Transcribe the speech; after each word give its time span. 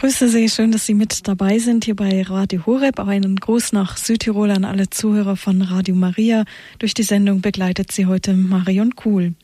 Grüße 0.00 0.30
Sie, 0.30 0.48
schön, 0.48 0.72
dass 0.72 0.86
Sie 0.86 0.94
mit 0.94 1.28
dabei 1.28 1.58
sind 1.58 1.84
hier 1.84 1.94
bei 1.94 2.22
Radio 2.22 2.64
Horeb. 2.64 2.98
Auch 2.98 3.08
einen 3.08 3.36
Gruß 3.36 3.74
nach 3.74 3.98
Südtirol 3.98 4.50
an 4.50 4.64
alle 4.64 4.88
Zuhörer 4.88 5.36
von 5.36 5.60
Radio 5.60 5.94
Maria. 5.94 6.46
Durch 6.78 6.94
die 6.94 7.02
Sendung 7.02 7.42
begleitet 7.42 7.92
Sie 7.92 8.06
heute 8.06 8.32
Marion 8.32 8.96
Kuhl. 8.96 9.34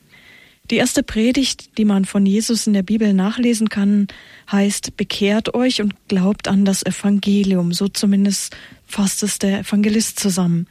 Die 0.69 0.75
erste 0.75 1.01
Predigt, 1.01 1.77
die 1.77 1.85
man 1.85 2.03
von 2.03 2.25
Jesus 2.25 2.67
in 2.67 2.73
der 2.73 2.83
Bibel 2.83 3.13
nachlesen 3.13 3.69
kann, 3.69 4.07
heißt, 4.51 4.97
bekehrt 4.97 5.53
euch 5.53 5.81
und 5.81 5.93
glaubt 6.09 6.49
an 6.49 6.65
das 6.65 6.85
Evangelium. 6.85 7.71
So 7.71 7.87
zumindest 7.87 8.53
fasst 8.85 9.21
es 9.23 9.39
der 9.39 9.59
Evangelist 9.59 10.19
zusammen. 10.19 10.67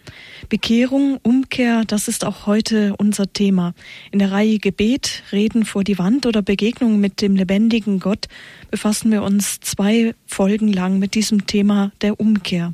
Bekehrung, 0.48 1.18
Umkehr, 1.22 1.84
das 1.86 2.08
ist 2.08 2.24
auch 2.24 2.46
heute 2.46 2.94
unser 2.96 3.32
Thema. 3.32 3.74
In 4.10 4.18
der 4.18 4.32
Reihe 4.32 4.58
Gebet, 4.58 5.22
Reden 5.32 5.64
vor 5.64 5.84
die 5.84 5.98
Wand 5.98 6.26
oder 6.26 6.42
Begegnung 6.42 6.98
mit 6.98 7.20
dem 7.20 7.36
lebendigen 7.36 8.00
Gott 8.00 8.26
befassen 8.70 9.10
wir 9.10 9.22
uns 9.22 9.60
zwei 9.60 10.14
Folgen 10.26 10.72
lang 10.72 10.98
mit 10.98 11.14
diesem 11.14 11.46
Thema 11.46 11.92
der 12.00 12.18
Umkehr. 12.18 12.72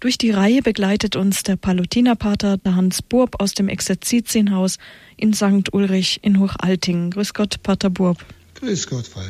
Durch 0.00 0.18
die 0.18 0.30
Reihe 0.30 0.62
begleitet 0.62 1.16
uns 1.16 1.42
der 1.42 1.56
Palutinerpater 1.56 2.58
Hans 2.64 3.02
Burb 3.02 3.40
aus 3.40 3.52
dem 3.52 3.68
Exerzitienhaus 3.68 4.78
in 5.18 5.34
St. 5.34 5.72
Ulrich 5.72 6.20
in 6.22 6.38
Hochaltingen. 6.38 7.10
Grüß 7.10 7.34
Gott, 7.34 7.62
Pater 7.62 7.90
Burb. 7.90 8.24
Grüß 8.54 8.86
Gott, 8.86 9.06
Frau 9.06 9.20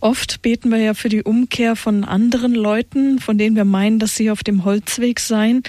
Oft 0.00 0.42
beten 0.42 0.70
wir 0.70 0.78
ja 0.78 0.94
für 0.94 1.08
die 1.08 1.22
Umkehr 1.22 1.76
von 1.76 2.02
anderen 2.02 2.56
Leuten, 2.56 3.20
von 3.20 3.38
denen 3.38 3.54
wir 3.54 3.64
meinen, 3.64 4.00
dass 4.00 4.16
sie 4.16 4.32
auf 4.32 4.42
dem 4.42 4.64
Holzweg 4.64 5.20
seien, 5.20 5.62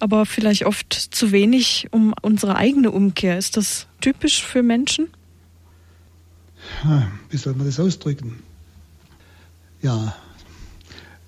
aber 0.00 0.26
vielleicht 0.26 0.66
oft 0.66 0.92
zu 0.92 1.30
wenig 1.30 1.86
um 1.92 2.12
unsere 2.20 2.56
eigene 2.56 2.90
Umkehr. 2.90 3.38
Ist 3.38 3.56
das 3.56 3.86
typisch 4.00 4.42
für 4.42 4.64
Menschen? 4.64 5.06
Wie 7.30 7.36
soll 7.36 7.54
man 7.54 7.66
das 7.66 7.78
ausdrücken? 7.78 8.42
Ja, 9.82 10.16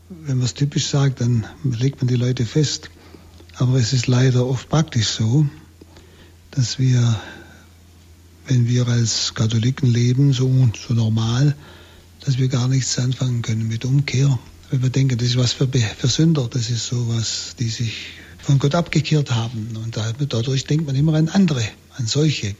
wenn 0.08 0.38
man 0.38 0.46
es 0.46 0.54
typisch 0.54 0.86
sagt, 0.86 1.20
dann 1.20 1.46
legt 1.62 2.02
man 2.02 2.08
die 2.08 2.16
Leute 2.16 2.44
fest. 2.44 2.90
Aber 3.56 3.76
es 3.76 3.92
ist 3.92 4.08
leider 4.08 4.46
oft 4.46 4.68
praktisch 4.68 5.06
so, 5.06 5.46
dass 6.58 6.80
wir, 6.80 7.20
wenn 8.48 8.66
wir 8.66 8.88
als 8.88 9.32
Katholiken 9.36 9.88
leben, 9.88 10.32
so, 10.32 10.68
so 10.88 10.92
normal, 10.92 11.54
dass 12.24 12.38
wir 12.38 12.48
gar 12.48 12.66
nichts 12.66 12.98
anfangen 12.98 13.42
können 13.42 13.68
mit 13.68 13.84
Umkehr. 13.84 14.40
Wenn 14.68 14.82
wir 14.82 14.90
denken, 14.90 15.16
das 15.18 15.28
ist 15.28 15.36
was 15.36 15.52
für, 15.52 15.68
für 15.68 16.08
Sünder, 16.08 16.48
das 16.50 16.68
ist 16.68 16.88
sowas, 16.88 17.54
die 17.60 17.68
sich 17.68 18.08
von 18.38 18.58
Gott 18.58 18.74
abgekehrt 18.74 19.30
haben. 19.30 19.76
Und 19.76 19.96
dadurch 20.32 20.64
denkt 20.64 20.84
man 20.84 20.96
immer 20.96 21.14
an 21.14 21.28
andere, 21.28 21.62
an 21.96 22.08
solche. 22.08 22.56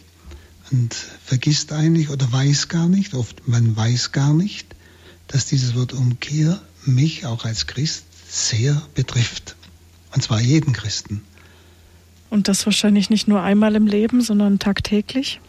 Und 0.70 0.94
vergisst 1.24 1.72
eigentlich 1.72 2.08
oder 2.08 2.30
weiß 2.30 2.68
gar 2.68 2.88
nicht, 2.88 3.14
oft 3.14 3.48
man 3.48 3.76
weiß 3.76 4.12
gar 4.12 4.32
nicht, 4.32 4.76
dass 5.26 5.46
dieses 5.46 5.74
Wort 5.74 5.92
Umkehr 5.92 6.62
mich 6.84 7.26
auch 7.26 7.44
als 7.44 7.66
Christ 7.66 8.04
sehr 8.30 8.80
betrifft. 8.94 9.56
Und 10.14 10.22
zwar 10.22 10.40
jeden 10.40 10.72
Christen. 10.72 11.22
Und 12.30 12.48
das 12.48 12.66
wahrscheinlich 12.66 13.10
nicht 13.10 13.28
nur 13.28 13.42
einmal 13.42 13.74
im 13.74 13.86
Leben, 13.86 14.20
sondern 14.20 14.58
tagtäglich? 14.58 15.40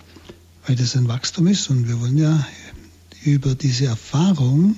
Weil 0.66 0.76
das 0.76 0.96
ein 0.96 1.08
Wachstum 1.08 1.48
ist 1.48 1.70
und 1.70 1.88
wir 1.88 2.00
wollen 2.00 2.18
ja 2.18 2.46
über 3.24 3.56
diese 3.56 3.86
Erfahrung 3.86 4.76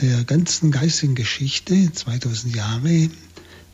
der 0.00 0.24
ganzen 0.24 0.70
geistigen 0.70 1.14
Geschichte, 1.14 1.92
2000 1.92 2.54
Jahre, 2.54 3.08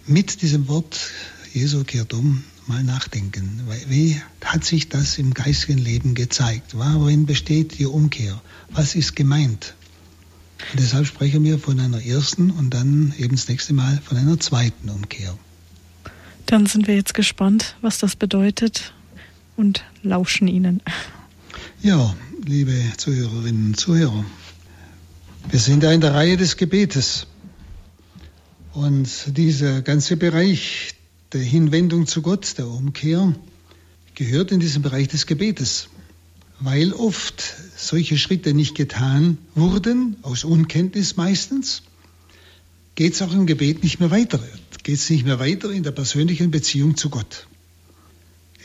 mit 0.06 0.42
diesem 0.42 0.68
Wort 0.68 1.10
Jesu 1.52 1.82
kehrt 1.84 2.12
um, 2.12 2.44
mal 2.66 2.84
nachdenken. 2.84 3.62
Wie 3.88 4.20
hat 4.44 4.64
sich 4.64 4.88
das 4.88 5.18
im 5.18 5.34
geistigen 5.34 5.78
Leben 5.78 6.14
gezeigt? 6.14 6.76
Worin 6.76 7.26
besteht 7.26 7.78
die 7.78 7.86
Umkehr? 7.86 8.40
Was 8.70 8.94
ist 8.94 9.16
gemeint? 9.16 9.74
Und 10.72 10.80
deshalb 10.80 11.06
sprechen 11.06 11.42
wir 11.42 11.58
von 11.58 11.80
einer 11.80 12.04
ersten 12.04 12.50
und 12.50 12.70
dann 12.70 13.12
eben 13.18 13.34
das 13.34 13.48
nächste 13.48 13.72
Mal 13.72 14.00
von 14.04 14.16
einer 14.16 14.38
zweiten 14.38 14.88
Umkehr. 14.90 15.36
Dann 16.46 16.66
sind 16.66 16.86
wir 16.86 16.96
jetzt 16.96 17.14
gespannt, 17.14 17.77
was 17.80 17.98
das 17.98 18.16
bedeutet 18.16 18.92
und 19.56 19.84
lauschen 20.02 20.48
Ihnen. 20.48 20.83
Ja, 21.83 22.14
liebe 22.45 22.74
Zuhörerinnen 22.96 23.68
und 23.68 23.77
Zuhörer. 23.80 24.24
Wir 25.48 25.58
sind 25.58 25.83
ja 25.83 25.92
in 25.92 26.01
der 26.01 26.14
Reihe 26.14 26.36
des 26.36 26.56
Gebetes. 26.56 27.27
Und 28.73 29.36
dieser 29.36 29.83
ganze 29.83 30.17
Bereich 30.17 30.95
der 31.33 31.42
Hinwendung 31.42 32.06
zu 32.06 32.23
Gott, 32.23 32.58
der 32.58 32.68
Umkehr, 32.68 33.34
gehört 34.14 34.52
in 34.52 34.61
diesen 34.61 34.83
Bereich 34.83 35.08
des 35.08 35.27
Gebetes. 35.27 35.89
Weil 36.61 36.92
oft 36.92 37.42
solche 37.77 38.18
Schritte 38.18 38.52
nicht 38.52 38.74
getan 38.74 39.39
wurden, 39.55 40.17
aus 40.22 40.45
Unkenntnis 40.45 41.17
meistens, 41.17 41.83
geht 43.00 43.14
es 43.14 43.22
auch 43.22 43.33
im 43.33 43.46
Gebet 43.46 43.83
nicht 43.83 43.98
mehr 43.98 44.11
weiter. 44.11 44.38
Geht 44.83 44.96
es 44.96 45.08
nicht 45.08 45.24
mehr 45.24 45.40
weiter 45.40 45.70
in 45.70 45.83
der 45.83 45.90
persönlichen 45.90 46.50
Beziehung 46.50 46.98
zu 46.98 47.08
Gott. 47.08 47.46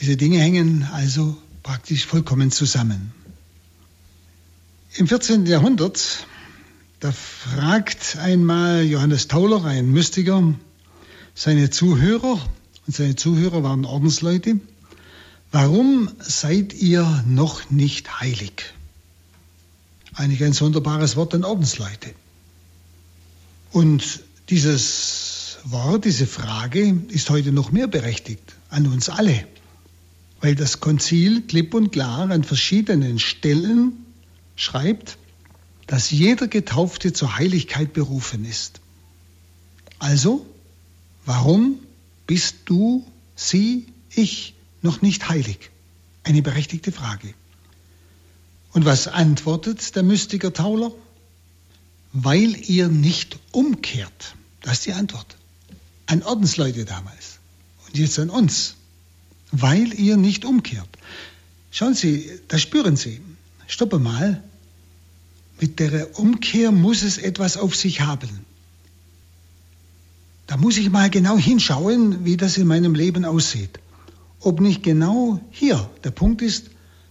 Diese 0.01 0.17
Dinge 0.17 0.39
hängen 0.39 0.85
also 0.91 1.37
praktisch 1.63 2.05
vollkommen 2.05 2.51
zusammen. 2.51 3.13
Im 4.95 5.07
14. 5.07 5.45
Jahrhundert, 5.45 6.27
da 6.99 7.13
fragt 7.13 8.17
einmal 8.17 8.83
Johannes 8.83 9.29
Tauler, 9.29 9.63
ein 9.63 9.89
Mystiker, 9.93 10.53
seine 11.33 11.69
Zuhörer, 11.69 12.37
und 12.87 12.93
seine 12.93 13.15
Zuhörer 13.15 13.63
waren 13.63 13.85
Ordensleute, 13.85 14.59
warum 15.53 16.11
seid 16.19 16.73
ihr 16.73 17.23
noch 17.25 17.69
nicht 17.71 18.19
heilig? 18.19 18.73
Eigentlich 20.13 20.43
ein 20.43 20.51
sonderbares 20.51 21.15
Wort 21.15 21.33
an 21.33 21.45
Ordensleute. 21.45 22.13
Und 23.75 24.24
dieses 24.49 25.57
Wort, 25.63 26.05
diese 26.05 26.27
Frage 26.27 27.01
ist 27.09 27.29
heute 27.29 27.51
noch 27.51 27.71
mehr 27.71 27.87
berechtigt 27.87 28.55
an 28.69 28.87
uns 28.87 29.09
alle, 29.09 29.47
weil 30.41 30.55
das 30.55 30.79
Konzil 30.79 31.41
klipp 31.41 31.73
und 31.73 31.91
klar 31.91 32.29
an 32.29 32.43
verschiedenen 32.43 33.19
Stellen 33.19 34.05
schreibt, 34.55 35.17
dass 35.87 36.11
jeder 36.11 36.47
Getaufte 36.47 37.13
zur 37.13 37.37
Heiligkeit 37.37 37.93
berufen 37.93 38.45
ist. 38.45 38.81
Also, 39.99 40.45
warum 41.25 41.79
bist 42.27 42.57
du, 42.65 43.05
sie, 43.35 43.87
ich 44.13 44.55
noch 44.81 45.01
nicht 45.01 45.29
heilig? 45.29 45.71
Eine 46.23 46.41
berechtigte 46.41 46.91
Frage. 46.91 47.33
Und 48.71 48.85
was 48.85 49.07
antwortet 49.07 49.95
der 49.95 50.03
Mystiker 50.03 50.53
Tauler? 50.53 50.91
Weil 52.17 52.55
ihr 52.69 52.87
nicht 52.87 53.37
umkehrt. 53.51 54.35
Das 54.61 54.75
ist 54.75 54.85
die 54.85 54.93
Antwort. 54.93 55.35
An 56.05 56.23
Ordensleute 56.23 56.85
damals 56.85 57.39
und 57.85 57.97
jetzt 57.97 58.17
an 58.19 58.29
uns. 58.29 58.75
Weil 59.51 59.93
ihr 59.93 60.15
nicht 60.15 60.45
umkehrt. 60.45 60.87
Schauen 61.71 61.93
Sie, 61.93 62.31
da 62.47 62.57
spüren 62.57 62.95
Sie, 62.95 63.19
stoppe 63.67 63.99
mal, 63.99 64.41
mit 65.59 65.79
der 65.81 66.17
Umkehr 66.17 66.71
muss 66.71 67.03
es 67.03 67.17
etwas 67.17 67.57
auf 67.57 67.75
sich 67.75 67.99
haben. 67.99 68.45
Da 70.47 70.55
muss 70.55 70.77
ich 70.77 70.89
mal 70.89 71.09
genau 71.09 71.37
hinschauen, 71.37 72.23
wie 72.23 72.37
das 72.37 72.57
in 72.57 72.67
meinem 72.67 72.95
Leben 72.95 73.25
aussieht. 73.25 73.79
Ob 74.39 74.61
nicht 74.61 74.83
genau 74.83 75.41
hier 75.51 75.89
der 76.05 76.11
Punkt 76.11 76.41
ist, 76.41 76.69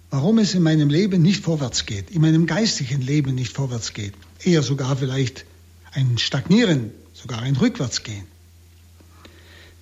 warum 0.08 0.38
es 0.38 0.54
in 0.54 0.62
meinem 0.62 0.88
Leben 0.88 1.20
nicht 1.20 1.44
vorwärts 1.44 1.84
geht, 1.84 2.10
in 2.10 2.22
meinem 2.22 2.46
geistigen 2.46 3.02
Leben 3.02 3.34
nicht 3.34 3.52
vorwärts 3.52 3.92
geht. 3.92 4.14
Eher 4.44 4.62
sogar 4.62 4.96
vielleicht 4.96 5.44
ein 5.92 6.18
Stagnieren, 6.18 6.90
sogar 7.12 7.40
ein 7.40 7.56
Rückwärtsgehen. 7.56 8.26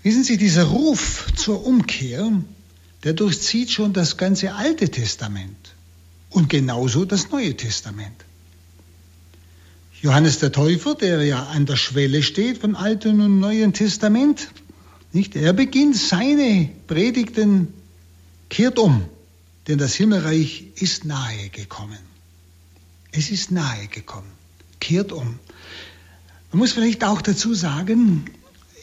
Wissen 0.03 0.25
Sie, 0.25 0.37
dieser 0.37 0.65
Ruf 0.65 1.27
zur 1.37 1.65
Umkehr, 1.65 2.31
der 3.05 3.13
durchzieht 3.13 3.71
schon 3.71 3.93
das 3.93 4.17
ganze 4.17 4.55
Alte 4.55 4.89
Testament 4.89 5.75
und 6.31 6.49
genauso 6.49 7.05
das 7.05 7.31
Neue 7.31 7.57
Testament. 7.57 8.25
Johannes 10.01 10.41
der 10.41 10.51
Täufer, 10.51 10.97
der 10.97 11.23
ja 11.25 11.45
an 11.45 11.67
der 11.67 11.77
Schwelle 11.77 12.23
steht 12.23 12.59
von 12.59 12.75
Alten 12.75 13.21
und 13.21 13.39
Neuen 13.39 13.73
Testament, 13.73 14.49
nicht? 15.13 15.37
Er 15.37 15.53
beginnt 15.53 15.97
seine 15.97 16.71
Predigten, 16.87 17.73
kehrt 18.49 18.79
um, 18.79 19.05
denn 19.69 19.79
das 19.79 19.95
Himmelreich 19.95 20.65
ist 20.77 21.05
nahe 21.05 21.51
gekommen. 21.51 21.99
Es 23.13 23.31
ist 23.31 23.51
nahe 23.51 23.87
gekommen. 23.89 24.42
Kehrt 24.83 25.13
um. 25.13 25.39
Man 26.51 26.59
muss 26.59 26.73
vielleicht 26.73 27.05
auch 27.05 27.23
dazu 27.23 27.55
sagen, 27.55 28.25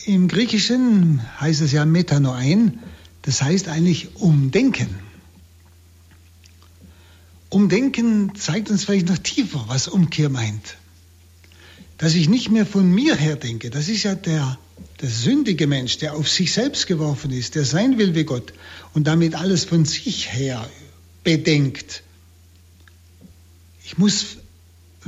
im 0.05 0.29
Griechischen 0.29 1.21
heißt 1.41 1.59
es 1.59 1.73
ja 1.73 1.83
Metanoein, 1.83 2.79
das 3.23 3.41
heißt 3.41 3.67
eigentlich 3.67 4.15
umdenken. 4.15 4.87
Umdenken 7.49 8.33
zeigt 8.35 8.69
uns 8.69 8.85
vielleicht 8.85 9.09
noch 9.09 9.17
tiefer, 9.17 9.65
was 9.67 9.89
Umkehr 9.89 10.29
meint. 10.29 10.77
Dass 11.97 12.15
ich 12.15 12.29
nicht 12.29 12.49
mehr 12.49 12.65
von 12.65 12.89
mir 12.89 13.17
her 13.17 13.35
denke, 13.35 13.69
das 13.69 13.89
ist 13.89 14.03
ja 14.03 14.15
der, 14.15 14.57
der 15.01 15.09
sündige 15.09 15.67
Mensch, 15.67 15.97
der 15.97 16.13
auf 16.13 16.29
sich 16.29 16.53
selbst 16.53 16.87
geworfen 16.87 17.31
ist, 17.31 17.55
der 17.55 17.65
sein 17.65 17.97
will 17.97 18.15
wie 18.15 18.23
Gott 18.23 18.53
und 18.93 19.05
damit 19.05 19.35
alles 19.35 19.65
von 19.65 19.83
sich 19.83 20.31
her 20.31 20.65
bedenkt. 21.25 22.03
Ich 23.83 23.97
muss 23.97 24.38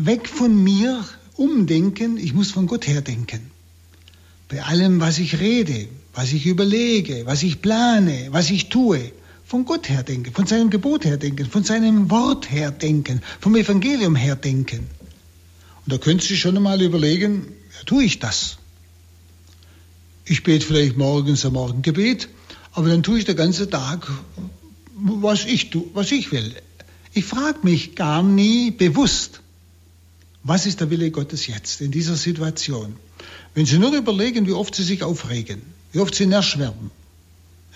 weg 0.05 0.27
von 0.27 0.63
mir 0.63 1.03
umdenken, 1.35 2.17
ich 2.17 2.33
muss 2.33 2.51
von 2.51 2.67
Gott 2.67 2.87
her 2.87 3.01
denken. 3.01 3.51
Bei 4.49 4.63
allem, 4.63 4.99
was 4.99 5.19
ich 5.19 5.39
rede, 5.39 5.87
was 6.13 6.33
ich 6.33 6.45
überlege, 6.45 7.25
was 7.25 7.43
ich 7.43 7.61
plane, 7.61 8.27
was 8.31 8.49
ich 8.49 8.69
tue, 8.69 9.11
von 9.45 9.65
Gott 9.65 9.89
her 9.89 10.03
denken, 10.03 10.33
von 10.33 10.45
seinem 10.45 10.69
Gebot 10.69 11.05
her 11.05 11.17
denken, 11.17 11.45
von 11.49 11.63
seinem 11.63 12.09
Wort 12.09 12.51
her 12.51 12.71
denken, 12.71 13.21
vom 13.39 13.55
Evangelium 13.55 14.15
her 14.15 14.35
denken. 14.35 14.87
Und 15.85 15.93
da 15.93 15.97
könntest 15.97 16.29
du 16.29 16.35
schon 16.35 16.55
einmal 16.55 16.81
überlegen, 16.81 17.47
ja, 17.75 17.83
tue 17.85 18.03
ich 18.03 18.19
das? 18.19 18.57
Ich 20.25 20.43
bete 20.43 20.65
vielleicht 20.65 20.97
morgens 20.97 21.45
am 21.45 21.53
Morgengebet, 21.53 22.29
aber 22.73 22.89
dann 22.89 23.03
tue 23.03 23.19
ich 23.19 23.25
den 23.25 23.35
ganzen 23.35 23.69
Tag, 23.69 24.09
was 24.95 25.45
ich, 25.45 25.69
tue, 25.69 25.85
was 25.93 26.11
ich 26.11 26.31
will. 26.31 26.53
Ich 27.13 27.25
frage 27.25 27.59
mich 27.63 27.95
gar 27.95 28.23
nie 28.23 28.71
bewusst, 28.71 29.41
was 30.43 30.65
ist 30.65 30.79
der 30.79 30.89
Wille 30.89 31.11
Gottes 31.11 31.47
jetzt 31.47 31.81
in 31.81 31.91
dieser 31.91 32.15
Situation? 32.15 32.95
Wenn 33.53 33.65
Sie 33.65 33.77
nur 33.77 33.93
überlegen, 33.93 34.47
wie 34.47 34.53
oft 34.53 34.73
Sie 34.73 34.83
sich 34.83 35.03
aufregen, 35.03 35.61
wie 35.91 35.99
oft 35.99 36.15
Sie 36.15 36.25
nervös 36.25 36.57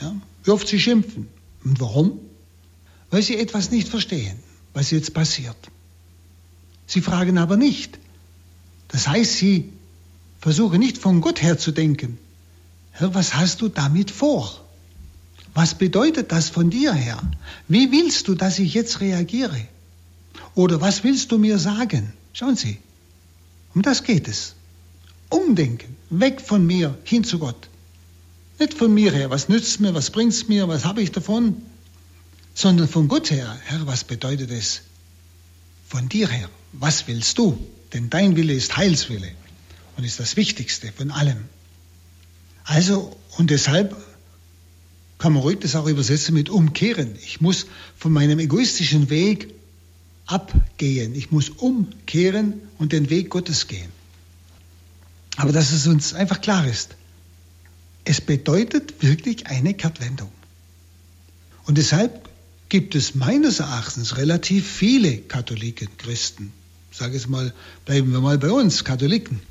ja, 0.02 0.16
wie 0.44 0.52
oft 0.52 0.68
Sie 0.68 0.80
schimpfen. 0.80 1.28
Und 1.64 1.80
warum? 1.80 2.20
Weil 3.10 3.22
Sie 3.22 3.38
etwas 3.38 3.72
nicht 3.72 3.88
verstehen, 3.88 4.38
was 4.74 4.92
jetzt 4.92 5.14
passiert. 5.14 5.58
Sie 6.88 7.02
fragen 7.02 7.38
aber 7.38 7.58
nicht. 7.58 8.00
Das 8.90 9.08
heißt, 9.08 9.38
Sie 9.38 9.72
versuchen 10.40 10.80
nicht 10.80 10.98
von 10.98 11.22
Gott 11.22 11.42
her 11.42 11.58
zu 11.58 11.72
denken. 11.72 12.18
Herr, 12.92 13.14
was 13.14 13.36
hast 13.36 13.62
du 13.62 13.68
damit 13.68 14.12
vor? 14.12 14.62
Was 15.54 15.76
bedeutet 15.76 16.32
das 16.32 16.50
von 16.50 16.70
dir 16.70 16.94
her? 16.94 17.22
Wie 17.68 17.92
willst 17.92 18.28
du, 18.28 18.36
dass 18.36 18.60
ich 18.60 18.74
jetzt 18.74 19.00
reagiere? 19.02 19.68
Oder 20.54 20.82
was 20.82 21.04
willst 21.04 21.32
du 21.32 21.38
mir 21.38 21.58
sagen? 21.58 22.14
Schauen 22.36 22.58
Sie, 22.58 22.80
um 23.74 23.82
das 23.82 24.04
geht 24.04 24.28
es. 24.28 24.56
Umdenken, 25.30 25.96
weg 26.10 26.42
von 26.42 26.68
mir 26.68 26.98
hin 27.06 27.24
zu 27.24 27.40
Gott. 27.40 27.70
Nicht 28.60 28.74
von 28.74 28.94
mir 28.94 29.14
her, 29.14 29.30
was 29.30 29.48
nützt 29.48 29.80
mir, 29.80 29.94
was 29.94 30.10
bringt 30.10 30.34
es 30.34 30.50
mir, 30.50 30.68
was 30.68 30.84
habe 30.84 31.02
ich 31.02 31.14
davon, 31.14 31.62
sondern 32.54 32.90
von 32.90 33.08
Gott 33.08 33.32
her, 33.32 33.58
Herr, 33.64 33.88
was 33.88 34.04
bedeutet 34.04 34.52
es? 34.52 34.82
Von 35.88 36.10
dir 36.10 36.28
her, 36.28 36.50
was 36.74 37.08
willst 37.08 37.38
du? 37.38 37.58
Denn 37.94 38.10
dein 38.10 38.36
Wille 38.36 38.54
ist 38.54 38.76
Heilswille 38.76 39.32
und 39.96 40.04
ist 40.04 40.20
das 40.20 40.36
Wichtigste 40.36 40.92
von 40.92 41.12
allem. 41.12 41.46
Also, 42.66 43.16
und 43.38 43.50
deshalb 43.50 43.96
kann 45.20 45.32
man 45.32 45.42
ruhig 45.42 45.60
das 45.62 45.78
auch 45.78 45.88
übersetzen 45.88 46.34
mit 46.34 46.50
umkehren. 46.50 47.16
Ich 47.24 47.40
muss 47.40 47.66
von 47.98 48.12
meinem 48.12 48.40
egoistischen 48.40 49.10
Weg 49.10 49.55
abgehen. 50.26 51.16
Ich 51.16 51.32
muss 51.32 51.50
umkehren 51.50 52.62
und 52.78 52.92
den 52.92 53.10
Weg 53.10 53.30
Gottes 53.30 53.68
gehen. 53.68 53.90
Aber 55.38 55.52
dass 55.52 55.72
es 55.72 55.88
uns 55.88 56.14
einfach 56.14 56.42
klar 56.42 56.68
ist, 56.68 56.96
es 58.06 58.22
bedeutet 58.22 59.02
wirklich 59.02 59.48
eine 59.48 59.74
Kehrtwendung. 59.74 60.32
Und 61.66 61.78
deshalb 61.78 62.30
gibt 62.70 62.96
es 62.96 63.16
meines 63.16 63.60
Erachtens 63.60 64.18
relativ 64.18 64.70
viele 64.70 65.18
Katholiken, 65.18 65.90
Christen, 65.98 66.52
sage 66.92 67.18
es 67.18 67.28
mal, 67.28 67.54
bleiben 67.86 68.12
wir 68.12 68.22
mal 68.22 68.38
bei 68.38 68.52
uns, 68.52 68.84
Katholiken, 68.84 69.42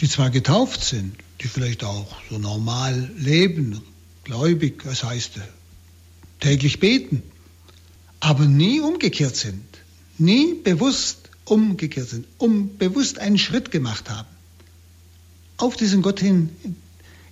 die 0.00 0.08
zwar 0.08 0.30
getauft 0.30 0.82
sind, 0.84 1.16
die 1.40 1.48
vielleicht 1.48 1.84
auch 1.84 2.14
so 2.30 2.38
normal 2.38 3.10
leben, 3.18 3.80
gläubig, 4.22 4.82
das 4.84 5.04
heißt 5.04 5.32
täglich 6.40 6.80
beten, 6.80 7.22
aber 8.24 8.46
nie 8.46 8.80
umgekehrt 8.80 9.36
sind, 9.36 9.62
nie 10.16 10.54
bewusst 10.54 11.30
umgekehrt 11.44 12.08
sind, 12.08 12.26
um 12.38 12.78
bewusst 12.78 13.18
einen 13.18 13.38
Schritt 13.38 13.70
gemacht 13.70 14.08
haben 14.08 14.28
auf 15.58 15.76
diesen 15.76 16.02
Gott 16.02 16.20
hin, 16.20 16.48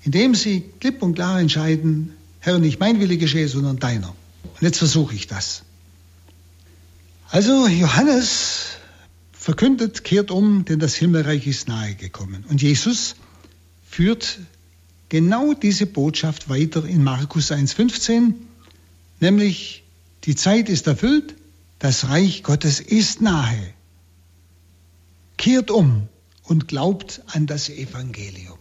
indem 0.04 0.34
sie 0.34 0.64
klipp 0.80 1.02
und 1.02 1.14
klar 1.14 1.40
entscheiden, 1.40 2.12
Herr, 2.40 2.58
nicht 2.58 2.78
mein 2.78 3.00
Wille 3.00 3.16
geschehe, 3.16 3.48
sondern 3.48 3.78
deiner. 3.78 4.14
Und 4.44 4.62
jetzt 4.62 4.78
versuche 4.78 5.14
ich 5.14 5.26
das. 5.26 5.62
Also 7.30 7.66
Johannes 7.66 8.66
verkündet, 9.32 10.04
kehrt 10.04 10.30
um, 10.30 10.64
denn 10.66 10.78
das 10.78 10.94
Himmelreich 10.94 11.46
ist 11.46 11.68
nahe 11.68 11.94
gekommen. 11.94 12.44
Und 12.48 12.60
Jesus 12.60 13.16
führt 13.88 14.40
genau 15.08 15.54
diese 15.54 15.86
Botschaft 15.86 16.48
weiter 16.48 16.84
in 16.84 17.02
Markus 17.02 17.50
1.15, 17.50 18.34
nämlich 19.20 19.82
die 20.24 20.34
Zeit 20.34 20.68
ist 20.68 20.86
erfüllt, 20.86 21.34
das 21.78 22.08
Reich 22.08 22.42
Gottes 22.42 22.80
ist 22.80 23.20
nahe. 23.20 23.74
Kehrt 25.36 25.70
um 25.70 26.08
und 26.44 26.68
glaubt 26.68 27.22
an 27.26 27.46
das 27.46 27.68
Evangelium. 27.68 28.58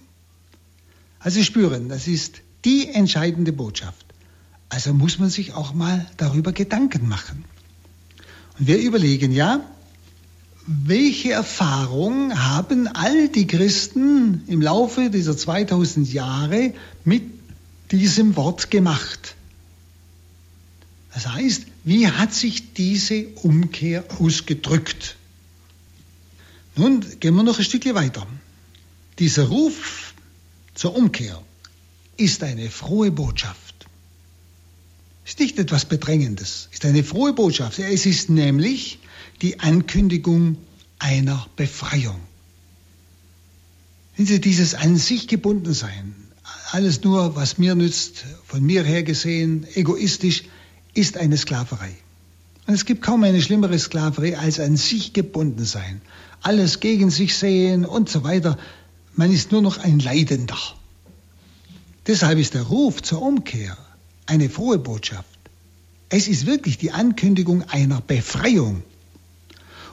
Also 1.20 1.44
spüren, 1.44 1.90
das 1.90 2.08
ist 2.08 2.42
die 2.66 2.88
entscheidende 2.88 3.54
Botschaft. 3.54 4.06
Also 4.70 4.94
muss 4.94 5.20
man 5.20 5.30
sich 5.30 5.54
auch 5.54 5.74
mal 5.74 6.08
darüber 6.18 6.52
Gedanken 6.52 7.08
machen. 7.08 7.46
Und 8.58 8.68
wir 8.68 8.80
überlegen 8.80 9.32
ja, 9.32 9.62
welche 10.66 11.32
Erfahrung 11.32 12.38
haben 12.40 12.88
all 12.88 13.28
die 13.28 13.48
Christen 13.48 14.44
im 14.48 14.62
Laufe 14.62 15.10
dieser 15.10 15.36
2000 15.36 16.12
Jahre 16.12 16.74
mit 17.04 17.24
diesem 17.92 18.36
Wort 18.36 18.72
gemacht? 18.72 19.36
Das 21.14 21.28
heißt, 21.28 21.64
wie 21.84 22.08
hat 22.08 22.34
sich 22.34 22.74
diese 22.74 23.28
Umkehr 23.44 24.06
ausgedrückt? 24.20 25.18
Nun 26.76 27.06
gehen 27.20 27.36
wir 27.36 27.44
noch 27.44 27.60
ein 27.60 27.66
Stückchen 27.66 27.96
weiter. 27.96 28.26
Dieser 29.20 29.48
Ruf 29.48 30.14
zur 30.74 30.96
Umkehr 30.96 31.42
ist 32.18 32.44
eine 32.44 32.70
frohe 32.70 33.12
Botschaft. 33.12 33.72
Ist 35.26 35.40
nicht 35.40 35.60
etwas 35.60 35.86
Bedrängendes, 35.86 36.70
ist 36.72 36.86
eine 36.86 37.04
frohe 37.04 37.34
Botschaft. 37.34 37.80
Es 37.80 38.06
ist 38.06 38.30
nämlich 38.30 39.00
die 39.42 39.60
Ankündigung 39.60 40.58
einer 40.98 41.46
Befreiung. 41.56 42.20
Wenn 44.16 44.26
Sie 44.26 44.42
dieses 44.42 44.76
an 44.76 44.98
sich 44.98 45.28
gebunden 45.28 45.74
sein, 45.74 46.16
alles 46.72 47.04
nur, 47.04 47.36
was 47.36 47.58
mir 47.58 47.76
nützt, 47.76 48.26
von 48.46 48.64
mir 48.64 48.84
her 48.84 49.04
gesehen, 49.04 49.68
egoistisch, 49.74 50.44
ist 50.94 51.18
eine 51.18 51.38
Sklaverei. 51.38 51.92
Und 52.68 52.74
es 52.74 52.86
gibt 52.86 53.02
kaum 53.02 53.24
eine 53.24 53.42
schlimmere 53.42 53.78
Sklaverei 53.78 54.38
als 54.38 54.60
an 54.60 54.78
sich 54.78 55.14
gebunden 55.14 55.66
sein, 55.66 56.02
alles 56.42 56.80
gegen 56.80 57.10
sich 57.10 57.36
sehen 57.36 57.86
und 57.86 58.10
so 58.10 58.24
weiter. 58.24 58.58
Man 59.16 59.32
ist 59.32 59.52
nur 59.52 59.62
noch 59.62 59.78
ein 59.78 60.00
Leidender. 60.00 60.58
Deshalb 62.08 62.40
ist 62.40 62.54
der 62.54 62.64
Ruf 62.64 63.02
zur 63.02 63.22
Umkehr 63.22 63.78
eine 64.26 64.50
frohe 64.50 64.80
Botschaft. 64.80 65.28
Es 66.10 66.28
ist 66.28 66.46
wirklich 66.46 66.78
die 66.78 66.92
Ankündigung 66.92 67.64
einer 67.70 68.02
Befreiung. 68.02 68.84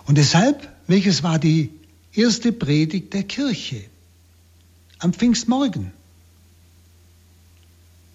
Und 0.07 0.19
deshalb, 0.19 0.69
welches 0.87 1.23
war 1.23 1.39
die 1.39 1.71
erste 2.13 2.51
Predigt 2.51 3.13
der 3.13 3.23
Kirche 3.23 3.85
am 4.99 5.13
Pfingstmorgen? 5.13 5.93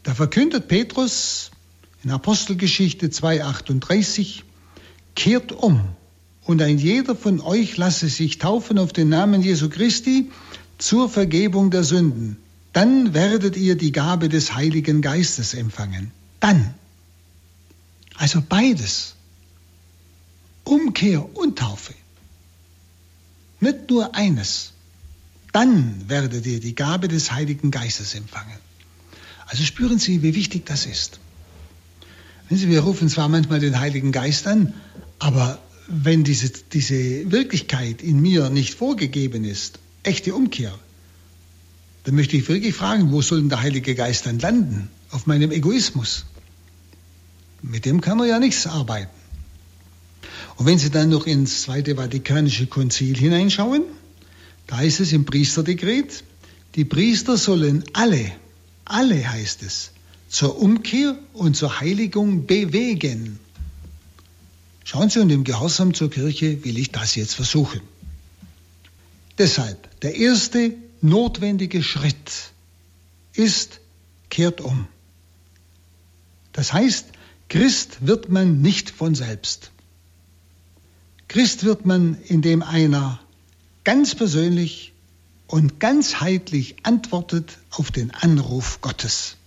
Da 0.04 0.14
verkündet 0.14 0.68
Petrus 0.68 1.52
in 2.04 2.12
Apostelgeschichte 2.12 3.08
2.38, 3.08 4.42
kehrt 5.16 5.52
um 5.52 5.82
und 6.46 6.62
ein 6.62 6.78
jeder 6.78 7.16
von 7.16 7.40
euch 7.40 7.78
lasse 7.78 8.10
sich 8.10 8.38
taufen 8.38 8.78
auf 8.78 8.92
den 8.92 9.10
Namen 9.10 9.42
Jesu 9.42 9.70
Christi 9.70 10.30
zur 10.78 11.10
Vergebung 11.10 11.72
der 11.72 11.84
Sünden. 11.84 12.38
Dann 12.74 13.14
werdet 13.14 13.56
ihr 13.56 13.76
die 13.76 13.92
Gabe 13.92 14.28
des 14.30 14.54
Heiligen 14.54 15.02
Geistes 15.02 15.54
empfangen. 15.54 16.12
Dann. 16.40 16.74
Also 18.16 18.42
beides. 18.48 19.16
Umkehr 20.66 21.38
und 21.38 21.60
Taufe. 21.60 21.94
Nicht 23.60 23.90
nur 23.90 24.14
eines. 24.16 24.74
Dann 25.54 26.10
werdet 26.10 26.46
ihr 26.46 26.60
die 26.60 26.76
Gabe 26.76 27.08
des 27.08 27.32
Heiligen 27.32 27.72
Geistes 27.72 28.16
empfangen. 28.16 28.58
Also 29.46 29.64
spüren 29.64 30.00
Sie, 30.00 30.24
wie 30.24 30.36
wichtig 30.36 30.66
das 30.66 30.86
ist. 30.86 31.20
Wir 32.62 32.82
rufen 32.82 33.10
zwar 33.10 33.30
manchmal 33.30 33.60
den 33.60 33.80
Heiligen 33.80 34.12
Geist 34.12 34.48
an, 34.48 34.74
aber 35.20 35.60
wenn 35.88 36.24
diese, 36.24 36.50
diese 36.50 37.32
Wirklichkeit 37.32 38.02
in 38.02 38.22
mir 38.22 38.50
nicht 38.50 38.74
vorgegeben 38.74 39.44
ist, 39.44 39.80
echte 40.04 40.34
Umkehr, 40.34 40.74
dann 42.04 42.16
möchte 42.16 42.38
ich 42.38 42.48
wirklich 42.50 42.76
fragen, 42.76 43.12
wo 43.12 43.22
soll 43.22 43.40
denn 43.40 43.50
der 43.50 43.62
Heilige 43.62 43.96
Geist 43.96 44.26
dann 44.26 44.40
landen? 44.40 44.90
Auf 45.12 45.26
meinem 45.26 45.52
Egoismus. 45.52 46.26
Mit 47.62 47.86
dem 47.86 48.02
kann 48.02 48.20
er 48.20 48.26
ja 48.26 48.40
nichts 48.40 48.68
arbeiten. 48.68 49.12
Und 50.58 50.66
wenn 50.66 50.78
Sie 50.78 50.90
dann 50.90 51.10
noch 51.10 51.26
ins 51.26 51.64
Zweite 51.64 51.96
Vatikanische 51.96 52.68
Konzil 52.68 53.18
hineinschauen, 53.18 53.84
da 54.68 54.78
heißt 54.78 55.00
es 55.00 55.14
im 55.14 55.26
Priesterdekret, 55.26 56.24
die 56.76 56.86
Priester 56.86 57.38
sollen 57.38 57.84
alle, 57.94 58.32
alle 58.86 59.32
heißt 59.32 59.64
es, 59.64 59.92
zur 60.34 60.60
Umkehr 60.60 61.16
und 61.34 61.56
zur 61.56 61.80
Heiligung 61.80 62.48
bewegen. 62.48 63.40
Schauen 64.84 65.12
Sie, 65.12 65.20
und 65.20 65.30
im 65.30 65.44
Gehorsam 65.44 65.94
zur 65.94 66.10
Kirche 66.10 66.64
will 66.66 66.80
ich 66.80 66.92
das 66.92 67.14
jetzt 67.14 67.36
versuchen. 67.36 67.82
Deshalb, 69.38 70.00
der 70.02 70.16
erste 70.16 70.74
notwendige 71.02 71.84
Schritt 71.84 72.52
ist, 73.34 73.80
kehrt 74.32 74.60
um. 74.60 74.88
Das 76.52 76.74
heißt, 76.74 77.06
Christ 77.48 78.08
wird 78.08 78.30
man 78.30 78.60
nicht 78.60 78.90
von 78.90 79.14
selbst. 79.14 79.70
Christ 81.28 81.64
wird 81.64 81.86
man, 81.86 82.18
indem 82.24 82.64
einer 82.64 83.20
ganz 83.84 84.16
persönlich 84.16 84.94
und 85.46 85.80
ganzheitlich 85.80 86.78
antwortet 86.82 87.60
auf 87.70 87.92
den 87.92 88.10
Anruf 88.10 88.82
Gottes. 88.82 89.38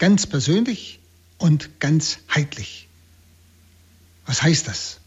Ganz 0.00 0.26
persönlich 0.26 0.98
und 1.36 1.78
ganzheitlich. 1.78 2.88
Was 4.24 4.42
heißt 4.42 4.66
das? 4.66 4.98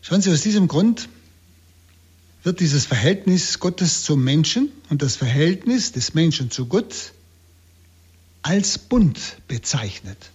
Schauen 0.00 0.22
Sie, 0.22 0.30
aus 0.30 0.42
diesem 0.42 0.68
Grund 0.68 1.08
wird 2.44 2.60
dieses 2.60 2.86
Verhältnis 2.86 3.58
Gottes 3.58 4.04
zum 4.04 4.22
Menschen 4.22 4.70
und 4.90 5.02
das 5.02 5.16
Verhältnis 5.16 5.90
des 5.90 6.14
Menschen 6.14 6.52
zu 6.52 6.66
Gott 6.66 7.12
als 8.42 8.78
Bund 8.78 9.18
bezeichnet. 9.48 10.30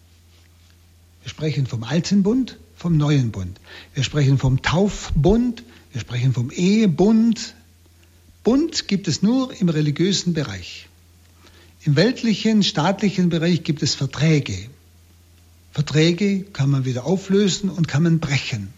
Wir 1.24 1.30
sprechen 1.30 1.66
vom 1.66 1.86
alten 1.86 2.24
Bund, 2.24 2.60
vom 2.76 2.98
neuen 2.98 3.32
Bund. 3.32 3.58
Wir 3.94 4.04
sprechen 4.04 4.38
vom 4.38 4.64
Taufbund, 4.64 5.64
wir 5.94 6.02
sprechen 6.02 6.34
vom 6.34 6.52
Ehebund. 6.52 7.56
Bund 8.44 8.90
gibt 8.90 9.08
es 9.08 9.22
nur 9.22 9.54
im 9.62 9.70
religiösen 9.70 10.34
Bereich. 10.34 10.90
Im 11.86 11.96
weltlichen, 11.96 12.63
staatlichen 12.63 13.30
Bereich 13.30 13.63
gibt 13.63 13.84
es 13.84 13.94
Verträge. 13.94 14.58
Verträge 15.72 16.42
kann 16.42 16.72
man 16.72 16.84
wieder 16.84 17.06
auflösen 17.06 17.70
und 17.70 17.88
kann 17.88 18.01
man 18.01 18.20
brechen. 18.20 18.74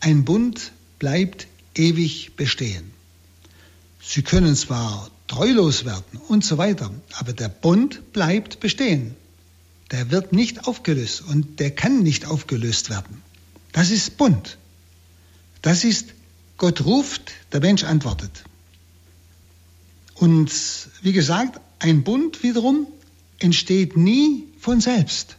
Ein 0.00 0.26
Bund 0.26 0.72
bleibt 0.98 1.46
ewig 1.74 2.36
bestehen. 2.36 2.90
Sie 4.02 4.20
können 4.20 4.54
zwar 4.54 5.10
treulos 5.28 5.86
werden 5.86 6.20
und 6.28 6.44
so 6.44 6.58
weiter, 6.58 6.90
aber 7.14 7.32
der 7.32 7.48
Bund 7.48 8.12
bleibt 8.12 8.60
bestehen. 8.60 9.16
Der 9.90 10.10
wird 10.10 10.34
nicht 10.34 10.66
aufgelöst 10.66 11.22
und 11.22 11.58
der 11.58 11.70
kann 11.70 12.02
nicht 12.02 12.26
aufgelöst 12.26 12.90
werden. 12.90 13.22
Das 13.72 13.90
ist 13.90 14.18
Bund. 14.18 14.58
Das 15.62 15.84
ist 15.84 16.08
Gott 16.58 16.84
ruft, 16.84 17.32
der 17.52 17.60
Mensch 17.60 17.84
antwortet. 17.84 18.44
Und 20.16 20.52
wie 21.00 21.12
gesagt, 21.12 21.60
ein 21.78 22.02
Bund 22.02 22.42
wiederum 22.42 22.86
entsteht 23.38 23.96
nie 23.96 24.44
von 24.58 24.80
selbst. 24.80 25.36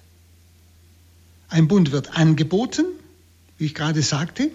Ein 1.50 1.68
Bund 1.68 1.92
wird 1.92 2.16
angeboten, 2.16 2.86
wie 3.58 3.66
ich 3.66 3.76
gerade 3.76 4.02
sagte, 4.02 4.52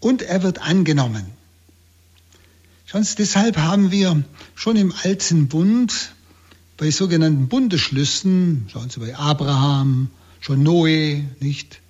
und 0.00 0.22
er 0.22 0.42
wird 0.42 0.60
angenommen. 0.60 1.26
Sonst 2.86 3.18
deshalb 3.18 3.56
haben 3.56 3.90
wir 3.90 4.22
schon 4.54 4.76
im 4.76 4.92
alten 5.02 5.48
Bund 5.48 6.14
bei 6.76 6.90
sogenannten 6.90 7.48
Bundesschlüssen, 7.48 8.68
schauen 8.72 8.90
Sie 8.90 9.00
bei 9.00 9.16
Abraham, 9.16 10.10
schon 10.40 10.62
Noe, 10.62 11.24
nicht? 11.40 11.80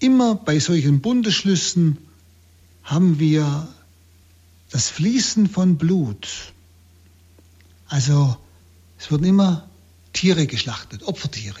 Immer 0.00 0.34
bei 0.34 0.58
solchen 0.58 1.00
Bundesschlüssen 1.00 1.98
haben 2.82 3.18
wir 3.18 3.68
das 4.70 4.88
Fließen 4.88 5.48
von 5.48 5.76
Blut. 5.76 6.52
Also 7.88 8.36
es 8.98 9.10
wurden 9.10 9.24
immer 9.24 9.68
Tiere 10.12 10.46
geschlachtet, 10.46 11.02
Opfertiere. 11.04 11.60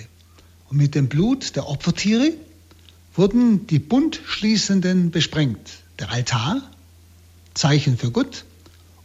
Und 0.68 0.76
mit 0.76 0.94
dem 0.94 1.08
Blut 1.08 1.56
der 1.56 1.68
Opfertiere 1.68 2.32
wurden 3.14 3.66
die 3.66 3.78
Bundschließenden 3.78 5.10
besprengt. 5.10 5.70
Der 5.98 6.10
Altar, 6.10 6.62
Zeichen 7.54 7.98
für 7.98 8.10
Gott, 8.10 8.44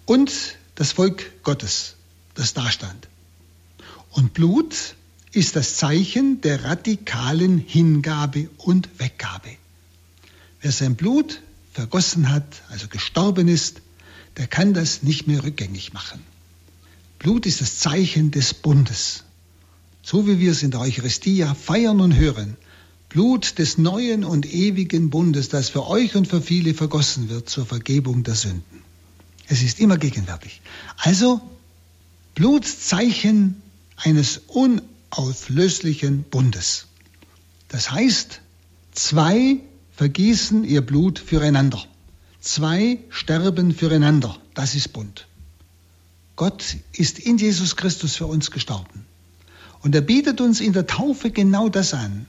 und 0.05 0.31
das 0.75 0.91
Volk 0.91 1.43
Gottes, 1.43 1.95
das 2.35 2.53
dastand. 2.53 3.07
Und 4.11 4.33
Blut 4.33 4.95
ist 5.31 5.55
das 5.55 5.77
Zeichen 5.77 6.41
der 6.41 6.63
radikalen 6.63 7.57
Hingabe 7.57 8.49
und 8.57 8.89
Weggabe. 8.99 9.57
Wer 10.61 10.71
sein 10.71 10.95
Blut 10.95 11.41
vergossen 11.71 12.29
hat, 12.29 12.61
also 12.69 12.87
gestorben 12.87 13.47
ist, 13.47 13.81
der 14.37 14.47
kann 14.47 14.73
das 14.73 15.03
nicht 15.03 15.25
mehr 15.27 15.43
rückgängig 15.43 15.93
machen. 15.93 16.21
Blut 17.23 17.45
ist 17.45 17.61
das 17.61 17.79
Zeichen 17.79 18.31
des 18.31 18.53
Bundes. 18.53 19.23
So 20.01 20.27
wie 20.27 20.39
wir 20.39 20.51
es 20.51 20.61
in 20.61 20.71
der 20.71 20.81
Eucharistie 20.81 21.45
feiern 21.57 22.01
und 22.01 22.17
hören, 22.17 22.57
Blut 23.07 23.59
des 23.59 23.77
neuen 23.77 24.25
und 24.25 24.45
ewigen 24.53 25.09
Bundes, 25.09 25.47
das 25.47 25.69
für 25.69 25.87
euch 25.87 26.15
und 26.15 26.27
für 26.27 26.41
viele 26.41 26.73
vergossen 26.73 27.29
wird 27.29 27.49
zur 27.49 27.65
Vergebung 27.65 28.23
der 28.23 28.35
Sünden. 28.35 28.81
Es 29.47 29.63
ist 29.63 29.79
immer 29.79 29.97
gegenwärtig. 29.97 30.61
Also 30.97 31.39
Blutzeichen 32.35 33.61
eines 33.95 34.41
unauflöslichen 34.47 36.23
Bundes. 36.23 36.87
Das 37.69 37.89
heißt, 37.89 38.41
zwei 38.91 39.61
vergießen 39.95 40.65
ihr 40.65 40.81
Blut 40.81 41.19
füreinander. 41.19 41.81
Zwei 42.41 42.99
sterben 43.09 43.73
füreinander. 43.73 44.35
Das 44.55 44.75
ist 44.75 44.91
Bund. 44.91 45.25
Gott 46.35 46.77
ist 46.93 47.19
in 47.19 47.37
Jesus 47.37 47.75
Christus 47.75 48.15
für 48.15 48.25
uns 48.25 48.51
gestorben. 48.51 49.05
Und 49.81 49.93
er 49.93 50.01
bietet 50.01 50.41
uns 50.41 50.61
in 50.61 50.73
der 50.73 50.87
Taufe 50.87 51.29
genau 51.29 51.69
das 51.69 51.93
an 51.93 52.25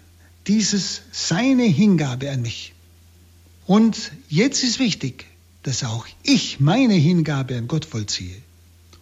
dieses 0.47 1.03
seine 1.13 1.65
Hingabe 1.65 2.31
an 2.31 2.43
mich. 2.43 2.75
Und 3.67 4.13
jetzt 4.29 4.63
ist 4.63 4.79
wichtig, 4.79 5.27
dass 5.63 5.85
auch 5.85 6.07
ich 6.23 6.61
meine 6.61 6.95
Hingabe 6.95 7.57
an 7.57 7.69
Gott 7.69 7.87
vollziehe. 7.87 8.37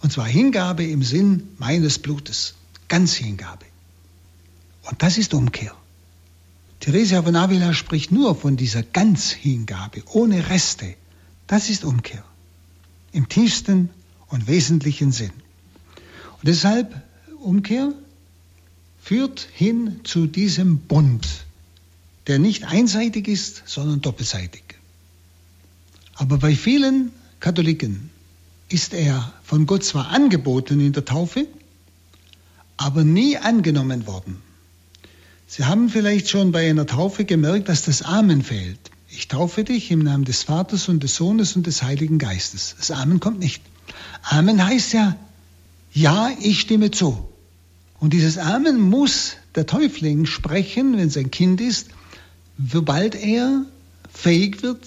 Und 0.01 0.13
zwar 0.13 0.27
Hingabe 0.27 0.85
im 0.85 1.03
Sinn 1.03 1.49
meines 1.59 1.99
Blutes, 1.99 2.55
ganz 2.89 3.15
Hingabe. 3.15 3.67
Und 4.83 5.03
das 5.03 5.19
ist 5.19 5.35
Umkehr. 5.35 5.75
Theresia 6.81 7.23
von 7.23 7.37
Avila 7.37 7.75
spricht 7.75 8.11
nur 8.11 8.35
von 8.35 8.57
dieser 8.57 8.83
Ganzhingabe, 8.83 10.03
ohne 10.13 10.49
Reste. 10.49 10.95
Das 11.47 11.71
ist 11.71 11.85
Umkehr. 11.85 12.25
Im 13.13 13.29
tiefsten 13.29 13.91
und 14.33 14.49
wesentlichen 14.49 15.13
Sinn. 15.13 15.31
Und 16.39 16.49
deshalb 16.49 17.01
Umkehr 17.41 17.93
führt 19.01 19.47
hin 19.53 20.01
zu 20.05 20.27
diesem 20.27 20.79
Bund, 20.79 21.29
der 22.27 22.39
nicht 22.39 22.65
einseitig 22.65 23.29
ist, 23.29 23.63
sondern 23.67 24.01
doppelseitig. 24.01 24.63
Aber 26.15 26.39
bei 26.39 26.55
vielen 26.55 27.13
Katholiken 27.41 28.11
ist 28.69 28.95
er 28.95 29.33
von 29.43 29.67
Gott 29.67 29.85
zwar 29.85 30.09
angeboten 30.09 30.81
in 30.81 30.93
der 30.93 31.05
Taufe, 31.05 31.47
aber 32.79 33.05
nie 33.05 33.37
angenommen 33.37 34.07
worden. 34.07 34.41
Sie 35.47 35.67
haben 35.67 35.91
vielleicht 35.91 36.31
schon 36.31 36.53
bei 36.53 36.71
einer 36.71 36.87
Taufe 36.87 37.27
gemerkt, 37.27 37.69
dass 37.69 37.85
das 37.85 38.01
Amen 38.01 38.43
fehlt. 38.43 38.79
Ich 39.11 39.29
taufe 39.29 39.63
dich 39.65 39.91
im 39.91 39.99
Namen 39.99 40.25
des 40.25 40.45
Vaters 40.45 40.89
und 40.89 41.03
des 41.03 41.17
Sohnes 41.17 41.55
und 41.55 41.67
des 41.67 41.83
Heiligen 41.83 42.19
Geistes. 42.19 42.77
Das 42.79 42.91
Amen 42.91 43.21
kommt 43.21 43.39
nicht. 43.39 43.63
Amen 44.23 44.65
heißt 44.65 44.93
ja, 44.93 45.17
ja, 45.93 46.31
ich 46.41 46.61
stimme 46.61 46.91
zu. 46.91 47.29
Und 47.99 48.13
dieses 48.13 48.39
Amen 48.39 48.81
muss 48.81 49.35
der 49.55 49.67
Täufling 49.67 50.27
sprechen, 50.27 50.97
wenn 50.97 51.11
sein 51.11 51.31
Kind 51.31 51.61
ist, 51.61 51.89
sobald 52.59 53.15
er 53.15 53.65
fähig 54.13 54.63
wird, 54.63 54.85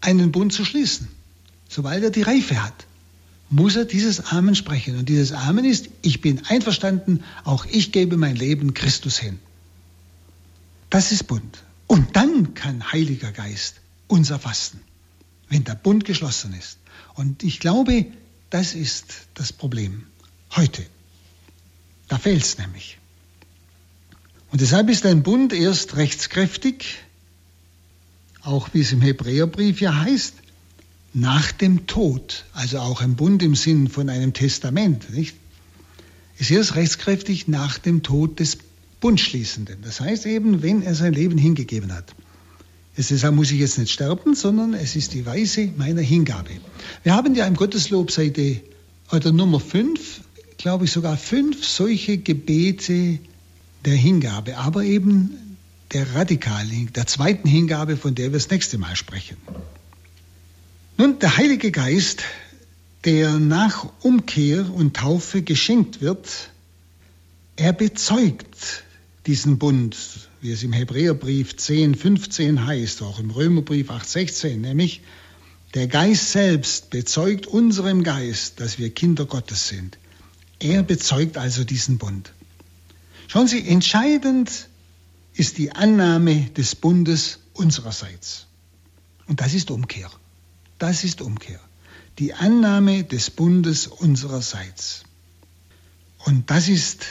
einen 0.00 0.32
Bund 0.32 0.52
zu 0.52 0.64
schließen. 0.64 1.08
Sobald 1.68 2.02
er 2.02 2.10
die 2.10 2.22
Reife 2.22 2.62
hat, 2.62 2.86
muss 3.48 3.76
er 3.76 3.84
dieses 3.84 4.26
Amen 4.32 4.54
sprechen. 4.54 4.98
Und 4.98 5.08
dieses 5.08 5.32
Amen 5.32 5.64
ist, 5.64 5.88
ich 6.02 6.20
bin 6.20 6.44
einverstanden, 6.46 7.22
auch 7.44 7.64
ich 7.66 7.92
gebe 7.92 8.16
mein 8.16 8.36
Leben 8.36 8.74
Christus 8.74 9.18
hin. 9.18 9.38
Das 10.88 11.12
ist 11.12 11.28
Bund. 11.28 11.62
Und 11.86 12.16
dann 12.16 12.54
kann 12.54 12.92
Heiliger 12.92 13.30
Geist 13.30 13.76
uns 14.08 14.30
erfassen, 14.30 14.80
wenn 15.48 15.62
der 15.62 15.76
Bund 15.76 16.04
geschlossen 16.04 16.54
ist. 16.54 16.79
Und 17.14 17.42
ich 17.42 17.60
glaube, 17.60 18.06
das 18.50 18.74
ist 18.74 19.06
das 19.34 19.52
Problem 19.52 20.04
heute. 20.56 20.84
Da 22.08 22.18
fehlt 22.18 22.42
es 22.42 22.58
nämlich. 22.58 22.98
Und 24.50 24.60
deshalb 24.60 24.90
ist 24.90 25.06
ein 25.06 25.22
Bund 25.22 25.52
erst 25.52 25.96
rechtskräftig, 25.96 26.98
auch 28.42 28.70
wie 28.72 28.80
es 28.80 28.92
im 28.92 29.00
Hebräerbrief 29.00 29.80
ja 29.80 29.94
heißt, 29.94 30.34
nach 31.12 31.52
dem 31.52 31.86
Tod, 31.86 32.44
also 32.52 32.78
auch 32.78 33.00
ein 33.00 33.16
Bund 33.16 33.42
im 33.42 33.54
Sinn 33.54 33.88
von 33.88 34.08
einem 34.08 34.32
Testament, 34.32 35.10
nicht? 35.10 35.36
Ist 36.38 36.50
erst 36.50 36.74
rechtskräftig 36.74 37.48
nach 37.48 37.78
dem 37.78 38.02
Tod 38.02 38.40
des 38.40 38.58
Bundschließenden. 39.00 39.82
Das 39.82 40.00
heißt 40.00 40.26
eben, 40.26 40.62
wenn 40.62 40.82
er 40.82 40.94
sein 40.94 41.12
Leben 41.12 41.36
hingegeben 41.36 41.92
hat. 41.92 42.14
Es 43.00 43.10
ist, 43.10 43.28
muss 43.30 43.50
ich 43.50 43.58
jetzt 43.58 43.78
nicht 43.78 43.90
sterben, 43.90 44.34
sondern 44.34 44.74
es 44.74 44.94
ist 44.94 45.14
die 45.14 45.24
Weise 45.26 45.70
meiner 45.76 46.02
Hingabe. 46.02 46.50
Wir 47.02 47.14
haben 47.14 47.34
ja 47.34 47.46
im 47.46 47.56
Gotteslob 47.56 48.10
Seite 48.10 48.60
oder 49.10 49.32
Nummer 49.32 49.58
5 49.58 50.20
glaube 50.60 50.84
ich, 50.84 50.92
sogar 50.92 51.16
fünf 51.16 51.66
solche 51.66 52.18
Gebete 52.18 53.18
der 53.84 53.94
Hingabe, 53.94 54.58
aber 54.58 54.84
eben 54.84 55.56
der 55.92 56.14
radikalen, 56.14 56.92
der 56.92 57.06
zweiten 57.06 57.48
Hingabe, 57.48 57.96
von 57.96 58.14
der 58.14 58.26
wir 58.26 58.38
das 58.38 58.50
nächste 58.50 58.76
Mal 58.76 58.94
sprechen. 58.94 59.38
Nun, 60.98 61.18
der 61.18 61.38
Heilige 61.38 61.70
Geist, 61.70 62.24
der 63.04 63.38
nach 63.38 63.86
Umkehr 64.02 64.70
und 64.72 64.96
Taufe 64.96 65.40
geschenkt 65.40 66.02
wird, 66.02 66.50
er 67.56 67.72
bezeugt 67.72 68.84
diesen 69.26 69.58
Bund, 69.58 69.96
wie 70.40 70.52
es 70.52 70.62
im 70.62 70.72
Hebräerbrief 70.72 71.56
10, 71.56 71.94
15 71.94 72.66
heißt, 72.66 73.02
auch 73.02 73.18
im 73.18 73.30
Römerbrief 73.30 73.90
8, 73.90 74.08
16, 74.08 74.60
nämlich 74.60 75.02
der 75.74 75.86
Geist 75.86 76.32
selbst 76.32 76.90
bezeugt 76.90 77.46
unserem 77.46 78.02
Geist, 78.02 78.58
dass 78.58 78.78
wir 78.78 78.90
Kinder 78.90 79.26
Gottes 79.26 79.68
sind. 79.68 79.98
Er 80.58 80.82
bezeugt 80.82 81.36
also 81.36 81.64
diesen 81.64 81.98
Bund. 81.98 82.32
Schauen 83.28 83.46
Sie, 83.46 83.66
entscheidend 83.68 84.68
ist 85.34 85.58
die 85.58 85.72
Annahme 85.72 86.50
des 86.56 86.74
Bundes 86.74 87.38
unsererseits. 87.52 88.46
Und 89.26 89.40
das 89.40 89.54
ist 89.54 89.70
Umkehr. 89.70 90.10
Das 90.78 91.04
ist 91.04 91.20
Umkehr. 91.20 91.60
Die 92.18 92.34
Annahme 92.34 93.04
des 93.04 93.30
Bundes 93.30 93.86
unsererseits. 93.86 95.04
Und 96.18 96.50
das 96.50 96.68
ist 96.68 97.06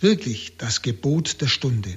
wirklich 0.00 0.56
das 0.58 0.82
Gebot 0.82 1.40
der 1.40 1.46
Stunde. 1.46 1.96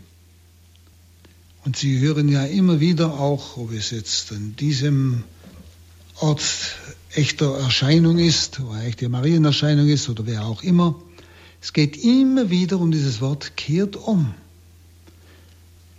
Und 1.65 1.77
Sie 1.77 1.99
hören 1.99 2.27
ja 2.27 2.45
immer 2.45 2.79
wieder 2.79 3.19
auch, 3.19 3.57
ob 3.57 3.71
es 3.71 3.91
jetzt 3.91 4.31
an 4.31 4.55
diesem 4.57 5.23
Ort 6.19 6.43
echter 7.11 7.57
Erscheinung 7.57 8.19
ist, 8.19 8.59
oder 8.59 8.83
echte 8.83 9.07
Marienerscheinung 9.07 9.87
ist 9.87 10.09
oder 10.09 10.25
wer 10.25 10.45
auch 10.45 10.61
immer, 10.63 10.99
es 11.61 11.71
geht 11.71 11.95
immer 12.03 12.49
wieder 12.49 12.79
um 12.79 12.91
dieses 12.91 13.21
Wort, 13.21 13.55
kehrt 13.55 13.95
um. 13.95 14.33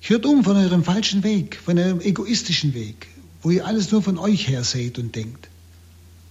Kehrt 0.02 0.26
um 0.26 0.44
von 0.44 0.56
eurem 0.56 0.84
falschen 0.84 1.22
Weg, 1.22 1.58
von 1.64 1.78
eurem 1.78 2.00
egoistischen 2.02 2.74
Weg, 2.74 3.06
wo 3.42 3.50
ihr 3.50 3.64
alles 3.64 3.90
nur 3.90 4.02
von 4.02 4.18
euch 4.18 4.46
her 4.46 4.64
seht 4.64 4.98
und 4.98 5.16
denkt. 5.16 5.48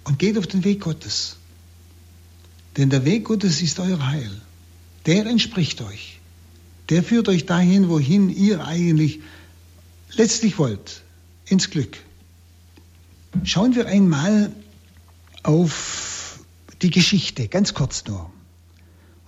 Und 0.03 0.19
geht 0.19 0.37
auf 0.37 0.45
den 0.45 0.63
Weg 0.63 0.81
Gottes. 0.81 1.37
Denn 2.77 2.91
der 2.91 3.05
Weg 3.05 3.25
Gottes 3.25 3.63
ist 3.63 3.79
euer 3.79 4.05
Heil. 4.05 4.31
Der 5.07 5.25
entspricht 5.25 5.81
euch. 5.81 6.19
Der 6.89 7.03
führt 7.03 7.29
euch 7.29 7.45
dahin, 7.45 7.89
wohin 7.89 8.29
ihr 8.29 8.65
eigentlich 8.65 9.19
letztlich 10.15 10.57
wollt, 10.57 11.03
ins 11.45 11.69
Glück. 11.69 11.97
Schauen 13.43 13.75
wir 13.75 13.87
einmal 13.87 14.51
auf 15.43 16.39
die 16.81 16.89
Geschichte, 16.89 17.47
ganz 17.47 17.73
kurz 17.73 18.05
nur. 18.05 18.31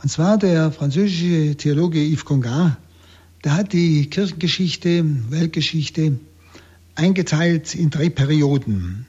Und 0.04 0.10
zwar 0.10 0.38
der 0.38 0.72
französische 0.72 1.56
Theologe 1.56 2.00
Yves 2.00 2.26
Congar, 2.26 2.78
der 3.44 3.56
hat 3.56 3.74
die 3.74 4.10
Kirchengeschichte, 4.10 5.04
Weltgeschichte 5.30 6.20
eingeteilt 6.96 7.76
in 7.76 7.90
drei 7.90 8.10
Perioden. 8.10 9.06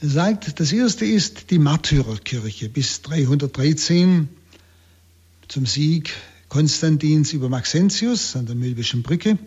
Er 0.00 0.08
sagt, 0.08 0.58
das 0.58 0.72
erste 0.72 1.04
ist 1.04 1.50
die 1.50 1.58
Märtyrerkirche 1.58 2.68
bis 2.68 3.02
313 3.02 4.28
zum 5.48 5.66
Sieg 5.66 6.12
Konstantins 6.52 7.32
über 7.32 7.48
Maxentius 7.48 8.36
an 8.36 8.44
der 8.44 8.54
Milbischen 8.54 9.02
Brücke. 9.02 9.38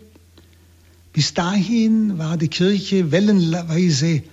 Bis 1.13 1.35
dahin 1.35 2.17
war 2.17 2.35
die 2.35 2.47
Kirche 2.47 3.12
wellenweise 3.12 4.24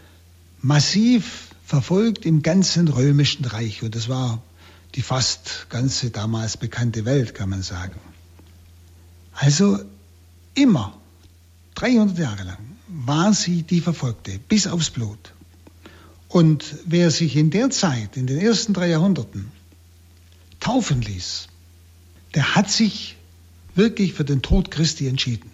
massiv 0.62 1.48
verfolgt 1.66 2.24
im 2.24 2.40
ganzen 2.40 2.88
römischen 2.88 3.44
Reich 3.44 3.82
und 3.82 3.94
das 3.94 4.08
war 4.08 4.42
die 4.94 5.02
fast 5.02 5.66
ganze 5.68 6.08
damals 6.08 6.56
bekannte 6.56 7.04
Welt, 7.04 7.34
kann 7.34 7.50
man 7.50 7.60
sagen. 7.60 8.00
Also 9.34 9.78
immer, 10.54 10.96
300 11.74 12.18
Jahre 12.18 12.44
lang, 12.44 12.64
war 12.88 13.34
sie 13.34 13.64
die 13.64 13.82
Verfolgte, 13.82 14.40
bis 14.48 14.66
aufs 14.66 14.88
Blut. 14.88 15.34
Und 16.26 16.64
wer 16.86 17.10
sich 17.10 17.36
in 17.36 17.50
der 17.50 17.68
Zeit, 17.68 18.16
in 18.16 18.26
den 18.26 18.38
ersten 18.38 18.72
drei 18.72 18.88
Jahrhunderten, 18.88 19.52
taufen 20.58 21.02
ließ, 21.02 21.48
der 22.35 22.55
hat 22.55 22.71
sich 22.71 23.16
wirklich 23.75 24.14
für 24.14 24.25
den 24.25 24.42
Tod 24.42 24.71
Christi 24.71 25.09
entschieden. 25.09 25.51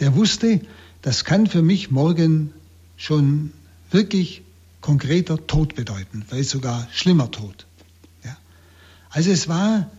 Der 0.00 0.14
wusste, 0.14 0.60
das 1.02 1.24
kann 1.24 1.46
für 1.46 1.62
mich 1.62 1.90
morgen 1.90 2.52
schon 2.96 3.52
wirklich 3.90 4.42
konkreter 4.80 5.46
Tod 5.46 5.74
bedeuten, 5.74 6.24
vielleicht 6.26 6.50
sogar 6.50 6.88
schlimmer 6.92 7.30
Tod. 7.30 7.66
Also 9.10 9.30
es 9.30 9.48
war 9.48 9.90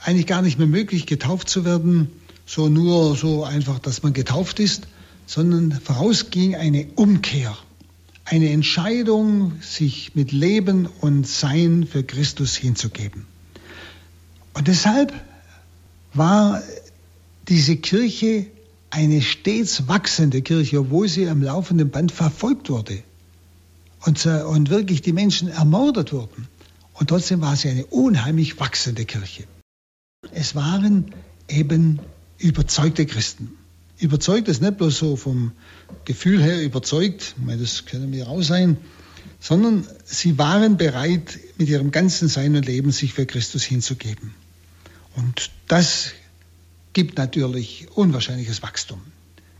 eigentlich 0.00 0.26
gar 0.26 0.42
nicht 0.42 0.58
mehr 0.58 0.68
möglich, 0.68 1.06
getauft 1.06 1.48
zu 1.48 1.64
werden, 1.64 2.10
so 2.46 2.68
nur 2.68 3.16
so 3.16 3.44
einfach, 3.44 3.78
dass 3.78 4.02
man 4.02 4.12
getauft 4.12 4.60
ist, 4.60 4.86
sondern 5.26 5.72
vorausging 5.72 6.54
eine 6.54 6.86
Umkehr, 6.94 7.56
eine 8.24 8.50
Entscheidung, 8.50 9.60
sich 9.60 10.14
mit 10.14 10.32
Leben 10.32 10.86
und 11.00 11.26
Sein 11.26 11.86
für 11.90 12.04
Christus 12.04 12.54
hinzugeben. 12.54 13.26
Und 14.54 14.68
deshalb 14.68 15.12
war 16.14 16.62
diese 17.48 17.76
Kirche 17.76 18.46
eine 18.90 19.22
stets 19.22 19.88
wachsende 19.88 20.42
Kirche, 20.42 20.80
obwohl 20.80 21.08
sie 21.08 21.28
am 21.28 21.42
laufenden 21.42 21.90
Band 21.90 22.12
verfolgt 22.12 22.68
wurde 22.68 23.02
und, 24.04 24.26
und 24.26 24.70
wirklich 24.70 25.02
die 25.02 25.12
Menschen 25.12 25.48
ermordet 25.48 26.12
wurden. 26.12 26.48
Und 26.94 27.08
trotzdem 27.08 27.40
war 27.40 27.56
sie 27.56 27.70
eine 27.70 27.86
unheimlich 27.86 28.60
wachsende 28.60 29.04
Kirche. 29.04 29.44
Es 30.30 30.54
waren 30.54 31.12
eben 31.48 32.00
überzeugte 32.38 33.06
Christen. 33.06 33.56
Überzeugt 33.98 34.48
ist 34.48 34.60
nicht 34.60 34.76
bloß 34.78 34.98
so 34.98 35.16
vom 35.16 35.52
Gefühl 36.04 36.42
her 36.42 36.62
überzeugt, 36.62 37.34
das 37.46 37.86
können 37.86 38.12
wir 38.12 38.28
auch 38.28 38.42
sein, 38.42 38.76
sondern 39.40 39.86
sie 40.04 40.38
waren 40.38 40.76
bereit, 40.76 41.38
mit 41.56 41.68
ihrem 41.68 41.90
ganzen 41.90 42.28
Sein 42.28 42.56
und 42.56 42.66
Leben 42.66 42.90
sich 42.92 43.12
für 43.14 43.26
Christus 43.26 43.62
hinzugeben. 43.62 44.34
Und 45.16 45.50
das 45.68 46.12
gibt 46.92 47.18
natürlich 47.18 47.88
unwahrscheinliches 47.94 48.62
Wachstum. 48.62 49.00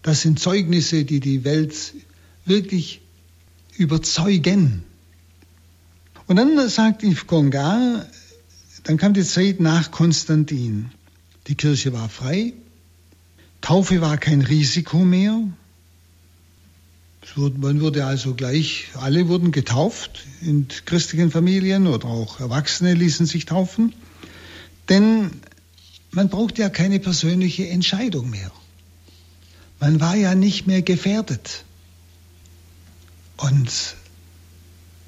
Das 0.03 0.23
sind 0.23 0.41
Zeugnisse, 0.41 1.05
die 1.05 1.21
die 1.21 1.45
Welt 1.45 1.95
wirklich 2.45 3.01
überzeugen. 3.77 4.85
Und 6.27 6.37
dann 6.37 6.69
sagt 6.69 7.03
Yves 7.03 7.27
Congar, 7.27 8.07
dann 8.85 8.97
kam 8.97 9.15
die 9.15 9.25
Zeit 9.25 9.61
nach 9.61 9.91
Konstantin. 9.91 10.91
Die 11.47 11.55
Kirche 11.55 11.93
war 11.93 12.09
frei, 12.09 12.53
Taufe 13.61 14.01
war 14.01 14.19
kein 14.19 14.43
Risiko 14.43 14.99
mehr. 14.99 15.41
Man 17.37 17.81
wurde 17.81 18.05
also 18.05 18.35
gleich, 18.35 18.89
alle 18.95 19.29
wurden 19.29 19.53
getauft 19.53 20.27
in 20.41 20.67
christlichen 20.85 21.31
Familien 21.31 21.87
oder 21.87 22.09
auch 22.09 22.41
Erwachsene 22.41 22.95
ließen 22.95 23.27
sich 23.27 23.47
taufen. 23.47 23.95
Denn 24.89 25.31
man 26.11 26.29
braucht 26.29 26.59
ja 26.59 26.69
keine 26.69 27.01
persönliche 27.01 27.69
Entscheidung 27.69 28.31
mehr. 28.31 28.51
Man 29.81 30.01
war 30.01 30.15
ja 30.15 30.35
nicht 30.35 30.67
mehr 30.67 30.83
gefährdet. 30.83 31.65
Und 33.37 33.97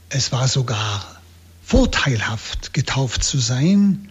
es 0.09 0.33
war 0.33 0.49
sogar 0.49 1.21
vorteilhaft, 1.63 2.73
getauft 2.73 3.23
zu 3.23 3.39
sein, 3.39 4.09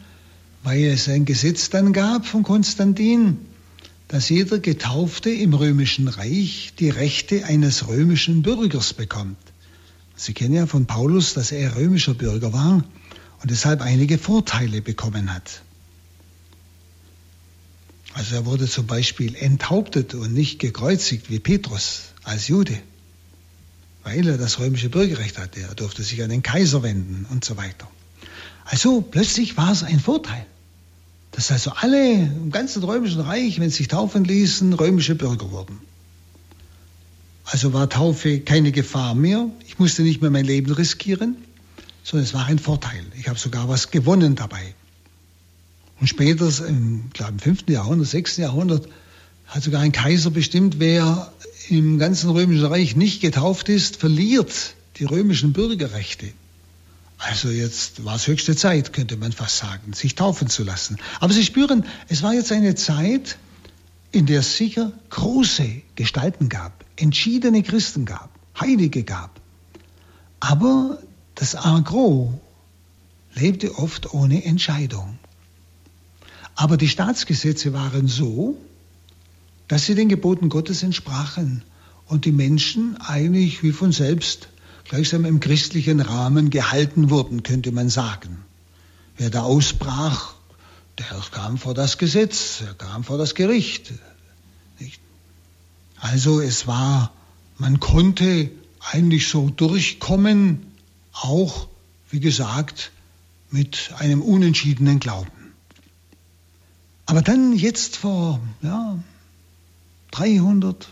weil 0.63 0.85
es 0.85 1.09
ein 1.09 1.25
Gesetz 1.25 1.69
dann 1.69 1.91
gab 1.91 2.25
von 2.25 2.43
Konstantin, 2.43 3.39
dass 4.07 4.29
jeder 4.29 4.59
Getaufte 4.59 5.29
im 5.29 5.53
römischen 5.53 6.07
Reich 6.07 6.73
die 6.79 6.89
Rechte 6.89 7.45
eines 7.45 7.87
römischen 7.87 8.43
Bürgers 8.43 8.93
bekommt. 8.93 9.37
Sie 10.15 10.33
kennen 10.33 10.53
ja 10.53 10.67
von 10.67 10.85
Paulus, 10.85 11.33
dass 11.33 11.51
er 11.51 11.75
römischer 11.75 12.13
Bürger 12.13 12.53
war 12.53 12.83
und 13.43 13.51
deshalb 13.51 13.81
einige 13.81 14.17
Vorteile 14.17 14.81
bekommen 14.81 15.31
hat. 15.31 15.61
Also 18.15 18.35
er 18.35 18.45
wurde 18.45 18.67
zum 18.67 18.87
Beispiel 18.87 19.35
enthauptet 19.35 20.15
und 20.15 20.33
nicht 20.33 20.57
gekreuzigt 20.59 21.29
wie 21.29 21.39
Petrus 21.39 22.13
als 22.23 22.47
Jude 22.47 22.81
weil 24.03 24.27
er 24.27 24.37
das 24.37 24.59
römische 24.59 24.89
Bürgerrecht 24.89 25.37
hatte. 25.37 25.61
Er 25.61 25.75
durfte 25.75 26.03
sich 26.03 26.21
an 26.23 26.29
den 26.29 26.43
Kaiser 26.43 26.83
wenden 26.83 27.25
und 27.29 27.43
so 27.43 27.57
weiter. 27.57 27.89
Also 28.65 29.01
plötzlich 29.01 29.57
war 29.57 29.71
es 29.71 29.83
ein 29.83 29.99
Vorteil, 29.99 30.45
dass 31.31 31.51
also 31.51 31.71
alle 31.71 32.13
im 32.13 32.51
ganzen 32.51 32.83
römischen 32.83 33.21
Reich, 33.21 33.59
wenn 33.59 33.69
sie 33.69 33.77
sich 33.77 33.87
taufen 33.87 34.23
ließen, 34.23 34.73
römische 34.73 35.15
Bürger 35.15 35.51
wurden. 35.51 35.79
Also 37.45 37.73
war 37.73 37.89
Taufe 37.89 38.39
keine 38.39 38.71
Gefahr 38.71 39.15
mehr. 39.15 39.49
Ich 39.67 39.79
musste 39.79 40.03
nicht 40.03 40.21
mehr 40.21 40.31
mein 40.31 40.45
Leben 40.45 40.71
riskieren, 40.71 41.37
sondern 42.03 42.25
es 42.25 42.33
war 42.33 42.45
ein 42.45 42.59
Vorteil. 42.59 43.03
Ich 43.17 43.27
habe 43.27 43.39
sogar 43.39 43.69
was 43.69 43.91
gewonnen 43.91 44.35
dabei. 44.35 44.75
Und 45.99 46.07
später, 46.07 46.51
im, 46.67 47.09
glaube, 47.13 47.33
im 47.33 47.39
5. 47.39 47.69
Jahrhundert, 47.69 48.07
6. 48.07 48.37
Jahrhundert, 48.37 48.87
hat 49.47 49.63
sogar 49.63 49.81
ein 49.81 49.91
Kaiser 49.91 50.31
bestimmt, 50.31 50.79
wer 50.79 51.31
im 51.69 51.97
ganzen 51.97 52.29
römischen 52.29 52.65
Reich 52.65 52.95
nicht 52.95 53.21
getauft 53.21 53.69
ist, 53.69 53.97
verliert 53.97 54.75
die 54.97 55.05
römischen 55.05 55.53
Bürgerrechte. 55.53 56.27
Also 57.17 57.49
jetzt 57.49 58.03
war 58.03 58.15
es 58.15 58.27
höchste 58.27 58.55
Zeit, 58.55 58.91
könnte 58.91 59.15
man 59.15 59.31
fast 59.31 59.57
sagen, 59.57 59.93
sich 59.93 60.15
taufen 60.15 60.49
zu 60.49 60.63
lassen. 60.63 60.97
Aber 61.21 61.31
Sie 61.31 61.43
spüren, 61.43 61.85
es 62.09 62.21
war 62.21 62.33
jetzt 62.33 62.51
eine 62.51 62.75
Zeit, 62.75 63.37
in 64.11 64.25
der 64.25 64.41
es 64.41 64.57
sicher 64.57 64.91
große 65.09 65.81
Gestalten 65.95 66.49
gab, 66.49 66.83
entschiedene 66.97 67.63
Christen 67.63 68.05
gab, 68.05 68.29
Heilige 68.59 69.03
gab. 69.03 69.39
Aber 70.41 70.99
das 71.35 71.55
Agro 71.55 72.39
lebte 73.33 73.75
oft 73.77 74.13
ohne 74.13 74.43
Entscheidung. 74.45 75.17
Aber 76.55 76.77
die 76.77 76.87
Staatsgesetze 76.87 77.73
waren 77.73 78.07
so, 78.07 78.57
dass 79.67 79.85
sie 79.85 79.95
den 79.95 80.09
Geboten 80.09 80.49
Gottes 80.49 80.83
entsprachen 80.83 81.63
und 82.05 82.25
die 82.25 82.31
Menschen 82.31 82.97
eigentlich 83.01 83.63
wie 83.63 83.71
von 83.71 83.91
selbst 83.91 84.49
gleichsam 84.83 85.25
im 85.25 85.39
christlichen 85.39 85.99
Rahmen 85.99 86.49
gehalten 86.49 87.09
wurden, 87.09 87.41
könnte 87.41 87.71
man 87.71 87.89
sagen. 87.89 88.43
Wer 89.17 89.29
da 89.29 89.43
ausbrach, 89.43 90.33
der 90.99 91.05
kam 91.31 91.57
vor 91.57 91.73
das 91.73 91.97
Gesetz, 91.97 92.61
er 92.61 92.73
kam 92.73 93.03
vor 93.03 93.17
das 93.17 93.33
Gericht. 93.33 93.93
Also 95.97 96.41
es 96.41 96.67
war, 96.67 97.11
man 97.57 97.79
konnte 97.79 98.51
eigentlich 98.91 99.29
so 99.29 99.49
durchkommen, 99.49 100.72
auch, 101.13 101.67
wie 102.09 102.19
gesagt, 102.19 102.91
mit 103.49 103.93
einem 103.97 104.21
unentschiedenen 104.21 104.99
Glauben. 104.99 105.31
Aber 107.05 107.21
dann 107.21 107.53
jetzt 107.53 107.97
vor 107.97 108.39
ja, 108.61 108.97
300, 110.11 110.89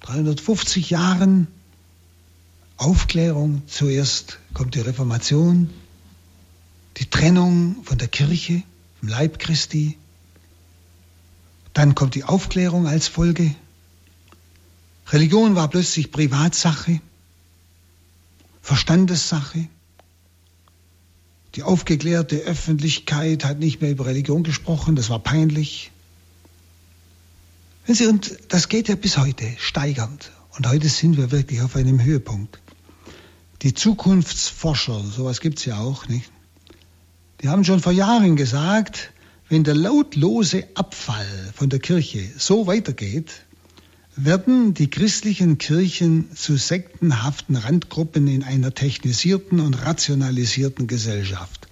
350 0.00 0.90
Jahren 0.90 1.46
Aufklärung, 2.76 3.62
zuerst 3.66 4.38
kommt 4.54 4.74
die 4.74 4.80
Reformation, 4.80 5.70
die 6.96 7.08
Trennung 7.08 7.76
von 7.84 7.98
der 7.98 8.08
Kirche, 8.08 8.62
vom 8.98 9.08
Leib 9.08 9.38
Christi, 9.38 9.96
dann 11.72 11.94
kommt 11.94 12.14
die 12.14 12.24
Aufklärung 12.24 12.86
als 12.86 13.08
Folge. 13.08 13.54
Religion 15.08 15.54
war 15.54 15.68
plötzlich 15.68 16.10
Privatsache, 16.10 17.00
Verstandessache. 18.62 19.68
Die 21.56 21.64
aufgeklärte 21.64 22.36
Öffentlichkeit 22.36 23.44
hat 23.44 23.58
nicht 23.58 23.82
mehr 23.82 23.90
über 23.90 24.06
Religion 24.06 24.44
gesprochen, 24.44 24.96
das 24.96 25.10
war 25.10 25.18
peinlich. 25.18 25.90
Und 27.86 28.38
das 28.48 28.68
geht 28.68 28.88
ja 28.88 28.94
bis 28.94 29.18
heute 29.18 29.44
steigernd. 29.58 30.30
Und 30.56 30.66
heute 30.68 30.88
sind 30.88 31.16
wir 31.16 31.30
wirklich 31.30 31.60
auf 31.60 31.76
einem 31.76 32.02
Höhepunkt. 32.02 32.60
Die 33.62 33.74
Zukunftsforscher, 33.74 35.02
sowas 35.04 35.40
gibt 35.40 35.58
es 35.58 35.64
ja 35.64 35.78
auch, 35.78 36.08
nicht? 36.08 36.30
Die 37.42 37.48
haben 37.48 37.64
schon 37.64 37.80
vor 37.80 37.92
Jahren 37.92 38.36
gesagt, 38.36 39.12
wenn 39.48 39.64
der 39.64 39.74
lautlose 39.74 40.68
Abfall 40.74 41.26
von 41.54 41.68
der 41.68 41.80
Kirche 41.80 42.30
so 42.38 42.66
weitergeht, 42.66 43.44
werden 44.16 44.74
die 44.74 44.90
christlichen 44.90 45.58
Kirchen 45.58 46.34
zu 46.36 46.56
sektenhaften 46.56 47.56
Randgruppen 47.56 48.28
in 48.28 48.42
einer 48.44 48.74
technisierten 48.74 49.60
und 49.60 49.74
rationalisierten 49.74 50.86
Gesellschaft. 50.86 51.68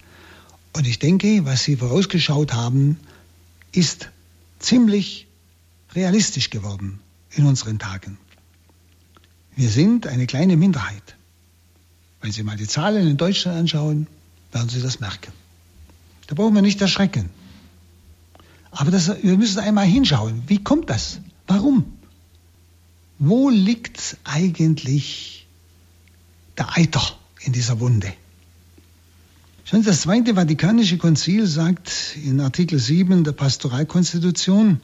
Und 0.72 0.86
ich 0.86 0.98
denke, 0.98 1.44
was 1.44 1.64
Sie 1.64 1.76
vorausgeschaut 1.76 2.54
haben, 2.54 2.96
ist 3.72 4.10
ziemlich 4.58 5.26
realistisch 5.94 6.50
geworden 6.50 7.00
in 7.32 7.46
unseren 7.46 7.78
Tagen. 7.78 8.16
Wir 9.56 9.68
sind 9.68 10.06
eine 10.06 10.26
kleine 10.26 10.56
Minderheit. 10.56 11.16
Wenn 12.22 12.32
Sie 12.32 12.42
mal 12.42 12.56
die 12.56 12.66
Zahlen 12.66 13.06
in 13.06 13.16
Deutschland 13.16 13.58
anschauen, 13.58 14.06
werden 14.52 14.68
Sie 14.68 14.80
das 14.80 15.00
merken. 15.00 15.32
Da 16.26 16.34
brauchen 16.34 16.54
wir 16.54 16.62
nicht 16.62 16.80
erschrecken. 16.80 17.28
Aber 18.70 18.90
das, 18.90 19.10
wir 19.22 19.36
müssen 19.36 19.58
einmal 19.58 19.86
hinschauen. 19.86 20.44
Wie 20.46 20.62
kommt 20.62 20.88
das? 20.88 21.18
Warum? 21.46 21.99
Wo 23.22 23.50
liegt 23.50 24.16
eigentlich 24.24 25.46
der 26.56 26.74
Eiter 26.74 27.02
in 27.42 27.52
dieser 27.52 27.78
Wunde? 27.78 28.10
Schon 29.66 29.82
das 29.82 30.00
Zweite 30.00 30.36
Vatikanische 30.36 30.96
Konzil 30.96 31.46
sagt 31.46 32.16
in 32.24 32.40
Artikel 32.40 32.78
7 32.78 33.22
der 33.22 33.32
Pastoralkonstitution, 33.32 34.80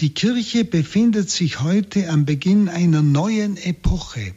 die 0.00 0.14
Kirche 0.14 0.64
befindet 0.64 1.28
sich 1.28 1.60
heute 1.60 2.08
am 2.08 2.24
Beginn 2.24 2.70
einer 2.70 3.02
neuen 3.02 3.58
Epoche. 3.58 4.32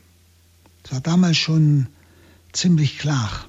Das 0.83 0.91
war 0.91 0.99
damals 0.99 1.37
schon 1.37 1.87
ziemlich 2.51 2.97
klar. 2.97 3.45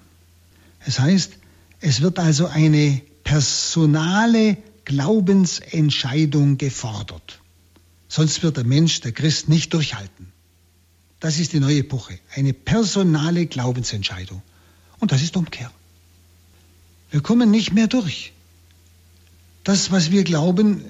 Es 0.87 1.01
heißt, 1.01 1.33
es 1.81 2.03
wird 2.03 2.21
also 2.21 2.47
eine 2.47 3.03
personale 3.25 4.59
Glaubensentscheidung 4.85 6.57
gefordert. 6.57 7.41
Sonst 8.17 8.45
wird 8.45 8.59
der 8.59 8.65
Mensch, 8.65 9.01
der 9.01 9.11
Christ, 9.11 9.49
nicht 9.49 9.75
durchhalten. 9.75 10.29
Das 11.19 11.41
ist 11.41 11.53
die 11.53 11.59
neue 11.59 11.79
Epoche. 11.79 12.17
Eine 12.33 12.53
personale 12.53 13.47
Glaubensentscheidung. 13.47 14.41
Und 15.01 15.11
das 15.11 15.21
ist 15.21 15.37
Umkehr. 15.37 15.69
Wir 17.11 17.23
kommen 17.23 17.51
nicht 17.51 17.73
mehr 17.73 17.89
durch. 17.89 18.33
Das, 19.65 19.91
was 19.91 20.13
wir 20.13 20.23
glauben 20.23 20.85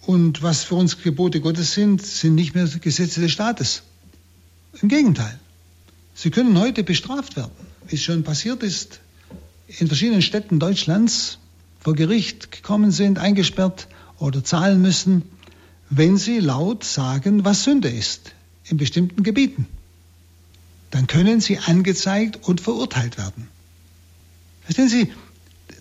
und 0.00 0.42
was 0.42 0.64
für 0.64 0.74
uns 0.74 1.00
Gebote 1.00 1.40
Gottes 1.40 1.74
sind, 1.74 2.04
sind 2.04 2.34
nicht 2.34 2.56
mehr 2.56 2.66
Gesetze 2.66 3.20
des 3.20 3.30
Staates. 3.30 3.84
Im 4.82 4.88
Gegenteil. 4.88 5.38
Sie 6.16 6.32
können 6.32 6.58
heute 6.58 6.82
bestraft 6.82 7.36
werden, 7.36 7.52
wie 7.86 7.94
es 7.94 8.02
schon 8.02 8.24
passiert 8.24 8.64
ist 8.64 8.98
in 9.68 9.86
verschiedenen 9.86 10.22
Städten 10.22 10.58
Deutschlands, 10.58 11.38
vor 11.78 11.94
Gericht 11.94 12.50
gekommen 12.50 12.90
sind, 12.90 13.20
eingesperrt 13.20 13.86
oder 14.18 14.42
zahlen 14.42 14.82
müssen, 14.82 15.22
wenn 15.90 16.16
sie 16.16 16.40
laut 16.40 16.84
sagen, 16.84 17.44
was 17.44 17.64
Sünde 17.64 17.88
ist 17.88 18.32
in 18.64 18.76
bestimmten 18.76 19.22
Gebieten. 19.22 19.66
Dann 20.90 21.06
können 21.06 21.40
sie 21.40 21.58
angezeigt 21.58 22.38
und 22.48 22.60
verurteilt 22.60 23.18
werden. 23.18 23.48
Verstehen 24.62 24.88
Sie, 24.88 25.12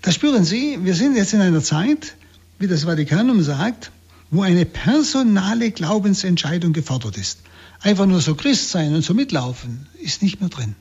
das 0.02 0.16
spüren 0.16 0.44
Sie, 0.44 0.80
wir 0.84 0.96
sind 0.96 1.16
jetzt 1.16 1.34
in 1.34 1.42
einer 1.42 1.62
Zeit, 1.62 2.16
wie 2.60 2.68
das 2.68 2.84
Vatikanum 2.84 3.42
sagt, 3.42 3.92
wo 4.32 4.42
eine 4.42 4.66
personale 4.66 5.72
Glaubensentscheidung 5.72 6.74
gefordert 6.74 7.18
ist. 7.18 7.40
Einfach 7.82 8.06
nur 8.06 8.22
so 8.22 8.36
Christ 8.36 8.70
sein 8.70 8.94
und 8.94 9.04
so 9.04 9.14
mitlaufen 9.14 9.88
ist 10.02 10.22
nicht 10.22 10.42
mehr 10.42 10.50
drin. 10.50 10.76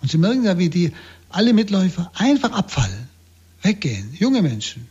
Und 0.00 0.10
Sie 0.10 0.18
merken 0.18 0.44
ja, 0.44 0.58
wie 0.58 0.68
die 0.68 0.92
alle 1.28 1.52
Mitläufer 1.52 2.10
einfach 2.14 2.52
abfallen, 2.52 3.08
weggehen, 3.62 4.14
junge 4.18 4.40
Menschen. 4.40 4.86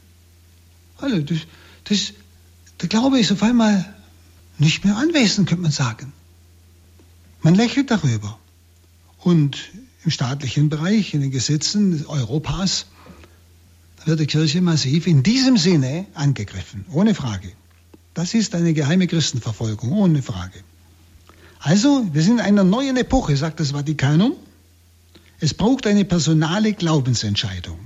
Alle, 0.98 1.24
das, 1.24 1.40
das, 1.86 2.14
der 2.84 2.90
Glaube 2.90 3.18
ist 3.20 3.32
auf 3.32 3.42
einmal 3.42 3.86
nicht 4.58 4.84
mehr 4.84 4.98
anwesend, 4.98 5.48
könnte 5.48 5.64
man 5.64 5.72
sagen. 5.72 6.12
Man 7.42 7.56
lächelt 7.56 7.90
darüber. 7.90 8.38
Und 9.20 9.58
im 10.04 10.12
staatlichen 10.12 10.68
Bereich, 10.68 11.14
in 11.14 11.22
den 11.22 11.32
Gesetzen 11.32 12.06
Europas, 12.08 12.88
wird 14.04 14.20
die 14.20 14.28
Kirche 14.28 14.60
massiv 14.62 15.08
in 15.08 15.24
diesem 15.24 15.56
Sinne 15.56 16.06
angegriffen, 16.14 16.86
ohne 16.92 17.16
Frage. 17.16 17.54
Das 18.14 18.34
ist 18.34 18.54
eine 18.54 18.74
geheime 18.74 19.08
Christenverfolgung, 19.08 19.94
ohne 19.94 20.22
Frage. 20.22 20.60
Also, 21.60 22.06
wir 22.12 22.22
sind 22.22 22.40
in 22.40 22.42
einer 22.42 22.66
neuen 22.66 22.98
Epoche, 22.98 23.38
sagt 23.38 23.62
das 23.62 23.72
Vatikanum. 23.72 24.34
Es 25.40 25.54
braucht 25.54 25.88
eine 25.88 26.04
personale 26.04 26.74
Glaubensentscheidung. 26.74 27.80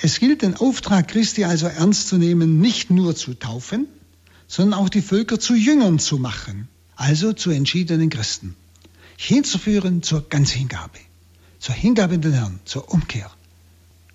Es 0.00 0.18
gilt 0.18 0.42
den 0.42 0.56
Auftrag 0.56 1.08
Christi 1.08 1.44
also 1.44 1.66
ernst 1.66 2.08
zu 2.08 2.16
nehmen, 2.16 2.60
nicht 2.60 2.90
nur 2.90 3.14
zu 3.14 3.34
taufen, 3.34 3.86
sondern 4.48 4.78
auch 4.78 4.88
die 4.88 5.02
Völker 5.02 5.38
zu 5.38 5.54
Jüngern 5.54 5.98
zu 5.98 6.18
machen, 6.18 6.68
also 6.96 7.32
zu 7.32 7.50
entschiedenen 7.50 8.10
Christen, 8.10 8.56
hinzuführen 9.16 10.02
zur 10.02 10.28
Ganzhingabe, 10.28 10.98
zur 11.58 11.74
Hingabe 11.74 12.14
in 12.14 12.22
den 12.22 12.32
Herrn, 12.32 12.60
zur 12.64 12.92
Umkehr. 12.92 13.30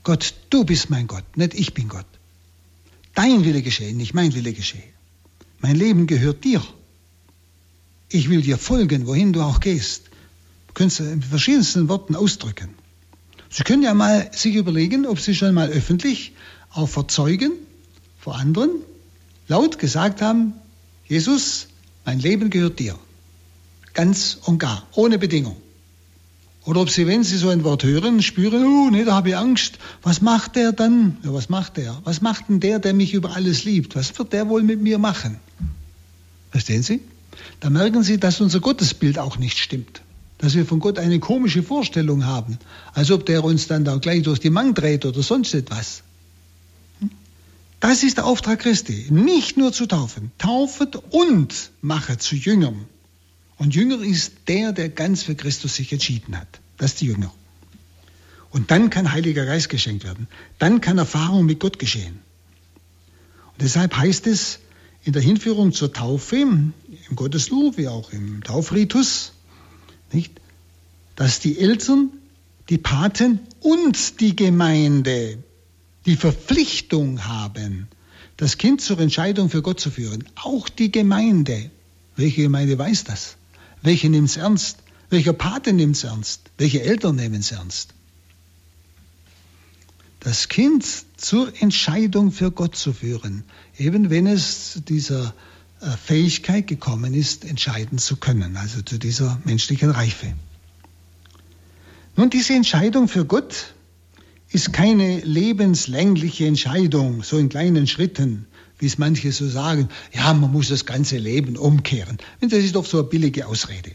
Gott, 0.03 0.33
du 0.49 0.63
bist 0.63 0.89
mein 0.89 1.07
Gott, 1.07 1.37
nicht 1.37 1.53
ich 1.53 1.73
bin 1.73 1.89
Gott. 1.89 2.05
Dein 3.15 3.43
Wille 3.43 3.61
geschehe, 3.61 3.93
nicht 3.93 4.13
mein 4.13 4.33
Wille 4.33 4.53
geschehe. 4.53 4.93
Mein 5.59 5.75
Leben 5.75 6.07
gehört 6.07 6.43
dir. 6.43 6.63
Ich 8.09 8.29
will 8.29 8.41
dir 8.41 8.57
folgen, 8.57 9.07
wohin 9.07 9.33
du 9.33 9.41
auch 9.41 9.59
gehst. 9.59 10.03
Du 10.67 10.73
kannst 10.73 10.99
es 10.99 11.11
in 11.11 11.21
verschiedensten 11.21 11.89
Worten 11.89 12.15
ausdrücken. 12.15 12.69
Sie 13.49 13.63
können 13.63 13.81
ja 13.81 13.93
mal 13.93 14.29
sich 14.31 14.55
überlegen, 14.55 15.05
ob 15.07 15.19
Sie 15.19 15.35
schon 15.35 15.53
mal 15.53 15.69
öffentlich 15.69 16.33
auch 16.71 16.87
vor 16.87 17.07
Zeugen, 17.07 17.51
vor 18.19 18.35
anderen, 18.37 18.69
laut 19.47 19.79
gesagt 19.79 20.21
haben, 20.21 20.53
Jesus, 21.07 21.67
mein 22.05 22.19
Leben 22.19 22.51
gehört 22.51 22.77
dir. 22.79 22.97
Ganz 23.93 24.37
und 24.45 24.59
gar, 24.59 24.87
ohne 24.93 25.17
Bedingung. 25.17 25.57
Oder 26.65 26.81
ob 26.81 26.91
Sie, 26.91 27.07
wenn 27.07 27.23
Sie 27.23 27.37
so 27.37 27.49
ein 27.49 27.63
Wort 27.63 27.83
hören, 27.83 28.21
spüren, 28.21 28.63
oh, 28.63 28.89
nee, 28.91 29.03
da 29.03 29.15
habe 29.15 29.29
ich 29.29 29.37
Angst. 29.37 29.79
Was 30.03 30.21
macht 30.21 30.55
der 30.55 30.71
dann? 30.71 31.17
Ja, 31.23 31.33
was 31.33 31.49
macht 31.49 31.77
der? 31.77 31.99
Was 32.03 32.21
macht 32.21 32.49
denn 32.49 32.59
der, 32.59 32.77
der 32.77 32.93
mich 32.93 33.15
über 33.15 33.35
alles 33.35 33.63
liebt? 33.63 33.95
Was 33.95 34.19
wird 34.19 34.33
der 34.33 34.47
wohl 34.49 34.61
mit 34.61 34.79
mir 34.79 34.99
machen? 34.99 35.39
Verstehen 36.51 36.83
Sie? 36.83 37.01
Da 37.61 37.71
merken 37.71 38.03
Sie, 38.03 38.19
dass 38.19 38.41
unser 38.41 38.59
Gottesbild 38.59 39.17
auch 39.17 39.37
nicht 39.37 39.57
stimmt 39.57 40.01
dass 40.39 40.55
wir 40.55 40.65
von 40.65 40.79
Gott 40.79 40.97
eine 40.97 41.19
komische 41.19 41.61
Vorstellung 41.61 42.25
haben, 42.25 42.57
als 42.93 43.11
ob 43.11 43.25
der 43.25 43.43
uns 43.43 43.67
dann 43.67 43.85
da 43.85 43.97
gleich 43.97 44.23
durch 44.23 44.39
die 44.39 44.49
Mang 44.49 44.73
dreht 44.73 45.05
oder 45.05 45.21
sonst 45.21 45.53
etwas. 45.53 46.01
Das 47.79 48.03
ist 48.03 48.17
der 48.17 48.25
Auftrag 48.25 48.59
Christi, 48.59 49.07
nicht 49.09 49.57
nur 49.57 49.71
zu 49.71 49.85
taufen, 49.85 50.31
taufet 50.37 50.95
und 51.11 51.71
mache 51.81 52.17
zu 52.17 52.35
Jüngern. 52.35 52.85
Und 53.57 53.75
Jünger 53.75 54.01
ist 54.01 54.33
der, 54.47 54.71
der 54.71 54.89
ganz 54.89 55.23
für 55.23 55.35
Christus 55.35 55.75
sich 55.75 55.91
entschieden 55.91 56.37
hat. 56.37 56.47
Das 56.77 56.93
ist 56.93 57.01
die 57.01 57.07
Jünger. 57.07 57.33
Und 58.51 58.71
dann 58.71 58.89
kann 58.89 59.11
Heiliger 59.11 59.45
Geist 59.45 59.69
geschenkt 59.69 60.05
werden. 60.05 60.27
Dann 60.57 60.81
kann 60.81 60.97
Erfahrung 60.97 61.45
mit 61.45 61.59
Gott 61.59 61.79
geschehen. 61.79 62.19
Und 63.51 63.61
deshalb 63.61 63.95
heißt 63.95 64.27
es 64.27 64.59
in 65.03 65.11
der 65.13 65.21
Hinführung 65.21 65.73
zur 65.73 65.91
Taufe, 65.91 66.37
im 66.37 66.73
Gotteslob 67.15 67.77
wie 67.77 67.89
auch 67.89 68.11
im 68.11 68.43
Taufritus, 68.43 69.33
nicht, 70.13 70.39
dass 71.15 71.39
die 71.39 71.59
Eltern, 71.59 72.11
die 72.69 72.77
Paten 72.77 73.39
und 73.61 74.19
die 74.19 74.35
Gemeinde 74.35 75.43
die 76.05 76.15
Verpflichtung 76.15 77.25
haben, 77.25 77.87
das 78.37 78.57
Kind 78.57 78.81
zur 78.81 78.99
Entscheidung 78.99 79.49
für 79.49 79.61
Gott 79.61 79.79
zu 79.79 79.91
führen. 79.91 80.23
Auch 80.35 80.69
die 80.69 80.91
Gemeinde. 80.91 81.69
Welche 82.15 82.43
Gemeinde 82.43 82.77
weiß 82.77 83.03
das? 83.03 83.35
Welche 83.81 84.09
nimmt 84.09 84.29
es 84.29 84.37
ernst? 84.37 84.77
Welcher 85.09 85.33
Pate 85.33 85.73
nimmt 85.73 85.97
es 85.97 86.03
ernst? 86.03 86.41
Welche 86.57 86.81
Eltern 86.81 87.15
nehmen 87.15 87.41
es 87.41 87.51
ernst? 87.51 87.93
Das 90.19 90.49
Kind 90.49 90.85
zur 91.17 91.51
Entscheidung 91.61 92.31
für 92.31 92.51
Gott 92.51 92.75
zu 92.75 92.93
führen, 92.93 93.43
eben 93.77 94.09
wenn 94.09 94.27
es 94.27 94.81
dieser 94.87 95.33
Fähigkeit 95.81 96.67
gekommen 96.67 97.13
ist, 97.13 97.45
entscheiden 97.45 97.97
zu 97.97 98.17
können, 98.17 98.57
also 98.57 98.81
zu 98.81 98.97
dieser 98.97 99.39
menschlichen 99.45 99.91
Reife. 99.91 100.33
Nun, 102.15 102.29
diese 102.29 102.53
Entscheidung 102.53 103.07
für 103.07 103.25
Gott 103.25 103.73
ist 104.51 104.73
keine 104.73 105.19
lebenslängliche 105.19 106.47
Entscheidung, 106.47 107.23
so 107.23 107.37
in 107.37 107.49
kleinen 107.49 107.87
Schritten, 107.87 108.45
wie 108.79 108.87
es 108.87 108.97
manche 108.97 109.31
so 109.31 109.47
sagen. 109.47 109.89
Ja, 110.13 110.33
man 110.33 110.51
muss 110.51 110.69
das 110.69 110.85
ganze 110.85 111.17
Leben 111.17 111.55
umkehren. 111.55 112.17
Und 112.41 112.51
das 112.51 112.59
ist 112.59 112.75
doch 112.75 112.85
so 112.85 112.99
eine 112.99 113.07
billige 113.07 113.47
Ausrede. 113.47 113.91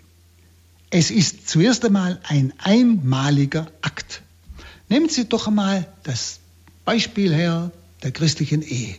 Es 0.91 1.11
ist 1.11 1.49
zuerst 1.49 1.85
einmal 1.85 2.21
ein 2.25 2.53
einmaliger 2.59 3.67
Akt. 3.83 4.23
Nehmen 4.89 5.09
Sie 5.09 5.29
doch 5.29 5.49
einmal 5.49 5.93
das 6.05 6.39
Beispiel 6.85 7.35
her 7.35 7.73
der 8.03 8.13
christlichen 8.13 8.63
Ehe. 8.63 8.97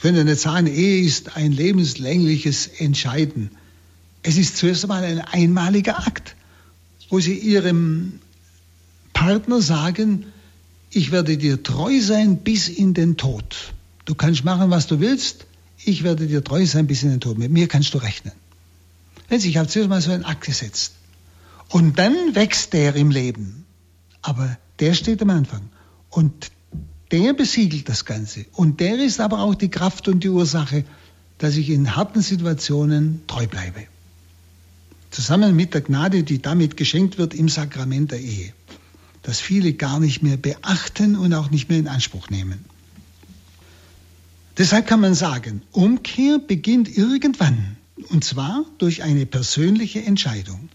Ich 0.00 0.02
könnte 0.02 0.24
nicht 0.24 0.40
sagen, 0.40 0.66
Ehe 0.66 1.04
ist 1.04 1.36
ein 1.36 1.52
lebenslängliches 1.52 2.68
Entscheiden. 2.68 3.50
Es 4.22 4.38
ist 4.38 4.56
zuerst 4.56 4.84
einmal 4.84 5.04
ein 5.04 5.20
einmaliger 5.20 5.98
Akt, 6.06 6.36
wo 7.10 7.20
Sie 7.20 7.34
Ihrem 7.34 8.18
Partner 9.12 9.60
sagen, 9.60 10.24
ich 10.88 11.12
werde 11.12 11.36
dir 11.36 11.62
treu 11.62 12.00
sein 12.00 12.38
bis 12.38 12.70
in 12.70 12.94
den 12.94 13.18
Tod. 13.18 13.74
Du 14.06 14.14
kannst 14.14 14.42
machen, 14.42 14.70
was 14.70 14.86
du 14.86 15.00
willst, 15.00 15.44
ich 15.84 16.02
werde 16.02 16.26
dir 16.26 16.42
treu 16.42 16.64
sein 16.64 16.86
bis 16.86 17.02
in 17.02 17.10
den 17.10 17.20
Tod. 17.20 17.36
Mit 17.36 17.50
mir 17.50 17.68
kannst 17.68 17.92
du 17.92 17.98
rechnen. 17.98 18.32
Ich 19.28 19.58
habe 19.58 19.68
zuerst 19.68 19.90
mal 19.90 20.00
so 20.00 20.12
einen 20.12 20.24
Akt 20.24 20.46
gesetzt. 20.46 20.94
Und 21.68 21.98
dann 21.98 22.34
wächst 22.34 22.72
der 22.72 22.96
im 22.96 23.10
Leben. 23.10 23.66
Aber 24.22 24.56
der 24.78 24.94
steht 24.94 25.20
am 25.20 25.28
Anfang. 25.28 25.68
Und 26.08 26.50
der 27.12 27.32
besiegelt 27.32 27.88
das 27.88 28.04
Ganze. 28.04 28.46
Und 28.52 28.80
der 28.80 28.98
ist 28.98 29.20
aber 29.20 29.40
auch 29.40 29.54
die 29.54 29.70
Kraft 29.70 30.08
und 30.08 30.22
die 30.22 30.28
Ursache, 30.28 30.84
dass 31.38 31.56
ich 31.56 31.70
in 31.70 31.96
harten 31.96 32.22
Situationen 32.22 33.22
treu 33.26 33.46
bleibe. 33.46 33.84
Zusammen 35.10 35.56
mit 35.56 35.74
der 35.74 35.80
Gnade, 35.80 36.22
die 36.22 36.40
damit 36.40 36.76
geschenkt 36.76 37.18
wird 37.18 37.34
im 37.34 37.48
Sakrament 37.48 38.12
der 38.12 38.20
Ehe 38.20 38.52
das 39.22 39.40
viele 39.40 39.72
gar 39.72 40.00
nicht 40.00 40.22
mehr 40.22 40.36
beachten 40.36 41.16
und 41.16 41.34
auch 41.34 41.50
nicht 41.50 41.68
mehr 41.68 41.78
in 41.78 41.88
Anspruch 41.88 42.30
nehmen. 42.30 42.64
Deshalb 44.58 44.86
kann 44.86 45.00
man 45.00 45.14
sagen, 45.14 45.62
Umkehr 45.72 46.38
beginnt 46.38 46.96
irgendwann, 46.96 47.76
und 48.08 48.24
zwar 48.24 48.64
durch 48.78 49.02
eine 49.02 49.26
persönliche 49.26 50.02
Entscheidung. 50.02 50.68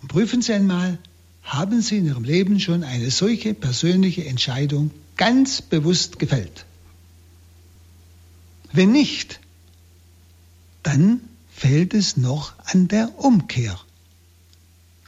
Und 0.00 0.08
prüfen 0.08 0.42
Sie 0.42 0.52
einmal, 0.52 0.98
haben 1.42 1.80
Sie 1.80 1.98
in 1.98 2.06
Ihrem 2.06 2.24
Leben 2.24 2.60
schon 2.60 2.82
eine 2.82 3.10
solche 3.10 3.54
persönliche 3.54 4.26
Entscheidung 4.26 4.90
ganz 5.16 5.62
bewusst 5.62 6.18
gefällt? 6.18 6.66
Wenn 8.72 8.92
nicht, 8.92 9.40
dann 10.82 11.20
fehlt 11.50 11.94
es 11.94 12.16
noch 12.16 12.52
an 12.66 12.88
der 12.88 13.18
Umkehr, 13.18 13.78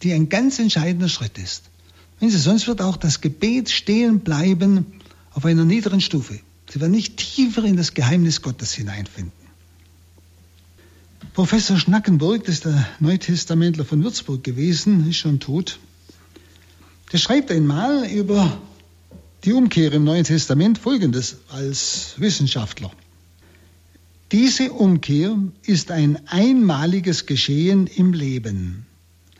die 0.03 0.12
ein 0.12 0.29
ganz 0.29 0.59
entscheidender 0.59 1.09
Schritt 1.09 1.38
ist. 1.38 1.64
Sie, 2.21 2.31
sonst 2.31 2.66
wird 2.66 2.81
auch 2.81 2.97
das 2.97 3.21
Gebet 3.21 3.71
stehen 3.71 4.21
bleiben 4.21 4.87
auf 5.35 5.44
einer 5.44 5.64
niederen 5.64 6.01
Stufe. 6.01 6.40
Sie 6.71 6.81
werden 6.81 6.92
nicht 6.92 7.16
tiefer 7.16 7.64
in 7.64 7.77
das 7.77 7.94
Geheimnis 7.94 8.42
Gottes 8.42 8.73
hineinfinden. 8.73 9.33
Professor 11.35 11.79
Schnackenburg, 11.79 12.44
das 12.44 12.57
ist 12.57 12.64
der 12.64 12.88
Neutestamentler 12.99 13.85
von 13.85 14.03
Würzburg 14.03 14.42
gewesen, 14.42 15.09
ist 15.09 15.18
schon 15.18 15.38
tot. 15.38 15.79
Der 17.12 17.18
schreibt 17.18 17.51
einmal 17.51 18.05
über 18.11 18.61
die 19.44 19.53
Umkehr 19.53 19.92
im 19.92 20.05
Neuen 20.05 20.24
Testament 20.24 20.79
Folgendes 20.79 21.37
als 21.48 22.14
Wissenschaftler. 22.16 22.90
Diese 24.33 24.72
Umkehr 24.72 25.37
ist 25.62 25.90
ein 25.90 26.29
einmaliges 26.29 27.27
Geschehen 27.27 27.87
im 27.87 28.12
Leben, 28.12 28.87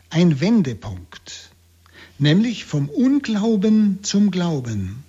ein 0.09 0.39
Wendepunkt 0.39 1.49
nämlich 2.19 2.65
vom 2.65 2.89
Unglauben 2.89 3.99
zum 4.03 4.29
Glauben, 4.29 5.03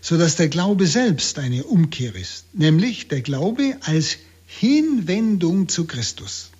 so 0.00 0.16
dass 0.16 0.36
der 0.36 0.48
Glaube 0.48 0.86
selbst 0.86 1.38
eine 1.38 1.64
Umkehr 1.64 2.14
ist, 2.14 2.44
nämlich 2.52 3.08
der 3.08 3.22
Glaube 3.22 3.76
als 3.80 4.18
Hinwendung 4.46 5.68
zu 5.68 5.86
Christus. 5.86 6.50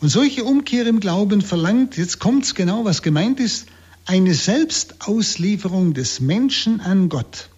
Und 0.00 0.08
solche 0.08 0.42
Umkehr 0.42 0.86
im 0.86 0.98
Glauben 0.98 1.42
verlangt, 1.42 1.96
jetzt 1.96 2.18
kommt's 2.18 2.54
genau, 2.54 2.84
was 2.84 3.02
gemeint 3.02 3.38
ist, 3.38 3.66
eine 4.06 4.34
Selbstauslieferung 4.34 5.94
des 5.94 6.20
Menschen 6.20 6.80
an 6.80 7.08
Gott, 7.08 7.48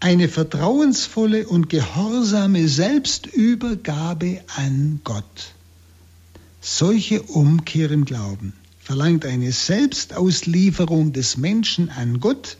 eine 0.00 0.28
vertrauensvolle 0.28 1.46
und 1.46 1.68
gehorsame 1.68 2.66
Selbstübergabe 2.68 4.40
an 4.56 5.00
Gott. 5.04 5.54
Solche 6.60 7.22
Umkehr 7.22 7.90
im 7.90 8.04
Glauben 8.04 8.52
verlangt 8.80 9.24
eine 9.24 9.52
Selbstauslieferung 9.52 11.12
des 11.12 11.36
Menschen 11.36 11.90
an 11.90 12.20
Gott, 12.20 12.56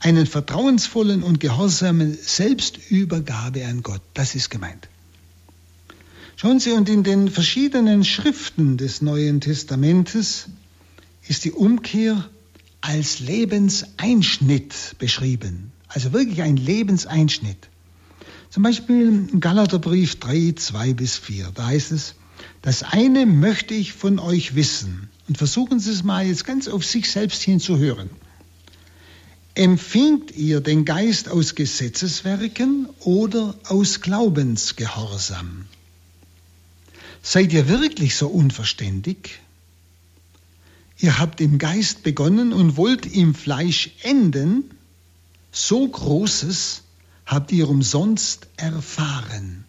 einen 0.00 0.26
vertrauensvollen 0.26 1.22
und 1.22 1.40
gehorsamen 1.40 2.16
Selbstübergabe 2.20 3.66
an 3.66 3.82
Gott. 3.82 4.00
Das 4.14 4.34
ist 4.34 4.50
gemeint. 4.50 4.88
Schauen 6.36 6.60
Sie, 6.60 6.70
und 6.70 6.88
in 6.88 7.02
den 7.02 7.28
verschiedenen 7.28 8.04
Schriften 8.04 8.76
des 8.76 9.02
Neuen 9.02 9.40
Testamentes 9.40 10.46
ist 11.26 11.44
die 11.44 11.52
Umkehr 11.52 12.30
als 12.80 13.20
Lebenseinschnitt 13.20 14.96
beschrieben. 14.98 15.72
Also 15.88 16.12
wirklich 16.12 16.42
ein 16.42 16.56
Lebenseinschnitt. 16.56 17.68
Zum 18.50 18.62
Beispiel 18.62 19.28
im 19.30 19.40
Galaterbrief 19.40 20.20
3, 20.20 20.54
2 20.56 20.94
bis 20.94 21.16
4. 21.16 21.50
Da 21.54 21.66
heißt 21.66 21.92
es, 21.92 22.14
das 22.62 22.82
eine 22.82 23.26
möchte 23.26 23.74
ich 23.74 23.92
von 23.92 24.18
euch 24.18 24.54
wissen. 24.54 25.10
Und 25.28 25.38
versuchen 25.38 25.80
Sie 25.80 25.90
es 25.90 26.02
mal 26.02 26.26
jetzt 26.26 26.44
ganz 26.44 26.68
auf 26.68 26.84
sich 26.84 27.10
selbst 27.10 27.42
hinzuhören. 27.42 28.10
Empfingt 29.54 30.30
ihr 30.36 30.60
den 30.60 30.84
Geist 30.84 31.28
aus 31.28 31.54
Gesetzeswerken 31.54 32.88
oder 33.00 33.54
aus 33.64 34.00
Glaubensgehorsam? 34.00 35.66
Seid 37.22 37.52
ihr 37.52 37.68
wirklich 37.68 38.14
so 38.14 38.28
unverständig? 38.28 39.40
Ihr 40.98 41.18
habt 41.18 41.40
im 41.40 41.58
Geist 41.58 42.02
begonnen 42.02 42.52
und 42.52 42.76
wollt 42.76 43.06
im 43.06 43.34
Fleisch 43.34 43.90
enden. 44.02 44.70
So 45.52 45.86
Großes 45.88 46.82
habt 47.26 47.52
ihr 47.52 47.68
umsonst 47.68 48.48
erfahren. 48.56 49.64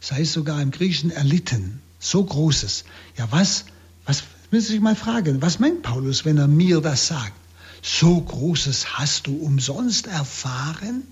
Sei 0.00 0.24
sogar 0.24 0.62
im 0.62 0.70
Griechischen 0.70 1.10
erlitten 1.10 1.80
so 1.98 2.24
Großes. 2.24 2.84
Ja, 3.16 3.30
was, 3.30 3.64
was, 4.06 4.22
müssen 4.50 4.72
Sie 4.72 4.80
mal 4.80 4.96
fragen, 4.96 5.42
was 5.42 5.58
meint 5.58 5.82
Paulus, 5.82 6.24
wenn 6.24 6.38
er 6.38 6.48
mir 6.48 6.80
das 6.80 7.08
sagt? 7.08 7.34
So 7.82 8.20
Großes 8.20 8.98
hast 8.98 9.26
du 9.26 9.36
umsonst 9.36 10.06
erfahren? 10.06 11.02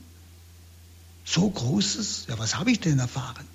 So 1.24 1.48
Großes? 1.48 2.26
Ja, 2.29 2.38
was 2.38 2.57
habe 2.57 2.70
ich 2.70 2.81
denn 2.81 2.98
erfahren? 2.98 3.46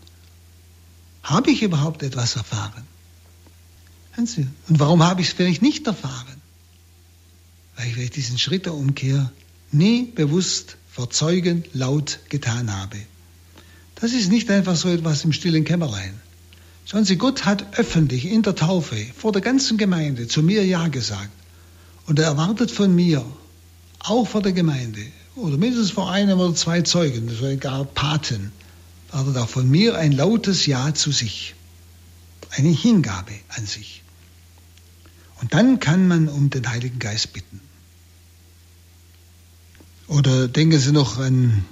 Habe 1.23 1.51
ich 1.51 1.61
überhaupt 1.61 2.03
etwas 2.03 2.35
erfahren? 2.35 2.85
Und 4.67 4.79
warum 4.79 5.03
habe 5.03 5.21
ich 5.21 5.27
es 5.27 5.33
vielleicht 5.33 5.61
nicht 5.61 5.87
erfahren? 5.87 6.41
Weil 7.75 7.97
ich 7.97 8.11
diesen 8.11 8.37
Schritt 8.37 8.65
der 8.65 8.73
Umkehr 8.73 9.31
nie 9.71 10.05
bewusst 10.05 10.77
vor 10.91 11.09
Zeugen 11.09 11.63
laut 11.73 12.19
getan 12.29 12.75
habe. 12.75 12.97
Das 13.95 14.13
ist 14.13 14.29
nicht 14.29 14.49
einfach 14.51 14.75
so 14.75 14.89
etwas 14.89 15.23
im 15.23 15.31
stillen 15.31 15.63
Kämmerlein. 15.63 16.19
Schauen 16.85 17.05
Sie, 17.05 17.15
Gott 17.15 17.45
hat 17.45 17.77
öffentlich 17.77 18.25
in 18.25 18.41
der 18.41 18.55
Taufe 18.55 18.97
vor 19.15 19.31
der 19.31 19.41
ganzen 19.41 19.77
Gemeinde 19.77 20.27
zu 20.27 20.43
mir 20.43 20.65
Ja 20.65 20.87
gesagt. 20.87 21.29
Und 22.07 22.19
er 22.19 22.25
erwartet 22.25 22.71
von 22.71 22.93
mir, 22.93 23.25
auch 23.99 24.27
vor 24.27 24.41
der 24.41 24.51
Gemeinde, 24.51 25.01
oder 25.35 25.55
mindestens 25.57 25.91
vor 25.91 26.11
einem 26.11 26.39
oder 26.39 26.53
zwei 26.55 26.81
Zeugen, 26.81 27.27
das 27.27 27.41
war 27.41 27.55
gar 27.55 27.85
Paten, 27.85 28.51
erwartet 29.11 29.37
auch 29.37 29.49
von 29.49 29.69
mir 29.69 29.95
ein 29.97 30.11
lautes 30.11 30.65
Ja 30.65 30.93
zu 30.93 31.11
sich. 31.11 31.55
eine 32.51 32.69
Hingabe 32.69 33.33
an 33.49 33.65
sich. 33.65 34.00
Und 35.41 35.53
dann 35.53 35.79
kann 35.79 36.07
man 36.07 36.27
um 36.27 36.49
den 36.49 36.69
Heiligen 36.69 36.99
Geist 36.99 37.33
bitten. 37.33 37.59
Oder 40.07 40.47
denken 40.47 40.79
Sie 40.79 40.91
noch 40.91 41.17
an, 41.17 41.65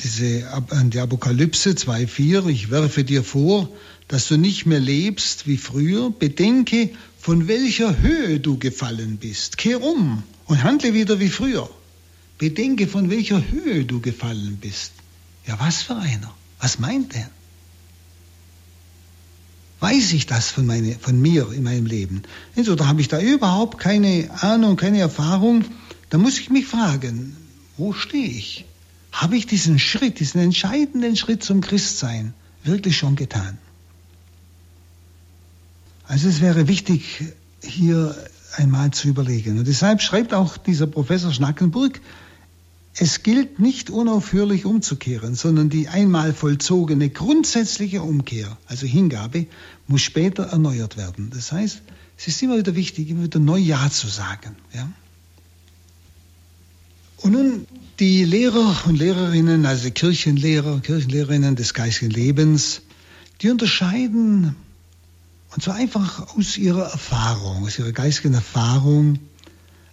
diese, 0.00 0.46
an 0.70 0.90
die 0.90 1.00
Apokalypse 1.00 1.70
2.4. 1.70 2.48
Ich 2.48 2.70
werfe 2.70 3.04
dir 3.04 3.24
vor, 3.24 3.68
dass 4.08 4.28
du 4.28 4.36
nicht 4.36 4.66
mehr 4.66 4.80
lebst 4.80 5.46
wie 5.46 5.56
früher. 5.56 6.10
Bedenke, 6.10 6.90
von 7.18 7.48
welcher 7.48 7.98
Höhe 7.98 8.40
du 8.40 8.58
gefallen 8.58 9.16
bist. 9.16 9.56
Kehr 9.56 9.82
um 9.82 10.22
und 10.46 10.62
handle 10.62 10.92
wieder 10.92 11.20
wie 11.20 11.28
früher. 11.28 11.70
Bedenke, 12.38 12.88
von 12.88 13.10
welcher 13.10 13.42
Höhe 13.50 13.84
du 13.84 14.00
gefallen 14.00 14.58
bist. 14.60 14.92
Ja, 15.46 15.58
was 15.60 15.82
für 15.82 15.96
einer? 15.96 16.34
Was 16.58 16.78
meint 16.78 17.14
er? 17.14 17.30
Weiß 19.80 20.12
ich 20.12 20.26
das 20.26 20.50
von, 20.50 20.66
meine, 20.66 20.98
von 20.98 21.20
mir 21.20 21.50
in 21.52 21.62
meinem 21.62 21.86
Leben? 21.86 22.22
Oder 22.56 22.86
habe 22.86 23.00
ich 23.00 23.08
da 23.08 23.18
überhaupt 23.18 23.78
keine 23.78 24.28
Ahnung, 24.42 24.76
keine 24.76 25.00
Erfahrung? 25.00 25.64
Da 26.10 26.18
muss 26.18 26.38
ich 26.38 26.50
mich 26.50 26.66
fragen, 26.66 27.36
wo 27.78 27.94
stehe 27.94 28.28
ich? 28.28 28.66
Habe 29.10 29.36
ich 29.36 29.46
diesen 29.46 29.78
Schritt, 29.78 30.20
diesen 30.20 30.40
entscheidenden 30.40 31.16
Schritt 31.16 31.42
zum 31.42 31.62
Christsein 31.62 32.34
wirklich 32.62 32.98
schon 32.98 33.16
getan? 33.16 33.58
Also 36.06 36.28
es 36.28 36.40
wäre 36.40 36.68
wichtig, 36.68 37.22
hier 37.62 38.14
einmal 38.56 38.90
zu 38.90 39.08
überlegen. 39.08 39.58
Und 39.58 39.66
deshalb 39.66 40.02
schreibt 40.02 40.34
auch 40.34 40.58
dieser 40.58 40.86
Professor 40.86 41.32
Schnackenburg, 41.32 42.00
es 42.94 43.22
gilt 43.22 43.60
nicht 43.60 43.90
unaufhörlich 43.90 44.64
umzukehren, 44.64 45.34
sondern 45.34 45.70
die 45.70 45.88
einmal 45.88 46.32
vollzogene 46.34 47.08
grundsätzliche 47.08 48.02
Umkehr, 48.02 48.58
also 48.66 48.86
Hingabe, 48.86 49.46
muss 49.86 50.02
später 50.02 50.44
erneuert 50.44 50.96
werden. 50.96 51.30
Das 51.32 51.52
heißt, 51.52 51.82
es 52.18 52.28
ist 52.28 52.42
immer 52.42 52.58
wieder 52.58 52.74
wichtig, 52.74 53.08
immer 53.10 53.24
wieder 53.24 53.38
neu 53.38 53.58
Ja 53.58 53.90
zu 53.90 54.08
sagen. 54.08 54.56
Ja? 54.74 54.90
Und 57.18 57.32
nun 57.32 57.66
die 58.00 58.24
Lehrer 58.24 58.76
und 58.86 58.96
Lehrerinnen, 58.96 59.66
also 59.66 59.90
Kirchenlehrer, 59.90 60.80
Kirchenlehrerinnen 60.80 61.54
des 61.54 61.74
geistigen 61.74 62.10
Lebens, 62.10 62.82
die 63.40 63.50
unterscheiden, 63.50 64.56
und 65.54 65.62
zwar 65.62 65.76
einfach 65.76 66.36
aus 66.36 66.56
ihrer 66.56 66.90
Erfahrung, 66.90 67.64
aus 67.64 67.78
ihrer 67.78 67.92
geistigen 67.92 68.34
Erfahrung, 68.34 69.18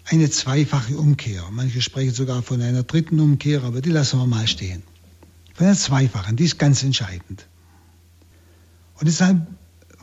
eine 0.09 0.29
zweifache 0.29 0.97
Umkehr. 0.97 1.43
Manche 1.51 1.81
sprechen 1.81 2.13
sogar 2.13 2.41
von 2.41 2.61
einer 2.61 2.83
dritten 2.83 3.19
Umkehr, 3.19 3.63
aber 3.63 3.81
die 3.81 3.89
lassen 3.89 4.19
wir 4.19 4.25
mal 4.25 4.47
stehen. 4.47 4.83
Von 5.53 5.67
einer 5.67 5.75
zweifachen, 5.75 6.35
die 6.35 6.45
ist 6.45 6.57
ganz 6.57 6.83
entscheidend. 6.83 7.45
Und 8.95 9.07
deshalb, 9.07 9.45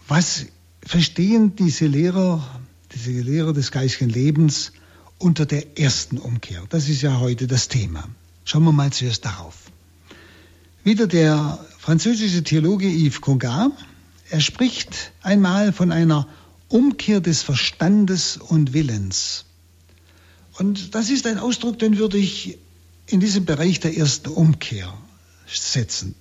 was 0.06 0.46
verstehen 0.84 1.56
diese 1.56 1.86
Lehrer, 1.86 2.60
diese 2.94 3.12
Lehrer 3.12 3.52
des 3.52 3.70
geistigen 3.70 4.10
Lebens 4.10 4.72
unter 5.18 5.46
der 5.46 5.78
ersten 5.78 6.18
Umkehr? 6.18 6.62
Das 6.68 6.88
ist 6.88 7.02
ja 7.02 7.18
heute 7.18 7.46
das 7.46 7.68
Thema. 7.68 8.06
Schauen 8.44 8.64
wir 8.64 8.72
mal 8.72 8.92
zuerst 8.92 9.24
darauf. 9.24 9.70
Wieder 10.84 11.06
der 11.06 11.58
französische 11.78 12.44
Theologe 12.44 12.86
Yves 12.86 13.22
Congar, 13.22 13.70
er 14.28 14.40
spricht 14.40 15.12
einmal 15.22 15.72
von 15.72 15.92
einer 15.92 16.28
Umkehr 16.68 17.20
des 17.20 17.42
Verstandes 17.42 18.36
und 18.36 18.74
Willens. 18.74 19.46
Und 20.58 20.94
das 20.94 21.10
ist 21.10 21.26
ein 21.26 21.38
Ausdruck, 21.38 21.78
den 21.78 21.98
würde 21.98 22.18
ich 22.18 22.58
in 23.06 23.20
diesem 23.20 23.44
Bereich 23.44 23.80
der 23.80 23.96
ersten 23.96 24.30
Umkehr 24.30 24.92
setzen. 25.46 26.14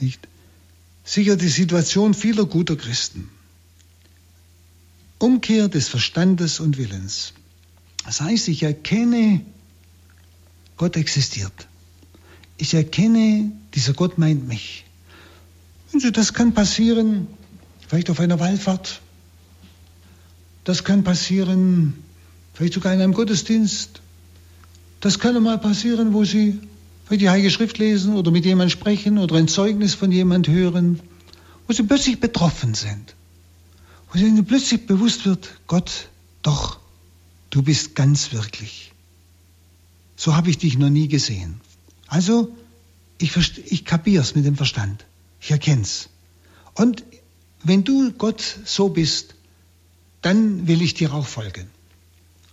Nicht? 0.00 0.28
Sicher 1.04 1.36
die 1.36 1.48
Situation 1.48 2.14
vieler 2.14 2.44
guter 2.44 2.76
Christen. 2.76 3.30
Umkehr 5.18 5.68
des 5.68 5.88
Verstandes 5.88 6.60
und 6.60 6.76
Willens. 6.76 7.32
Das 8.04 8.20
heißt, 8.20 8.48
ich 8.48 8.62
erkenne, 8.62 9.40
Gott 10.76 10.96
existiert. 10.96 11.68
Ich 12.58 12.74
erkenne, 12.74 13.52
dieser 13.74 13.94
Gott 13.94 14.18
meint 14.18 14.46
mich. 14.46 14.84
Und 15.92 16.16
das 16.16 16.34
kann 16.34 16.52
passieren, 16.52 17.26
vielleicht 17.88 18.10
auf 18.10 18.20
einer 18.20 18.38
Wallfahrt. 18.38 19.00
Das 20.64 20.84
kann 20.84 21.04
passieren 21.04 22.03
vielleicht 22.54 22.74
sogar 22.74 22.94
in 22.94 23.00
einem 23.00 23.12
Gottesdienst. 23.12 24.00
Das 25.00 25.18
kann 25.18 25.40
mal 25.42 25.58
passieren, 25.58 26.14
wo 26.14 26.24
Sie 26.24 26.58
vielleicht 27.04 27.20
die 27.20 27.28
Heilige 27.28 27.50
Schrift 27.50 27.78
lesen 27.78 28.14
oder 28.14 28.30
mit 28.30 28.46
jemandem 28.46 28.70
sprechen 28.70 29.18
oder 29.18 29.36
ein 29.36 29.48
Zeugnis 29.48 29.94
von 29.94 30.10
jemand 30.10 30.48
hören, 30.48 31.00
wo 31.66 31.74
Sie 31.74 31.82
plötzlich 31.82 32.20
betroffen 32.20 32.74
sind, 32.74 33.14
wo 34.10 34.18
Ihnen 34.18 34.46
plötzlich 34.46 34.86
bewusst 34.86 35.26
wird, 35.26 35.50
Gott, 35.66 36.08
doch, 36.42 36.78
du 37.50 37.62
bist 37.62 37.94
ganz 37.94 38.32
wirklich. 38.32 38.92
So 40.16 40.36
habe 40.36 40.48
ich 40.48 40.58
dich 40.58 40.78
noch 40.78 40.90
nie 40.90 41.08
gesehen. 41.08 41.60
Also, 42.06 42.54
ich, 43.18 43.36
ich 43.70 43.84
kapier's 43.84 44.34
mit 44.34 44.44
dem 44.44 44.56
Verstand. 44.56 45.04
Ich 45.40 45.50
erkenn's. 45.50 46.08
Und 46.74 47.02
wenn 47.62 47.84
du 47.84 48.12
Gott 48.12 48.42
so 48.64 48.88
bist, 48.88 49.34
dann 50.22 50.66
will 50.66 50.82
ich 50.82 50.94
dir 50.94 51.12
auch 51.12 51.26
folgen. 51.26 51.68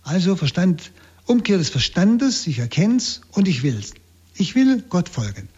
Also 0.02 0.36
Verstand, 0.36 0.90
Umkehr 1.26 1.58
des 1.58 1.70
Verstandes, 1.70 2.46
ich 2.46 2.58
erkenne 2.58 2.96
es 2.96 3.20
und 3.32 3.48
ich 3.48 3.62
will 3.62 3.76
es. 3.78 3.94
Ich 4.34 4.54
will 4.54 4.82
Gott 4.88 5.08
folgen. 5.08 5.48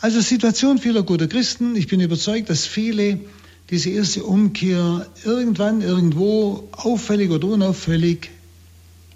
Also 0.00 0.20
Situation 0.20 0.78
vieler 0.78 1.02
guter 1.02 1.28
Christen. 1.28 1.76
Ich 1.76 1.86
bin 1.86 2.00
überzeugt, 2.00 2.50
dass 2.50 2.66
viele 2.66 3.20
diese 3.70 3.90
erste 3.90 4.24
Umkehr 4.24 5.06
irgendwann, 5.24 5.80
irgendwo 5.80 6.68
auffällig 6.72 7.30
oder 7.30 7.48
unauffällig 7.48 8.30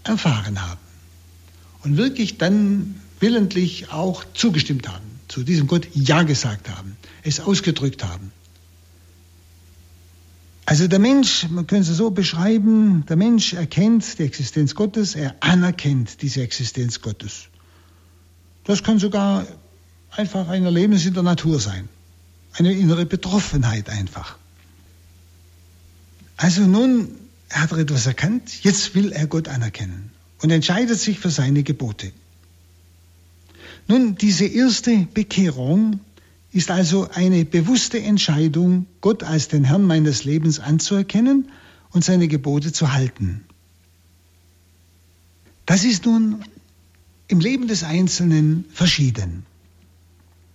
erfahren 0.04 0.62
haben. 0.62 0.80
Und 1.82 1.96
wirklich 1.96 2.38
dann 2.38 3.00
willentlich 3.20 3.90
auch 3.90 4.24
zugestimmt 4.34 4.88
haben, 4.88 5.04
zu 5.28 5.42
diesem 5.42 5.66
Gott 5.66 5.88
Ja 5.94 6.22
gesagt 6.22 6.68
haben, 6.68 6.96
es 7.22 7.40
ausgedrückt 7.40 8.04
haben. 8.04 8.32
Also 10.66 10.88
der 10.88 10.98
Mensch, 10.98 11.48
man 11.48 11.68
könnte 11.68 11.92
es 11.92 11.96
so 11.96 12.10
beschreiben, 12.10 13.06
der 13.08 13.14
Mensch 13.14 13.52
erkennt 13.52 14.18
die 14.18 14.24
Existenz 14.24 14.74
Gottes, 14.74 15.14
er 15.14 15.36
anerkennt 15.38 16.22
diese 16.22 16.42
Existenz 16.42 17.00
Gottes. 17.00 17.44
Das 18.64 18.82
kann 18.82 18.98
sogar 18.98 19.46
einfach 20.10 20.48
ein 20.48 20.64
Erlebnis 20.64 21.06
in 21.06 21.14
der 21.14 21.22
Natur 21.22 21.60
sein, 21.60 21.88
eine 22.52 22.72
innere 22.72 23.06
Betroffenheit 23.06 23.88
einfach. 23.88 24.38
Also 26.36 26.62
nun 26.62 27.10
hat 27.48 27.70
er 27.70 27.78
etwas 27.78 28.06
erkannt, 28.06 28.64
jetzt 28.64 28.96
will 28.96 29.12
er 29.12 29.28
Gott 29.28 29.46
anerkennen 29.46 30.10
und 30.42 30.50
entscheidet 30.50 30.98
sich 30.98 31.20
für 31.20 31.30
seine 31.30 31.62
Gebote. 31.62 32.10
Nun, 33.86 34.16
diese 34.16 34.46
erste 34.46 35.06
Bekehrung 35.14 36.00
ist 36.56 36.70
also 36.70 37.06
eine 37.12 37.44
bewusste 37.44 38.00
Entscheidung, 38.00 38.86
Gott 39.02 39.22
als 39.22 39.48
den 39.48 39.64
Herrn 39.64 39.82
meines 39.84 40.24
Lebens 40.24 40.58
anzuerkennen 40.58 41.50
und 41.90 42.02
seine 42.02 42.28
Gebote 42.28 42.72
zu 42.72 42.94
halten. 42.94 43.44
Das 45.66 45.84
ist 45.84 46.06
nun 46.06 46.42
im 47.28 47.40
Leben 47.40 47.68
des 47.68 47.84
Einzelnen 47.84 48.64
verschieden. 48.72 49.44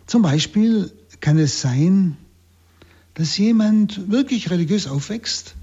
Zum 0.08 0.24
Beispiel 0.24 0.92
kann 1.20 1.38
es 1.38 1.62
sein, 1.62 2.18
dass 3.14 3.38
jemand 3.38 4.10
wirklich 4.10 4.50
religiös 4.50 4.88
aufwächst, 4.88 5.54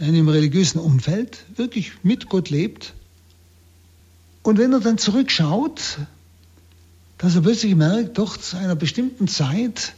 in 0.00 0.06
einem 0.08 0.28
religiösen 0.28 0.80
Umfeld, 0.80 1.44
wirklich 1.54 1.92
mit 2.02 2.28
Gott 2.28 2.50
lebt. 2.50 2.94
Und 4.42 4.58
wenn 4.58 4.72
er 4.72 4.80
dann 4.80 4.98
zurückschaut, 4.98 5.98
dass 7.18 7.34
er 7.34 7.42
plötzlich 7.42 7.74
merkt, 7.74 8.18
doch 8.18 8.36
zu 8.36 8.56
einer 8.56 8.76
bestimmten 8.76 9.28
Zeit, 9.28 9.94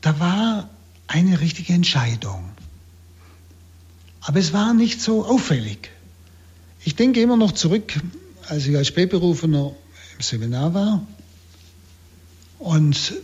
da 0.00 0.18
war 0.18 0.68
eine 1.06 1.40
richtige 1.40 1.72
Entscheidung. 1.72 2.50
Aber 4.20 4.40
es 4.40 4.52
war 4.52 4.74
nicht 4.74 5.00
so 5.00 5.24
auffällig. 5.24 5.90
Ich 6.84 6.96
denke 6.96 7.20
immer 7.20 7.36
noch 7.36 7.52
zurück, 7.52 7.94
als 8.48 8.66
ich 8.66 8.76
als 8.76 8.88
Spätberufener 8.88 9.72
im 10.16 10.22
Seminar 10.22 10.74
war. 10.74 11.06
Und 12.58 13.14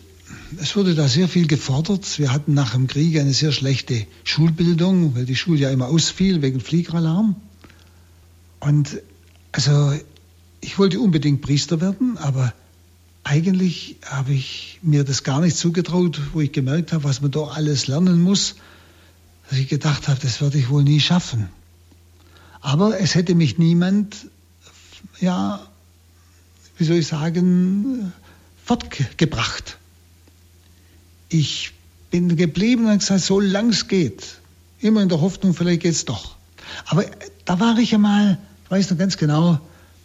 es 0.61 0.77
wurde 0.77 0.95
da 0.95 1.09
sehr 1.09 1.29
viel 1.29 1.47
gefordert. 1.47 2.19
Wir 2.19 2.33
hatten 2.33 2.55
nach 2.55 2.73
dem 2.73 2.87
Krieg 2.87 3.19
eine 3.19 3.33
sehr 3.33 3.53
schlechte 3.53 4.07
Schulbildung, 4.25 5.17
weil 5.17 5.25
die 5.25 5.37
Schule 5.37 5.61
ja 5.61 5.71
immer 5.71 5.89
ausfiel 5.89 6.43
wegen 6.43 6.61
Fliegeralarm. 6.61 7.37
Und 8.61 9.01
also 9.51 9.93
ich 10.63 10.79
wollte 10.79 11.01
unbedingt 11.01 11.43
Priester 11.43 11.81
werden, 11.81 12.17
aber 12.17 12.55
eigentlich 13.25 13.97
habe 14.07 14.33
ich 14.33 14.79
mir 14.83 15.05
das 15.05 15.23
gar 15.25 15.41
nicht 15.41 15.57
zugetraut, 15.57 16.21
wo 16.33 16.41
ich 16.41 16.53
gemerkt 16.53 16.93
habe, 16.93 17.05
was 17.05 17.21
man 17.21 17.31
da 17.31 17.41
alles 17.41 17.89
lernen 17.89 18.23
muss, 18.23 18.55
dass 19.51 19.59
ich 19.59 19.69
gedacht 19.69 20.09
habe, 20.09 20.19
das 20.21 20.41
werde 20.41 20.59
ich 20.59 20.71
wohl 20.71 20.83
nie 20.83 21.01
schaffen. 21.01 21.49
Aber 22.61 22.99
es 22.99 23.17
hätte 23.17 23.35
mich 23.35 23.59
niemand, 23.59 24.27
ja, 25.21 25.67
wie 26.79 26.85
soll 26.85 26.97
ich 26.97 27.09
sagen, 27.09 28.13
fortgebracht. 28.65 29.79
Ich 31.29 31.73
bin 32.11 32.37
geblieben 32.37 32.87
und 32.87 32.99
gesagt, 32.99 33.23
so 33.23 33.41
lang 33.41 33.71
es 33.71 33.89
geht. 33.89 34.39
Immer 34.79 35.03
in 35.03 35.09
der 35.09 35.21
Hoffnung, 35.21 35.55
vielleicht 35.55 35.83
geht 35.83 35.93
es 35.93 36.05
doch. 36.05 36.37
Aber 36.87 37.05
da 37.45 37.59
war 37.59 37.77
ich 37.79 37.95
einmal, 37.95 38.39
weiß 38.69 38.91
noch 38.91 38.99
ganz 38.99 39.17
genau, 39.17 39.61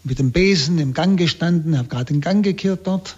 mit 0.07 0.19
dem 0.19 0.31
Besen 0.31 0.79
im 0.79 0.93
Gang 0.93 1.17
gestanden, 1.17 1.77
habe 1.77 1.87
gerade 1.87 2.05
den 2.05 2.21
Gang 2.21 2.43
gekehrt 2.43 2.87
dort. 2.87 3.17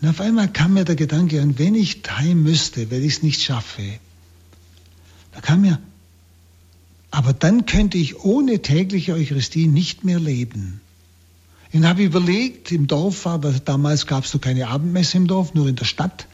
Und 0.00 0.08
auf 0.08 0.20
einmal 0.20 0.48
kam 0.48 0.74
mir 0.74 0.84
der 0.84 0.96
Gedanke, 0.96 1.40
und 1.42 1.58
wenn 1.58 1.74
ich 1.74 2.02
heim 2.08 2.42
müsste, 2.42 2.90
wenn 2.90 3.02
ich 3.02 3.14
es 3.14 3.22
nicht 3.22 3.40
schaffe, 3.40 3.82
da 5.32 5.40
kam 5.40 5.62
mir, 5.62 5.78
aber 7.10 7.32
dann 7.32 7.66
könnte 7.66 7.98
ich 7.98 8.20
ohne 8.20 8.60
tägliche 8.62 9.14
Eucharistie 9.14 9.66
nicht 9.66 10.04
mehr 10.04 10.18
leben. 10.18 10.80
Und 11.72 11.86
habe 11.86 12.02
überlegt, 12.02 12.70
im 12.72 12.86
Dorf 12.86 13.24
war, 13.24 13.38
damals 13.38 14.06
gab 14.06 14.24
es 14.24 14.34
noch 14.34 14.40
keine 14.40 14.68
Abendmesse 14.68 15.16
im 15.16 15.26
Dorf, 15.26 15.54
nur 15.54 15.68
in 15.68 15.76
der 15.76 15.86
Stadt. 15.86 16.26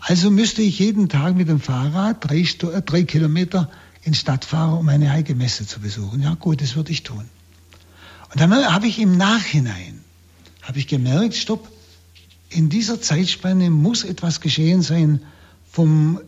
Also 0.00 0.30
müsste 0.30 0.62
ich 0.62 0.78
jeden 0.78 1.08
Tag 1.08 1.36
mit 1.36 1.48
dem 1.48 1.60
Fahrrad 1.60 2.24
drei, 2.28 2.42
drei 2.80 3.02
Kilometer 3.02 3.70
in 4.02 4.14
Stadt 4.14 4.44
fahren, 4.44 4.78
um 4.78 4.88
eine 4.88 5.10
heilige 5.10 5.34
Messe 5.34 5.66
zu 5.66 5.80
besuchen. 5.80 6.22
Ja 6.22 6.34
gut, 6.34 6.62
das 6.62 6.76
würde 6.76 6.92
ich 6.92 7.02
tun. 7.02 7.24
Und 8.36 8.42
dann 8.42 8.74
habe 8.74 8.86
ich 8.86 8.98
im 8.98 9.16
Nachhinein, 9.16 10.04
habe 10.60 10.78
ich 10.78 10.86
gemerkt, 10.86 11.36
stopp, 11.36 11.72
in 12.50 12.68
dieser 12.68 13.00
Zeitspanne 13.00 13.70
muss 13.70 14.04
etwas 14.04 14.42
geschehen 14.42 14.82
sein 14.82 15.22
vom, 15.72 16.20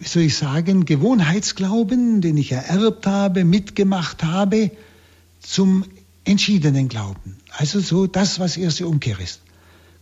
wie 0.00 0.08
soll 0.08 0.22
ich 0.22 0.36
sagen, 0.36 0.84
Gewohnheitsglauben, 0.84 2.20
den 2.20 2.38
ich 2.38 2.50
ererbt 2.50 3.06
habe, 3.06 3.44
mitgemacht 3.44 4.24
habe, 4.24 4.72
zum 5.38 5.84
entschiedenen 6.24 6.88
Glauben. 6.88 7.36
Also 7.50 7.78
so 7.78 8.08
das, 8.08 8.40
was 8.40 8.56
erste 8.56 8.88
Umkehr 8.88 9.20
ist. 9.20 9.40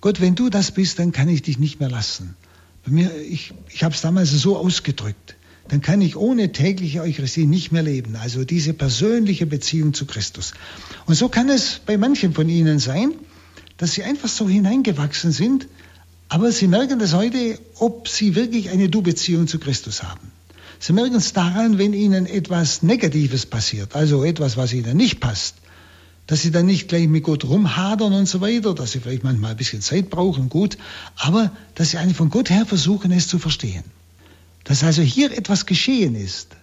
Gott, 0.00 0.22
wenn 0.22 0.34
du 0.34 0.48
das 0.48 0.70
bist, 0.70 1.00
dann 1.00 1.12
kann 1.12 1.28
ich 1.28 1.42
dich 1.42 1.58
nicht 1.58 1.80
mehr 1.80 1.90
lassen. 1.90 2.34
Bei 2.82 2.92
mir, 2.92 3.14
ich, 3.28 3.52
ich 3.68 3.84
habe 3.84 3.94
es 3.94 4.00
damals 4.00 4.30
so 4.30 4.56
ausgedrückt. 4.56 5.36
Dann 5.68 5.80
kann 5.80 6.00
ich 6.00 6.16
ohne 6.16 6.52
tägliche 6.52 7.02
Eucharistie 7.02 7.46
nicht 7.46 7.72
mehr 7.72 7.82
leben. 7.82 8.16
Also 8.16 8.44
diese 8.44 8.74
persönliche 8.74 9.46
Beziehung 9.46 9.94
zu 9.94 10.06
Christus. 10.06 10.52
Und 11.06 11.14
so 11.14 11.28
kann 11.28 11.48
es 11.48 11.80
bei 11.84 11.96
manchen 11.96 12.34
von 12.34 12.48
Ihnen 12.48 12.78
sein, 12.78 13.12
dass 13.76 13.92
Sie 13.92 14.02
einfach 14.02 14.28
so 14.28 14.48
hineingewachsen 14.48 15.32
sind, 15.32 15.68
aber 16.28 16.52
Sie 16.52 16.66
merken 16.66 16.98
das 16.98 17.14
heute, 17.14 17.58
ob 17.76 18.08
Sie 18.08 18.34
wirklich 18.34 18.70
eine 18.70 18.88
Du-Beziehung 18.88 19.46
zu 19.46 19.58
Christus 19.58 20.02
haben. 20.02 20.32
Sie 20.78 20.92
merken 20.92 21.14
es 21.14 21.32
daran, 21.32 21.78
wenn 21.78 21.92
Ihnen 21.92 22.26
etwas 22.26 22.82
Negatives 22.82 23.46
passiert, 23.46 23.94
also 23.94 24.24
etwas, 24.24 24.56
was 24.56 24.72
Ihnen 24.72 24.96
nicht 24.96 25.20
passt, 25.20 25.54
dass 26.26 26.42
sie 26.42 26.50
dann 26.50 26.66
nicht 26.66 26.88
gleich 26.88 27.08
mit 27.08 27.24
Gott 27.24 27.44
rumhadern 27.44 28.12
und 28.12 28.26
so 28.26 28.40
weiter, 28.40 28.74
dass 28.74 28.92
sie 28.92 29.00
vielleicht 29.00 29.24
manchmal 29.24 29.52
ein 29.52 29.56
bisschen 29.56 29.82
Zeit 29.82 30.10
brauchen, 30.10 30.48
gut, 30.48 30.78
aber 31.16 31.50
dass 31.74 31.90
sie 31.90 31.98
eigentlich 31.98 32.16
von 32.16 32.30
Gott 32.30 32.50
her 32.50 32.64
versuchen, 32.66 33.12
es 33.12 33.28
zu 33.28 33.38
verstehen. 33.38 33.84
Dass 34.64 34.84
also 34.84 35.02
hier 35.02 35.36
etwas 35.36 35.66
geschehen 35.66 36.14
ist. 36.14 36.56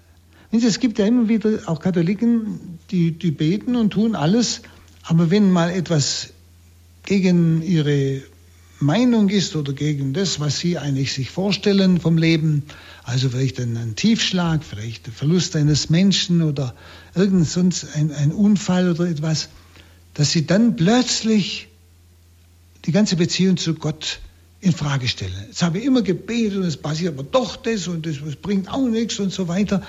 Es 0.52 0.80
gibt 0.80 0.98
ja 1.00 1.06
immer 1.06 1.30
wieder 1.30 1.60
auch 1.68 1.80
Katholiken, 1.80 2.80
die, 2.92 3.12
die 3.12 3.32
beten 3.32 3.76
und 3.76 3.92
tun 3.92 4.16
alles, 4.16 4.62
aber 5.04 5.30
wenn 5.30 5.52
mal 5.52 5.70
etwas 5.70 6.34
gegen 7.04 7.62
ihre 7.62 8.22
Meinung 8.80 9.30
ist 9.30 9.56
oder 9.56 9.74
gegen 9.74 10.14
das, 10.14 10.40
was 10.40 10.60
sie 10.60 10.78
eigentlich 10.78 11.14
sich 11.14 11.30
vorstellen 11.30 12.00
vom 12.00 12.18
Leben, 12.18 12.64
also 13.04 13.30
vielleicht 13.30 13.60
ein, 13.60 13.96
Tiefschlag, 13.96 14.64
vielleicht 14.64 15.08
der 15.08 15.14
Verlust 15.14 15.56
eines 15.56 15.90
Menschen 15.90 16.42
oder 16.42 16.76
irgend 17.14 17.48
sonst 17.48 17.96
ein, 17.96 18.12
ein 18.12 18.32
Unfall 18.32 18.90
oder 18.90 19.06
etwas, 19.06 19.50
dass 20.14 20.32
sie 20.32 20.46
dann 20.46 20.76
plötzlich 20.76 21.68
die 22.86 22.92
ganze 22.92 23.18
Beziehung 23.18 23.58
zu 23.58 23.74
Gott 23.74 24.20
in 24.62 24.74
Frage 24.74 25.08
stellen. 25.08 25.34
Jetzt 25.48 25.64
habe 25.64 25.78
ich 25.78 25.86
immer 25.86 26.02
gebetet 26.02 26.58
und 26.58 26.64
es 26.64 26.76
passiert 26.76 27.14
aber 27.14 27.24
doch 27.24 27.56
das 27.56 27.88
und 27.88 28.06
das, 28.06 28.18
bringt 28.42 28.70
auch 28.70 28.88
nichts 28.88 29.18
und 29.20 29.32
so 29.32 29.48
weiter. 29.48 29.82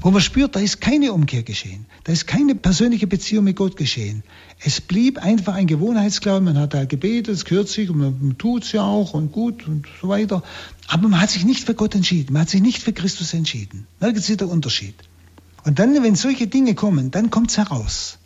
Wo 0.00 0.10
man 0.10 0.22
spürt, 0.22 0.56
da 0.56 0.60
ist 0.60 0.80
keine 0.80 1.12
Umkehr 1.12 1.42
geschehen. 1.42 1.84
Da 2.04 2.12
ist 2.12 2.26
keine 2.26 2.54
persönliche 2.54 3.06
Beziehung 3.06 3.44
mit 3.44 3.56
Gott 3.56 3.76
geschehen. 3.76 4.22
Es 4.60 4.80
blieb 4.80 5.18
einfach 5.18 5.54
ein 5.54 5.66
Gewohnheitsglauben. 5.66 6.44
Man 6.44 6.58
hat 6.58 6.72
halt 6.74 6.88
gebetet, 6.88 7.34
es 7.34 7.44
gehört 7.44 7.68
sich 7.68 7.90
und 7.90 7.98
man 7.98 8.38
tut 8.38 8.64
es 8.64 8.72
ja 8.72 8.82
auch 8.82 9.12
und 9.12 9.30
gut 9.30 9.68
und 9.68 9.86
so 10.00 10.08
weiter. 10.08 10.42
Aber 10.88 11.08
man 11.08 11.20
hat 11.20 11.30
sich 11.30 11.44
nicht 11.44 11.64
für 11.64 11.74
Gott 11.74 11.94
entschieden. 11.94 12.32
Man 12.32 12.42
hat 12.42 12.50
sich 12.50 12.62
nicht 12.62 12.82
für 12.82 12.94
Christus 12.94 13.34
entschieden. 13.34 13.86
Merken 14.00 14.20
Sie 14.20 14.36
den 14.36 14.48
Unterschied. 14.48 14.94
Und 15.64 15.78
dann, 15.78 16.02
wenn 16.02 16.14
solche 16.14 16.46
Dinge 16.46 16.74
kommen, 16.74 17.10
dann 17.10 17.30
kommt 17.30 17.50
es 17.50 17.58
heraus. 17.58 18.18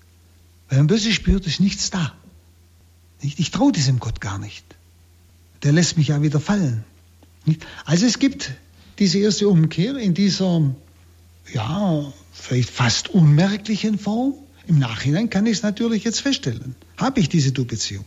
Weil 0.69 0.79
man 0.79 0.87
plötzlich 0.87 1.17
spürt, 1.17 1.47
ist 1.47 1.61
nichts 1.61 1.91
da. 1.91 2.13
Ich, 3.21 3.41
ich 3.41 3.51
traue 3.51 3.73
diesem 3.73 3.99
Gott 3.99 4.21
gar 4.21 4.39
nicht. 4.39 4.78
Der 5.63 5.73
lässt 5.73 5.97
mich 5.97 6.09
ja 6.09 6.23
wieder 6.23 6.41
fallen. 6.41 6.85
Also 7.85 8.07
es 8.07 8.19
gibt 8.19 8.53
diese 8.99 9.19
erste 9.19 9.49
Umkehr 9.49 9.97
in 9.97 10.15
dieser, 10.15 10.75
ja, 11.53 12.13
vielleicht 12.33 12.71
fast 12.71 13.09
unmerklichen 13.09 13.99
Form. 13.99 14.35
Im 14.67 14.79
Nachhinein 14.79 15.31
kann 15.31 15.47
ich 15.47 15.59
es 15.59 15.63
natürlich 15.63 16.05
jetzt 16.05 16.21
feststellen. 16.21 16.75
Habe 16.97 17.21
ich 17.21 17.29
diese 17.29 17.53
Du-Beziehung? 17.53 18.05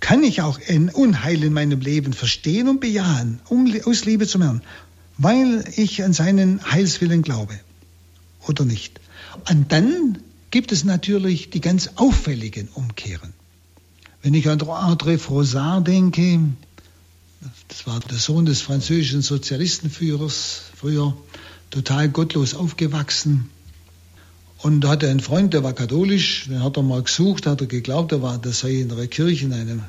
Kann 0.00 0.22
ich 0.22 0.40
auch 0.40 0.58
ein 0.68 0.88
Unheil 0.88 1.44
in 1.44 1.52
meinem 1.52 1.80
Leben 1.80 2.14
verstehen 2.14 2.68
und 2.68 2.80
bejahen, 2.80 3.40
um, 3.48 3.70
aus 3.84 4.06
Liebe 4.06 4.26
zum 4.26 4.42
Herrn, 4.42 4.62
weil 5.18 5.64
ich 5.76 6.02
an 6.02 6.14
seinen 6.14 6.64
Heilswillen 6.72 7.22
glaube? 7.22 7.60
Oder 8.48 8.64
nicht? 8.64 8.98
Und 9.50 9.70
dann 9.72 10.18
gibt 10.50 10.72
es 10.72 10.84
natürlich 10.84 11.50
die 11.50 11.60
ganz 11.60 11.90
auffälligen 11.96 12.68
Umkehren. 12.68 13.34
Wenn 14.22 14.34
ich 14.34 14.48
an 14.48 14.58
André 14.60 15.18
Frossard 15.18 15.86
denke, 15.86 16.40
das 17.68 17.86
war 17.86 18.00
der 18.00 18.18
Sohn 18.18 18.44
des 18.46 18.60
französischen 18.60 19.22
Sozialistenführers, 19.22 20.62
früher 20.76 21.16
total 21.70 22.08
gottlos 22.08 22.54
aufgewachsen. 22.54 23.48
Und 24.58 24.86
hatte 24.86 25.08
einen 25.08 25.20
Freund, 25.20 25.54
der 25.54 25.64
war 25.64 25.72
katholisch, 25.72 26.46
den 26.48 26.62
hat 26.62 26.76
er 26.76 26.82
mal 26.82 27.02
gesucht, 27.02 27.46
hat 27.46 27.62
er 27.62 27.66
geglaubt, 27.66 28.12
er 28.12 28.20
war, 28.20 28.36
das 28.36 28.60
sei 28.60 28.80
in 28.80 28.92
einer 28.92 29.06
Kirche, 29.06 29.46
in 29.46 29.54
einer 29.54 29.88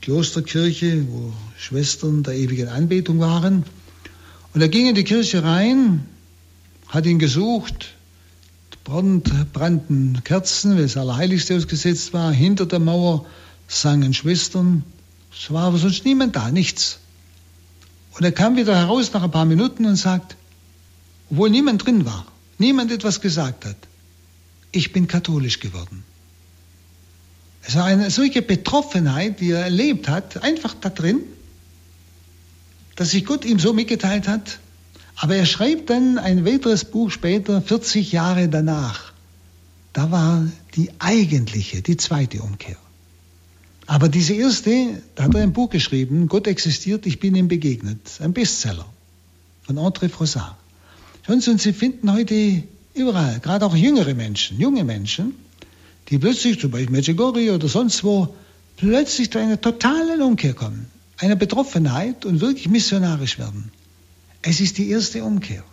Klosterkirche, 0.00 1.06
wo 1.10 1.32
Schwestern 1.58 2.22
der 2.22 2.34
ewigen 2.34 2.68
Anbetung 2.68 3.20
waren. 3.20 3.64
Und 4.54 4.62
er 4.62 4.68
ging 4.68 4.88
in 4.88 4.94
die 4.94 5.04
Kirche 5.04 5.42
rein, 5.44 6.06
hat 6.86 7.04
ihn 7.04 7.18
gesucht, 7.18 7.92
brannten 8.84 10.24
Kerzen, 10.24 10.76
weil 10.76 10.84
das 10.84 10.96
Allerheiligste 10.96 11.54
ausgesetzt 11.54 12.14
war. 12.14 12.32
Hinter 12.32 12.64
der 12.64 12.78
Mauer 12.78 13.26
sangen 13.66 14.14
Schwestern. 14.14 14.84
Es 15.32 15.50
war 15.52 15.64
aber 15.64 15.78
sonst 15.78 16.04
niemand 16.04 16.36
da, 16.36 16.50
nichts. 16.50 16.98
Und 18.12 18.24
er 18.24 18.32
kam 18.32 18.56
wieder 18.56 18.76
heraus 18.76 19.12
nach 19.12 19.22
ein 19.22 19.30
paar 19.30 19.44
Minuten 19.44 19.86
und 19.86 19.96
sagt, 19.96 20.36
obwohl 21.30 21.50
niemand 21.50 21.84
drin 21.84 22.04
war, 22.04 22.26
niemand 22.58 22.90
etwas 22.90 23.20
gesagt 23.20 23.64
hat, 23.64 23.76
ich 24.72 24.92
bin 24.92 25.06
katholisch 25.06 25.60
geworden. 25.60 26.04
Es 27.62 27.76
war 27.76 27.84
eine 27.84 28.10
solche 28.10 28.42
Betroffenheit, 28.42 29.40
die 29.40 29.50
er 29.50 29.60
erlebt 29.60 30.08
hat, 30.08 30.42
einfach 30.42 30.74
da 30.80 30.88
drin, 30.88 31.20
dass 32.96 33.10
sich 33.10 33.24
Gott 33.24 33.44
ihm 33.44 33.58
so 33.58 33.72
mitgeteilt 33.72 34.26
hat, 34.26 34.58
aber 35.16 35.36
er 35.36 35.46
schreibt 35.46 35.90
dann 35.90 36.18
ein 36.18 36.44
weiteres 36.46 36.84
Buch 36.84 37.10
später, 37.10 37.60
40 37.60 38.10
Jahre 38.12 38.48
danach. 38.48 39.12
Da 39.92 40.10
war 40.10 40.46
die 40.76 40.90
eigentliche, 40.98 41.82
die 41.82 41.96
zweite 41.96 42.40
Umkehr. 42.40 42.76
Aber 43.88 44.10
diese 44.10 44.34
erste, 44.34 45.02
da 45.14 45.24
hat 45.24 45.34
er 45.34 45.40
ein 45.40 45.54
Buch 45.54 45.70
geschrieben, 45.70 46.28
Gott 46.28 46.46
existiert, 46.46 47.06
ich 47.06 47.20
bin 47.20 47.34
ihm 47.34 47.48
begegnet. 47.48 48.18
Ein 48.20 48.34
Bestseller 48.34 48.84
von 49.62 49.78
André 49.78 50.10
Frossard. 50.10 50.56
Und 51.26 51.42
Sie 51.42 51.72
finden 51.72 52.12
heute 52.12 52.64
überall, 52.92 53.40
gerade 53.40 53.64
auch 53.64 53.74
jüngere 53.74 54.12
Menschen, 54.12 54.60
junge 54.60 54.84
Menschen, 54.84 55.34
die 56.10 56.18
plötzlich, 56.18 56.60
zum 56.60 56.70
Beispiel 56.70 56.90
Medjugorje 56.90 57.54
oder 57.54 57.66
sonst 57.66 58.04
wo, 58.04 58.34
plötzlich 58.76 59.32
zu 59.32 59.38
einer 59.38 59.58
totalen 59.58 60.20
Umkehr 60.20 60.52
kommen, 60.52 60.90
einer 61.16 61.36
Betroffenheit 61.36 62.26
und 62.26 62.42
wirklich 62.42 62.68
missionarisch 62.68 63.38
werden. 63.38 63.72
Es 64.42 64.60
ist 64.60 64.76
die 64.76 64.90
erste 64.90 65.24
Umkehr. 65.24 65.64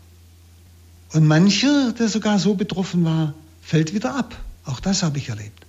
Und 1.11 1.27
mancher, 1.27 1.91
der 1.91 2.07
sogar 2.07 2.39
so 2.39 2.53
betroffen 2.53 3.03
war, 3.03 3.33
fällt 3.61 3.93
wieder 3.93 4.15
ab. 4.15 4.41
Auch 4.63 4.79
das 4.79 5.03
habe 5.03 5.17
ich 5.17 5.27
erlebt. 5.27 5.64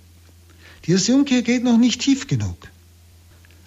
Die 0.87 0.93
erste 0.93 1.13
Umkehr 1.13 1.41
geht 1.41 1.63
noch 1.63 1.77
nicht 1.77 2.01
tief 2.01 2.27
genug. 2.27 2.55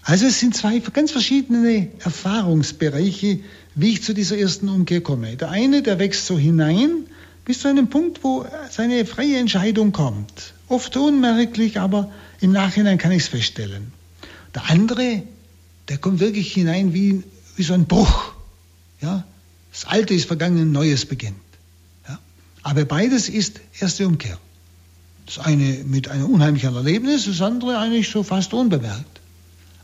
Also 0.03 0.27
es 0.27 0.41
sind 0.41 0.57
zwei 0.57 0.79
ganz 0.79 1.13
verschiedene 1.13 1.89
Erfahrungsbereiche, 2.01 3.41
wie 3.75 3.93
ich 3.93 4.03
zu 4.03 4.15
dieser 4.15 4.39
ersten 4.39 4.69
Umkehr 4.71 5.03
komme. 5.03 5.37
Der 5.37 5.51
eine, 5.51 5.83
der 5.83 5.99
wächst 5.99 6.27
so 6.27 6.39
hinein 6.39 7.05
bis 7.45 7.61
zu 7.61 7.69
einem 7.69 7.89
Punkt, 7.89 8.25
wo 8.25 8.47
seine 8.71 9.05
freie 9.05 9.39
Entscheidung 9.39 9.93
kommt. 9.93 10.55
Oft 10.69 10.97
unmerklich, 10.97 11.79
aber 11.79 12.11
im 12.41 12.53
Nachhinein 12.53 12.97
kann 12.97 13.13
ich 13.13 13.25
es 13.25 13.29
feststellen. 13.29 13.93
Der 14.55 14.71
andere, 14.71 15.23
der 15.89 15.99
kommt 15.99 16.21
wirklich 16.21 16.53
hinein 16.53 16.95
wie, 16.95 17.23
wie 17.57 17.63
so 17.63 17.75
ein 17.75 17.85
Bruch. 17.87 18.33
Ja? 19.03 19.25
Das 19.73 19.85
Alte 19.85 20.15
ist 20.15 20.25
vergangen, 20.25 20.73
Neues 20.73 21.05
beginnt. 21.05 21.37
Ja? 22.09 22.19
Aber 22.63 22.85
beides 22.87 23.29
ist 23.29 23.61
erste 23.79 24.07
Umkehr. 24.07 24.39
Das 25.33 25.47
eine 25.47 25.85
mit 25.85 26.09
einem 26.09 26.27
unheimlichen 26.27 26.75
Erlebnis, 26.75 27.27
das 27.27 27.41
andere 27.41 27.79
eigentlich 27.79 28.09
so 28.09 28.25
fast 28.25 28.53
unbemerkt. 28.53 29.21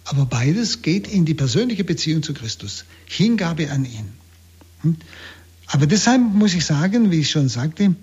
Aber 0.02 0.26
beides 0.26 0.82
geht 0.82 1.06
in 1.06 1.24
die 1.24 1.34
persönliche 1.34 1.84
Beziehung 1.84 2.24
zu 2.24 2.34
Christus. 2.34 2.84
Hingabe 3.04 3.70
an 3.70 3.84
ihn. 3.84 4.96
Aber 5.68 5.86
deshalb 5.86 6.20
muss 6.20 6.52
ich 6.54 6.64
sagen, 6.64 7.12
wie 7.12 7.20
ich 7.20 7.30
schon 7.30 7.48
sagte, 7.48 7.94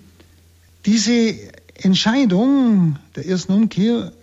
diese 0.85 1.35
Entscheidung 1.75 2.97
der 3.17 3.25
ersten 3.25 3.51
Umkehr 3.51 4.13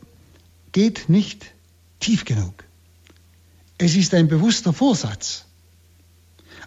geht 0.72 1.10
nicht 1.10 1.44
tief 2.00 2.24
genug. 2.24 2.64
Es 3.76 3.96
ist 3.96 4.14
ein 4.14 4.28
bewusster 4.28 4.72
Vorsatz. 4.72 5.44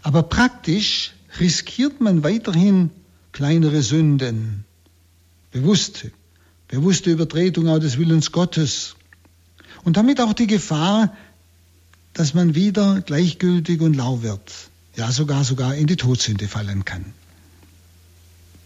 Aber 0.04 0.22
praktisch 0.22 1.14
riskiert 1.40 2.00
man 2.00 2.22
weiterhin 2.22 2.90
kleinere 3.32 3.82
Sünden, 3.82 4.64
bewusste, 5.50 6.12
bewusste 6.68 7.10
Übertretung 7.10 7.68
auch 7.68 7.78
des 7.78 7.98
Willens 7.98 8.32
Gottes 8.32 8.96
und 9.84 9.96
damit 9.96 10.20
auch 10.20 10.32
die 10.32 10.46
Gefahr, 10.46 11.14
dass 12.12 12.34
man 12.34 12.54
wieder 12.54 13.00
gleichgültig 13.00 13.80
und 13.80 13.94
lau 13.94 14.22
wird, 14.22 14.52
ja 14.96 15.10
sogar 15.10 15.44
sogar 15.44 15.74
in 15.74 15.86
die 15.86 15.96
Todsünde 15.96 16.48
fallen 16.48 16.84
kann. 16.84 17.04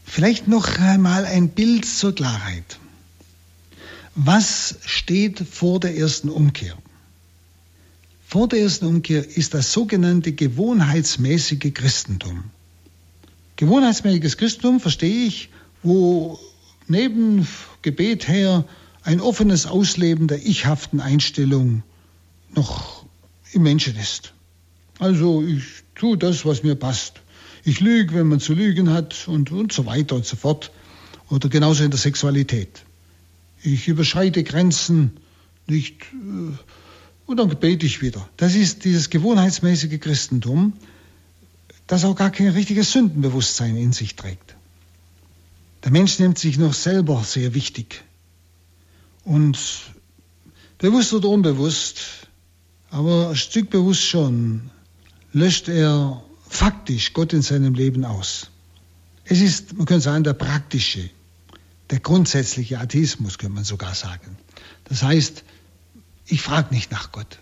Vielleicht 0.05 0.49
noch 0.49 0.78
einmal 0.78 1.24
ein 1.26 1.51
Bild 1.51 1.84
zur 1.84 2.14
Klarheit. 2.14 2.78
Was 4.14 4.76
steht 4.84 5.40
vor 5.40 5.80
der 5.80 5.96
ersten 5.96 6.28
Umkehr? 6.28 6.76
Vor 8.26 8.49
der 8.49 8.61
ersten 8.61 8.86
Umkehr 8.86 9.26
ist 9.36 9.55
das 9.55 9.72
sogenannte 9.72 10.32
gewohnheitsmäßige 10.32 11.72
Christentum. 11.72 12.44
Gewohnheitsmäßiges 13.57 14.36
Christentum 14.36 14.80
verstehe 14.80 15.26
ich, 15.26 15.51
wo 15.82 16.38
neben 16.86 17.46
Gebet 17.82 18.28
her 18.28 18.64
ein 19.02 19.20
offenes 19.20 19.66
Ausleben 19.66 20.28
der 20.28 20.44
ichhaften 20.44 21.00
Einstellung 21.00 21.82
noch 22.54 23.06
im 23.52 23.62
Menschen 23.62 23.96
ist. 23.96 24.32
Also 24.98 25.42
ich 25.42 25.64
tue 25.94 26.18
das, 26.18 26.44
was 26.44 26.62
mir 26.62 26.74
passt. 26.74 27.20
Ich 27.64 27.80
lüge, 27.80 28.14
wenn 28.14 28.28
man 28.28 28.40
zu 28.40 28.54
lügen 28.54 28.90
hat 28.90 29.28
und, 29.28 29.52
und 29.52 29.72
so 29.72 29.86
weiter 29.86 30.16
und 30.16 30.26
so 30.26 30.36
fort. 30.36 30.70
Oder 31.30 31.48
genauso 31.48 31.84
in 31.84 31.90
der 31.90 31.98
Sexualität. 31.98 32.84
Ich 33.62 33.88
überschreite 33.88 34.42
Grenzen 34.44 35.18
nicht 35.66 36.02
äh, 36.12 36.52
und 37.26 37.36
dann 37.36 37.48
bete 37.48 37.84
ich 37.84 38.00
wieder. 38.00 38.26
Das 38.38 38.54
ist 38.54 38.84
dieses 38.84 39.10
gewohnheitsmäßige 39.10 40.00
Christentum, 40.00 40.72
das 41.86 42.04
auch 42.04 42.16
gar 42.16 42.30
kein 42.30 42.48
richtiges 42.48 42.92
Sündenbewusstsein 42.92 43.76
in 43.76 43.92
sich 43.92 44.16
trägt. 44.16 44.56
Der 45.84 45.92
Mensch 45.92 46.18
nimmt 46.18 46.38
sich 46.38 46.58
noch 46.58 46.74
selber 46.74 47.22
sehr 47.24 47.54
wichtig. 47.54 48.02
Und 49.24 49.58
bewusst 50.78 51.12
oder 51.12 51.28
unbewusst, 51.28 52.28
aber 52.90 53.30
ein 53.30 53.36
Stück 53.36 53.70
bewusst 53.70 54.02
schon, 54.02 54.70
löscht 55.32 55.68
er 55.68 56.22
faktisch 56.48 57.12
Gott 57.12 57.32
in 57.32 57.42
seinem 57.42 57.74
Leben 57.74 58.04
aus. 58.04 58.50
Es 59.24 59.40
ist, 59.40 59.76
man 59.76 59.86
könnte 59.86 60.04
sagen, 60.04 60.24
der 60.24 60.32
praktische, 60.32 61.10
der 61.90 62.00
grundsätzliche 62.00 62.78
Atheismus, 62.80 63.38
könnte 63.38 63.54
man 63.54 63.64
sogar 63.64 63.94
sagen. 63.94 64.38
Das 64.84 65.02
heißt, 65.02 65.44
ich 66.26 66.40
frage 66.40 66.74
nicht 66.74 66.90
nach 66.90 67.12
Gott. 67.12 67.38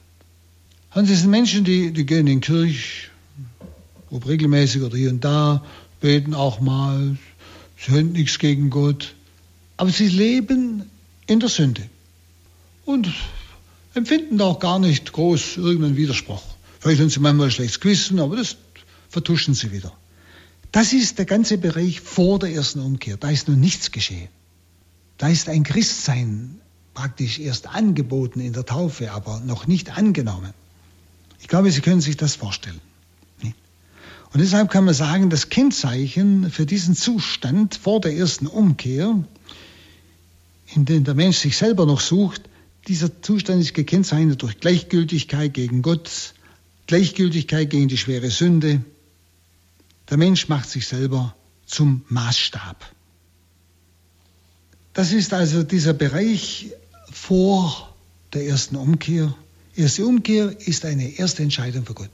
Und 0.95 1.09
es 1.09 1.21
sind 1.21 1.31
Menschen, 1.31 1.65
die, 1.65 1.93
die 1.93 2.07
gehen 2.07 2.27
in 2.27 2.41
die 2.41 2.47
Kirche, 2.47 3.11
ob 4.11 4.27
regelmäßig 4.27 4.83
oder 4.83 4.97
hier 4.97 5.11
und 5.11 5.25
da, 5.25 5.65
beten 6.01 6.35
auch 6.35 6.61
mal, 6.61 7.17
sie 7.87 8.03
nichts 8.03 8.39
gegen 8.39 8.71
Gott, 8.71 9.15
aber 9.77 9.91
sie 9.91 10.09
leben 10.09 10.91
in 11.27 11.41
der 11.41 11.49
Sünde 11.49 11.83
und 12.85 13.13
empfinden 13.95 14.41
auch 14.41 14.59
gar 14.59 14.79
nicht 14.79 15.13
groß 15.13 15.57
irgendeinen 15.57 15.97
Widerspruch. 15.97 16.43
Vielleicht 16.81 17.01
haben 17.01 17.11
sie 17.11 17.21
manchmal 17.21 17.49
ein 17.49 17.53
schlechtes 17.53 17.81
Gewissen, 17.81 18.21
aber 18.21 18.37
das 18.37 18.57
vertuschen 19.09 19.55
sie 19.55 19.73
wieder. 19.73 19.93
Das 20.73 20.93
ist 20.93 21.19
der 21.19 21.25
ganze 21.25 21.59
Bereich 21.59 22.01
vor 22.01 22.39
der 22.39 22.53
ersten 22.53 22.81
Umkehr. 22.81 23.17
Da 23.17 23.31
ist 23.31 23.49
noch 23.49 23.57
nichts 23.57 23.93
geschehen. 23.93 24.29
Da 25.19 25.29
ist 25.29 25.49
ein 25.49 25.63
Christsein 25.63 26.61
praktisch 26.93 27.39
erst 27.39 27.69
angeboten 27.69 28.41
in 28.41 28.53
der 28.53 28.67
Taufe, 28.67 29.13
aber 29.13 29.41
noch 29.41 29.67
nicht 29.67 29.97
angenommen. 29.97 30.53
Ich 31.41 31.49
glaube, 31.49 31.71
Sie 31.71 31.81
können 31.81 32.01
sich 32.01 32.17
das 32.17 32.35
vorstellen. 32.35 32.81
Und 34.33 34.41
deshalb 34.41 34.71
kann 34.71 34.85
man 34.85 34.95
sagen, 34.95 35.31
das 35.31 35.49
Kennzeichen 35.49 36.51
für 36.51 36.67
diesen 36.67 36.95
Zustand 36.95 37.77
vor 37.77 38.01
der 38.01 38.15
ersten 38.15 38.47
Umkehr, 38.47 39.25
in 40.75 40.85
dem 40.85 41.05
der 41.05 41.15
Mensch 41.15 41.39
sich 41.39 41.57
selber 41.57 41.87
noch 41.87 42.01
sucht, 42.01 42.43
dieser 42.89 43.23
Zustand 43.23 43.61
ist 43.61 43.75
gekennzeichnet 43.75 44.43
durch 44.43 44.61
Gleichgültigkeit 44.61 45.55
gegen 45.55 45.83
Gott, 45.83 46.35
Gleichgültigkeit 46.87 47.71
gegen 47.71 47.89
die 47.89 47.99
schwere 47.99 48.31
Sünde, 48.31 48.83
der 50.09 50.17
Mensch 50.19 50.49
macht 50.49 50.69
sich 50.69 50.87
selber 50.87 51.35
zum 51.67 52.05
Maßstab. 52.09 52.93
Das 54.93 55.13
ist 55.13 55.35
also 55.35 55.63
dieser 55.63 55.93
Bereich 55.93 56.71
vor 57.13 57.95
der 58.33 58.47
ersten 58.47 58.77
Umkehr. 58.77 59.35
Erste 59.75 60.07
Umkehr 60.07 60.57
ist 60.61 60.85
eine 60.85 61.19
erste 61.19 61.43
Entscheidung 61.43 61.85
für 61.85 61.95
Gott. 61.95 62.11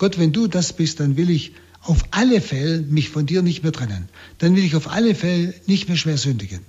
Gott, 0.00 0.18
wenn 0.18 0.32
du 0.32 0.46
das 0.46 0.72
bist, 0.72 0.98
dann 0.98 1.18
will 1.18 1.28
ich 1.28 1.52
auf 1.82 2.02
alle 2.10 2.40
Fälle 2.40 2.80
mich 2.80 3.10
von 3.10 3.26
dir 3.26 3.42
nicht 3.42 3.62
mehr 3.62 3.70
trennen. 3.70 4.08
Dann 4.38 4.56
will 4.56 4.64
ich 4.64 4.74
auf 4.74 4.88
alle 4.88 5.14
Fälle 5.14 5.52
nicht 5.66 5.88
mehr 5.88 5.98
schwer 5.98 6.16
sündigen. 6.16 6.60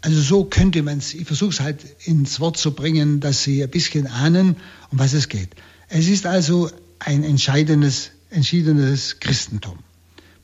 Also 0.00 0.18
so 0.22 0.44
könnte 0.44 0.82
man 0.82 0.96
es, 0.96 1.12
ich 1.12 1.26
versuche 1.26 1.50
es 1.50 1.60
halt 1.60 1.84
ins 2.06 2.40
Wort 2.40 2.56
zu 2.56 2.72
bringen, 2.72 3.20
dass 3.20 3.42
Sie 3.42 3.62
ein 3.62 3.68
bisschen 3.68 4.06
ahnen, 4.06 4.56
um 4.90 4.98
was 4.98 5.12
es 5.12 5.28
geht. 5.28 5.50
Es 5.90 6.08
ist 6.08 6.24
also 6.24 6.70
ein 7.00 7.22
entscheidendes 7.22 8.12
entschiedenes 8.30 9.20
Christentum. 9.20 9.78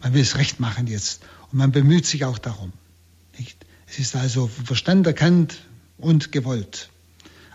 Man 0.02 0.12
will 0.12 0.20
es 0.20 0.36
recht 0.36 0.60
machen 0.60 0.88
jetzt 0.88 1.22
und 1.50 1.56
man 1.58 1.72
bemüht 1.72 2.04
sich 2.04 2.26
auch 2.26 2.36
darum. 2.36 2.70
Nicht? 3.38 3.64
Es 3.86 3.98
ist 3.98 4.14
also 4.14 4.46
Verstand 4.46 5.06
erkannt 5.06 5.56
und 5.96 6.32
gewollt. 6.32 6.90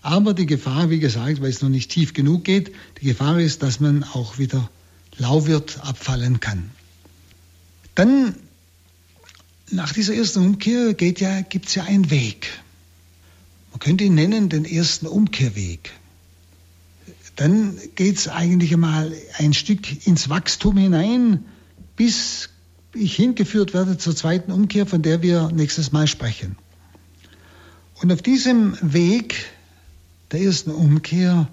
Aber 0.03 0.35
die 0.35 0.45
Gefahr, 0.45 0.91
wie 0.91 0.99
gesagt, 0.99 1.41
weil 1.41 1.49
es 1.49 1.61
noch 1.61 1.69
nicht 1.69 1.89
tief 1.89 2.13
genug 2.13 2.43
geht, 2.43 2.71
die 3.01 3.05
Gefahr 3.05 3.39
ist, 3.39 3.63
dass 3.63 3.79
man 3.79 4.03
auch 4.03 4.37
wieder 4.37 4.69
lau 5.17 5.47
wird, 5.47 5.79
abfallen 5.83 6.39
kann. 6.39 6.69
Dann, 7.95 8.35
nach 9.71 9.93
dieser 9.93 10.13
ersten 10.13 10.45
Umkehr 10.45 10.95
ja, 10.99 11.41
gibt 11.41 11.67
es 11.67 11.75
ja 11.75 11.85
einen 11.85 12.11
Weg. 12.11 12.49
Man 13.71 13.79
könnte 13.79 14.03
ihn 14.03 14.13
nennen 14.13 14.49
den 14.49 14.65
ersten 14.65 15.07
Umkehrweg 15.07 15.91
dann 17.35 17.79
geht 17.95 18.17
es 18.17 18.27
eigentlich 18.27 18.73
einmal 18.73 19.11
ein 19.37 19.53
Stück 19.53 20.05
ins 20.05 20.29
Wachstum 20.29 20.77
hinein, 20.77 21.45
bis 21.95 22.49
ich 22.93 23.15
hingeführt 23.15 23.73
werde 23.73 23.97
zur 23.97 24.15
zweiten 24.15 24.51
Umkehr, 24.51 24.85
von 24.85 25.01
der 25.01 25.21
wir 25.21 25.49
nächstes 25.51 25.91
Mal 25.91 26.07
sprechen. 26.07 26.55
Und 28.01 28.11
auf 28.11 28.21
diesem 28.21 28.77
Weg 28.81 29.35
der 30.33 30.41
ersten 30.41 30.71
Umkehr 30.71 31.47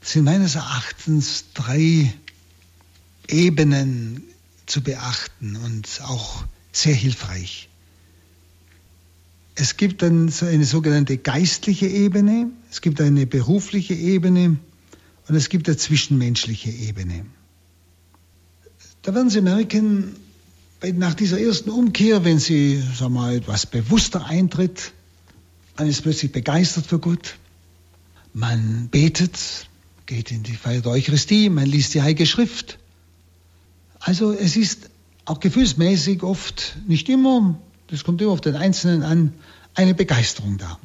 sind 0.00 0.24
meines 0.24 0.54
Erachtens 0.54 1.46
drei 1.52 2.14
Ebenen 3.28 4.22
zu 4.66 4.82
beachten 4.82 5.56
und 5.56 6.00
auch 6.04 6.44
sehr 6.70 6.94
hilfreich. 6.94 7.68
Es 9.56 9.76
gibt 9.76 10.02
dann 10.02 10.32
eine 10.42 10.64
sogenannte 10.64 11.18
geistliche 11.18 11.88
Ebene, 11.88 12.50
es 12.70 12.80
gibt 12.80 13.00
eine 13.00 13.26
berufliche 13.26 13.94
Ebene 13.94 14.58
und 15.28 15.34
es 15.34 15.48
gibt 15.48 15.68
eine 15.68 15.76
zwischenmenschliche 15.76 16.70
Ebene. 16.70 17.26
Da 19.02 19.12
werden 19.12 19.28
Sie 19.28 19.40
merken, 19.40 20.14
nach 20.94 21.14
dieser 21.14 21.40
ersten 21.40 21.70
Umkehr, 21.70 22.24
wenn 22.24 22.38
Sie 22.38 22.80
sagen 22.96 23.14
mal, 23.14 23.34
etwas 23.34 23.66
bewusster 23.66 24.24
eintritt, 24.24 24.92
man 25.76 25.88
ist 25.88 26.02
plötzlich 26.02 26.30
begeistert 26.30 26.86
für 26.86 27.00
Gott, 27.00 27.36
man 28.34 28.88
betet, 28.90 29.66
geht 30.06 30.30
in 30.30 30.42
die 30.42 30.54
Feier 30.54 30.80
der 30.80 30.92
Eucharistie, 30.92 31.48
man 31.48 31.66
liest 31.66 31.94
die 31.94 32.02
Heilige 32.02 32.26
Schrift. 32.26 32.78
Also 34.00 34.32
es 34.32 34.56
ist 34.56 34.90
auch 35.24 35.40
gefühlsmäßig 35.40 36.22
oft, 36.22 36.76
nicht 36.86 37.08
immer, 37.08 37.58
das 37.88 38.04
kommt 38.04 38.20
immer 38.20 38.32
auf 38.32 38.40
den 38.40 38.56
Einzelnen 38.56 39.02
an, 39.02 39.34
eine 39.74 39.94
Begeisterung 39.94 40.58
da. 40.58 40.78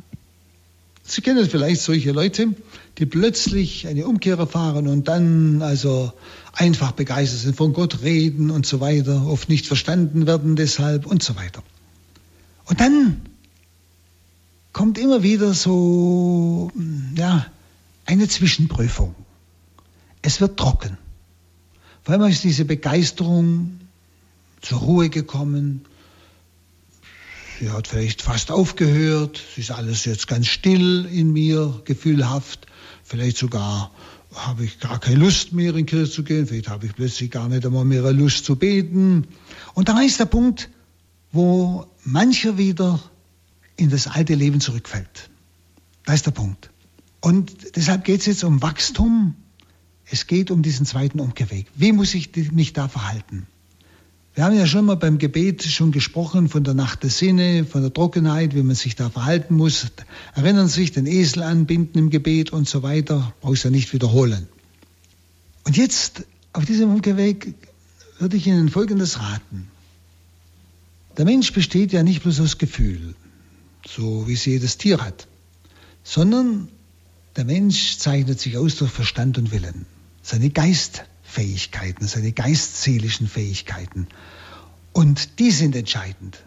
Sie 1.03 1.21
kennen 1.21 1.49
vielleicht 1.49 1.81
solche 1.81 2.11
Leute, 2.11 2.53
die 2.97 3.05
plötzlich 3.05 3.87
eine 3.87 4.05
Umkehr 4.05 4.37
erfahren 4.37 4.87
und 4.87 5.07
dann 5.07 5.61
also 5.61 6.11
einfach 6.51 6.91
begeistert 6.91 7.39
sind, 7.39 7.55
von 7.55 7.71
Gott 7.71 8.01
reden 8.01 8.51
und 8.51 8.65
so 8.65 8.81
weiter, 8.81 9.25
oft 9.25 9.47
nicht 9.47 9.67
verstanden 9.67 10.27
werden 10.27 10.57
deshalb 10.57 11.05
und 11.05 11.23
so 11.23 11.37
weiter. 11.37 11.63
Und 12.65 12.81
dann 12.81 13.21
kommt 14.77 14.99
immer 14.99 15.23
wieder 15.23 15.55
so, 15.55 16.71
ja, 17.15 17.47
eine 18.05 18.27
Zwischenprüfung. 18.27 19.15
Es 20.21 20.39
wird 20.39 20.59
trocken. 20.59 20.99
Vor 22.03 22.13
allem 22.13 22.29
ist 22.29 22.43
diese 22.43 22.63
Begeisterung 22.63 23.79
zur 24.61 24.77
Ruhe 24.77 25.09
gekommen, 25.09 25.83
Sie 27.59 27.71
hat 27.71 27.87
vielleicht 27.87 28.21
fast 28.21 28.51
aufgehört. 28.51 29.41
Es 29.51 29.57
ist 29.57 29.71
alles 29.71 30.05
jetzt 30.05 30.27
ganz 30.27 30.45
still 30.45 31.09
in 31.11 31.33
mir, 31.33 31.81
gefühlhaft. 31.85 32.67
Vielleicht 33.03 33.37
sogar 33.37 33.89
habe 34.35 34.63
ich 34.63 34.79
gar 34.79 34.99
keine 34.99 35.15
Lust 35.15 35.53
mehr 35.53 35.75
in 35.75 35.87
Kirche 35.87 36.11
zu 36.11 36.23
gehen, 36.23 36.45
vielleicht 36.45 36.69
habe 36.69 36.85
ich 36.85 36.93
plötzlich 36.93 37.31
gar 37.31 37.49
nicht 37.49 37.65
einmal 37.65 37.83
mehr 37.83 38.13
Lust 38.13 38.45
zu 38.45 38.57
beten. 38.57 39.27
Und 39.73 39.89
da 39.89 39.99
ist 40.01 40.19
der 40.19 40.25
Punkt, 40.25 40.69
wo 41.31 41.87
mancher 42.03 42.59
wieder 42.59 42.99
in 43.77 43.89
das 43.89 44.07
alte 44.07 44.35
Leben 44.35 44.59
zurückfällt. 44.59 45.29
Da 46.05 46.13
ist 46.13 46.25
der 46.25 46.31
Punkt. 46.31 46.69
Und 47.21 47.75
deshalb 47.75 48.03
geht 48.03 48.21
es 48.21 48.25
jetzt 48.25 48.43
um 48.43 48.61
Wachstum. 48.61 49.35
Es 50.09 50.27
geht 50.27 50.51
um 50.51 50.61
diesen 50.61 50.85
zweiten 50.85 51.19
Umkehrweg. 51.19 51.67
Wie 51.75 51.91
muss 51.91 52.13
ich 52.13 52.35
mich 52.51 52.73
da 52.73 52.87
verhalten? 52.87 53.47
Wir 54.33 54.43
haben 54.43 54.55
ja 54.55 54.67
schon 54.67 54.85
mal 54.85 54.95
beim 54.95 55.17
Gebet 55.17 55.63
schon 55.63 55.91
gesprochen 55.91 56.47
von 56.47 56.63
der 56.63 56.75
Nacht 56.75 57.01
der 57.01 57.09
Sinne, 57.09 57.65
von 57.65 57.81
der 57.81 57.91
Trockenheit, 57.91 58.53
wie 58.53 58.61
man 58.61 58.75
sich 58.75 58.95
da 58.95 59.09
verhalten 59.09 59.55
muss. 59.55 59.87
Erinnern 60.35 60.67
sich, 60.67 60.91
den 60.91 61.07
Esel 61.07 61.41
anbinden 61.41 61.97
im 61.97 62.09
Gebet 62.11 62.51
und 62.53 62.69
so 62.69 62.83
weiter. 62.83 63.33
Brauchst 63.41 63.63
ja 63.63 63.71
nicht 63.71 63.93
wiederholen. 63.93 64.47
Und 65.63 65.75
jetzt 65.75 66.23
auf 66.53 66.65
diesem 66.65 66.91
Umkehrweg 66.91 67.55
würde 68.19 68.37
ich 68.37 68.47
Ihnen 68.47 68.69
Folgendes 68.69 69.19
raten. 69.19 69.67
Der 71.17 71.25
Mensch 71.25 71.51
besteht 71.51 71.91
ja 71.91 72.03
nicht 72.03 72.21
bloß 72.21 72.39
aus 72.39 72.59
Gefühl, 72.59 73.15
so 73.87 74.27
wie 74.27 74.33
es 74.33 74.45
jedes 74.45 74.77
Tier 74.77 75.03
hat, 75.03 75.27
sondern 76.03 76.69
der 77.35 77.45
Mensch 77.45 77.97
zeichnet 77.97 78.39
sich 78.39 78.57
aus 78.57 78.75
durch 78.75 78.91
Verstand 78.91 79.37
und 79.37 79.51
Willen, 79.51 79.85
seine 80.21 80.49
Geistfähigkeiten, 80.49 82.07
seine 82.07 82.31
geistseelischen 82.31 83.27
Fähigkeiten. 83.27 84.07
Und 84.93 85.39
die 85.39 85.51
sind 85.51 85.75
entscheidend. 85.75 86.39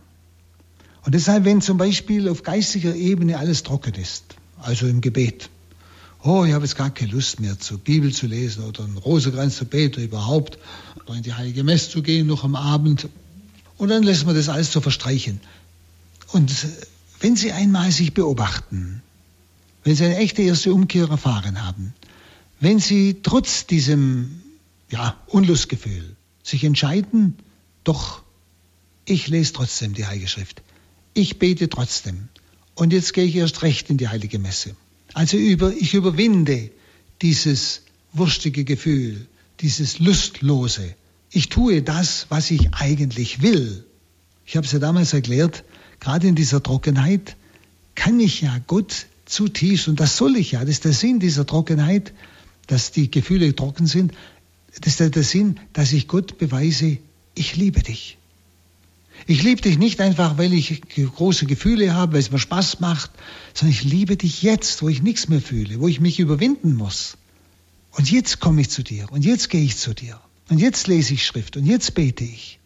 Und 1.05 1.15
deshalb, 1.15 1.45
wenn 1.45 1.61
zum 1.61 1.79
Beispiel 1.79 2.29
auf 2.29 2.43
geistiger 2.43 2.95
Ebene 2.95 3.39
alles 3.39 3.63
trocken 3.63 3.95
ist, 3.95 4.25
also 4.59 4.87
im 4.87 5.01
Gebet, 5.01 5.49
oh, 6.23 6.45
ich 6.45 6.53
habe 6.53 6.65
jetzt 6.65 6.77
gar 6.77 6.91
keine 6.91 7.13
Lust 7.13 7.41
mehr, 7.41 7.59
zur 7.59 7.79
Bibel 7.79 8.13
zu 8.13 8.27
lesen 8.27 8.65
oder 8.65 8.85
einen 8.85 8.99
Rosenkranz 8.99 9.57
zu 9.57 9.65
beten, 9.65 10.03
überhaupt, 10.03 10.59
oder 11.07 11.15
in 11.15 11.23
die 11.23 11.33
Heilige 11.33 11.65
Messe 11.65 11.91
zu 11.91 12.03
gehen, 12.03 12.27
noch 12.27 12.45
am 12.45 12.57
Abend, 12.57 13.09
und 13.79 13.89
dann 13.89 14.03
lässt 14.03 14.27
man 14.27 14.35
das 14.35 14.51
alles 14.51 14.73
so 14.73 14.83
verstreichen. 14.83 15.41
Und 16.33 16.53
wenn 17.21 17.37
Sie 17.37 17.53
einmal 17.53 17.93
sich 17.93 18.15
beobachten, 18.15 19.03
wenn 19.85 19.95
Sie 19.95 20.05
eine 20.05 20.17
echte 20.17 20.43
erste 20.43 20.75
Umkehr 20.75 21.09
erfahren 21.09 21.65
haben, 21.65 21.95
wenn 22.59 22.79
Sie 22.79 23.19
trotz 23.23 23.67
diesem 23.67 24.43
ja, 24.91 25.17
Unlustgefühl 25.27 26.17
sich 26.43 26.65
entscheiden, 26.65 27.37
doch, 27.85 28.23
ich 29.05 29.29
lese 29.29 29.53
trotzdem 29.53 29.95
die 29.95 30.07
Heilige 30.07 30.29
Schrift. 30.29 30.63
Ich 31.15 31.39
bete 31.39 31.69
trotzdem. 31.69 32.29
Und 32.75 32.93
jetzt 32.93 33.13
gehe 33.13 33.25
ich 33.25 33.37
erst 33.37 33.63
recht 33.63 33.91
in 33.91 33.97
die 33.97 34.09
Heilige 34.09 34.39
Messe. 34.39 34.75
Also 35.13 35.37
über, 35.37 35.73
ich 35.73 35.95
überwinde 35.95 36.71
dieses 37.21 37.83
wurstige 38.13 38.65
Gefühl, 38.65 39.27
dieses 39.61 39.99
Lustlose, 39.99 40.95
ich 41.31 41.49
tue 41.49 41.83
das, 41.83 42.27
was 42.29 42.51
ich 42.51 42.75
eigentlich 42.75 43.43
will. 43.43 43.85
Ich 44.47 44.57
habe 44.57 44.67
es 44.67 44.73
ja 44.73 44.79
damals 44.79 45.13
erklärt, 45.13 45.65
gerade 46.01 46.27
in 46.27 46.35
dieser 46.35 46.63
Trockenheit 46.63 47.37
kann 47.95 48.19
ich 48.19 48.41
ja 48.41 48.59
Gott 48.67 49.07
zutiefst, 49.27 49.89
und 49.89 50.01
das 50.01 50.17
soll 50.17 50.37
ich 50.37 50.53
ja, 50.53 50.61
das 50.61 50.71
ist 50.71 50.85
der 50.85 50.93
Sinn 50.93 51.21
dieser 51.21 51.47
Trockenheit, 51.47 52.13
dass 52.67 52.91
die 52.91 53.11
Gefühle 53.11 53.55
trocken 53.55 53.87
sind, 53.87 54.13
das 54.81 55.01
ist 55.01 55.15
der 55.15 55.23
Sinn, 55.23 55.61
dass 55.73 55.93
ich 55.93 56.09
Gott 56.09 56.39
beweise, 56.39 56.99
ich 57.35 57.57
liebe 57.57 57.83
dich. 57.83 58.17
Ich 59.27 59.43
liebe 59.43 59.61
dich 59.61 59.79
nicht 59.79 60.01
einfach, 60.01 60.39
weil 60.39 60.53
ich 60.53 60.83
große 60.97 61.47
Gefühle 61.47 61.95
habe, 61.95 62.15
weil 62.15 62.21
es 62.21 62.31
mir 62.31 62.39
Spaß 62.39 62.81
macht, 62.81 63.11
sondern 63.53 63.75
ich 63.75 63.85
liebe 63.85 64.17
dich 64.17 64.43
jetzt, 64.43 64.83
wo 64.83 64.89
ich 64.89 65.03
nichts 65.03 65.29
mehr 65.29 65.41
fühle, 65.41 65.81
wo 65.81 65.89
ich 65.89 66.01
mich 66.01 66.19
überwinden 66.19 66.75
muss. 66.75 67.19
Und 67.93 68.11
jetzt 68.11 68.41
komme 68.41 68.63
ich 68.63 68.71
zu 68.71 68.83
dir 68.83 69.11
und 69.11 69.25
jetzt 69.25 69.51
gehe 69.51 69.63
ich 69.63 69.77
zu 69.77 69.95
dir. 69.95 70.21
Und 70.49 70.59
jetzt 70.59 70.87
lese 70.87 71.15
ich 71.15 71.27
Schrift 71.27 71.57
und 71.57 71.67
jetzt 71.67 71.95
bete 71.95 72.25
ich. 72.25 72.59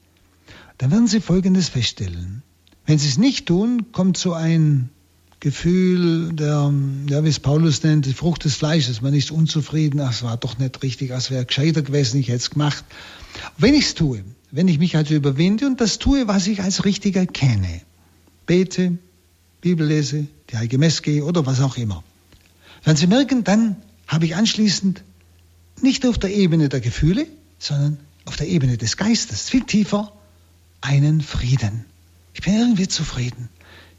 Dann 0.78 0.90
werden 0.90 1.06
Sie 1.06 1.20
Folgendes 1.20 1.68
feststellen. 1.68 2.42
Wenn 2.86 2.98
Sie 2.98 3.08
es 3.08 3.18
nicht 3.18 3.46
tun, 3.46 3.92
kommt 3.92 4.16
so 4.16 4.34
ein 4.34 4.90
Gefühl, 5.40 6.32
der, 6.32 6.72
ja, 7.08 7.24
wie 7.24 7.28
es 7.28 7.38
Paulus 7.38 7.82
nennt, 7.82 8.06
die 8.06 8.14
Frucht 8.14 8.44
des 8.44 8.54
Fleisches. 8.54 9.02
Man 9.02 9.12
ist 9.12 9.30
unzufrieden, 9.30 10.00
ach, 10.00 10.12
es 10.12 10.22
war 10.22 10.36
doch 10.36 10.58
nicht 10.58 10.82
richtig, 10.82 11.10
es 11.10 11.30
wäre 11.30 11.44
gescheiter 11.44 11.82
gewesen, 11.82 12.18
ich 12.18 12.28
hätte 12.28 12.38
es 12.38 12.50
gemacht. 12.50 12.84
Wenn 13.58 13.74
ich 13.74 13.86
es 13.86 13.94
tue, 13.94 14.24
wenn 14.50 14.68
ich 14.68 14.78
mich 14.78 14.96
also 14.96 15.14
überwinde 15.14 15.66
und 15.66 15.80
das 15.80 15.98
tue, 15.98 16.28
was 16.28 16.46
ich 16.46 16.62
als 16.62 16.84
richtig 16.84 17.16
erkenne, 17.16 17.82
bete, 18.46 18.96
Bibel 19.60 19.86
lese, 19.86 20.26
die 20.50 20.56
Heilige 20.56 20.78
Messe 20.78 21.02
gehe 21.02 21.24
oder 21.24 21.44
was 21.44 21.60
auch 21.60 21.76
immer, 21.76 22.02
werden 22.84 22.96
Sie 22.96 23.06
merken, 23.06 23.44
dann 23.44 23.76
habe 24.06 24.26
ich 24.26 24.36
anschließend 24.36 25.02
nicht 25.82 26.06
auf 26.06 26.18
der 26.18 26.34
Ebene 26.34 26.68
der 26.68 26.80
Gefühle, 26.80 27.26
sondern 27.58 27.98
auf 28.24 28.36
der 28.36 28.48
Ebene 28.48 28.78
des 28.78 28.96
Geistes, 28.96 29.48
viel 29.50 29.64
tiefer, 29.64 30.12
einen 30.80 31.20
Frieden. 31.20 31.84
Ich 32.34 32.42
bin 32.42 32.54
irgendwie 32.54 32.88
zufrieden. 32.88 33.48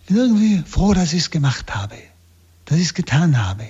Ich 0.02 0.08
bin 0.08 0.18
irgendwie 0.18 0.64
froh, 0.68 0.94
dass 0.94 1.14
ich 1.14 1.22
es 1.22 1.32
gemacht 1.32 1.74
habe, 1.74 1.96
dass 2.66 2.78
ich 2.78 2.86
es 2.86 2.94
getan 2.94 3.44
habe. 3.44 3.66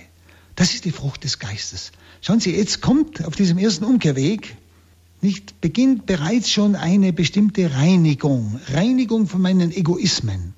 Das 0.55 0.73
ist 0.73 0.85
die 0.85 0.91
Frucht 0.91 1.23
des 1.23 1.39
Geistes. 1.39 1.91
Schauen 2.21 2.39
Sie, 2.39 2.55
jetzt 2.55 2.81
kommt 2.81 3.23
auf 3.23 3.35
diesem 3.35 3.57
ersten 3.57 3.85
Umkehrweg, 3.85 4.57
nicht 5.21 5.61
beginnt 5.61 6.05
bereits 6.05 6.49
schon 6.49 6.75
eine 6.75 7.13
bestimmte 7.13 7.73
Reinigung, 7.73 8.59
Reinigung 8.69 9.27
von 9.27 9.41
meinen 9.41 9.71
Egoismen, 9.71 10.53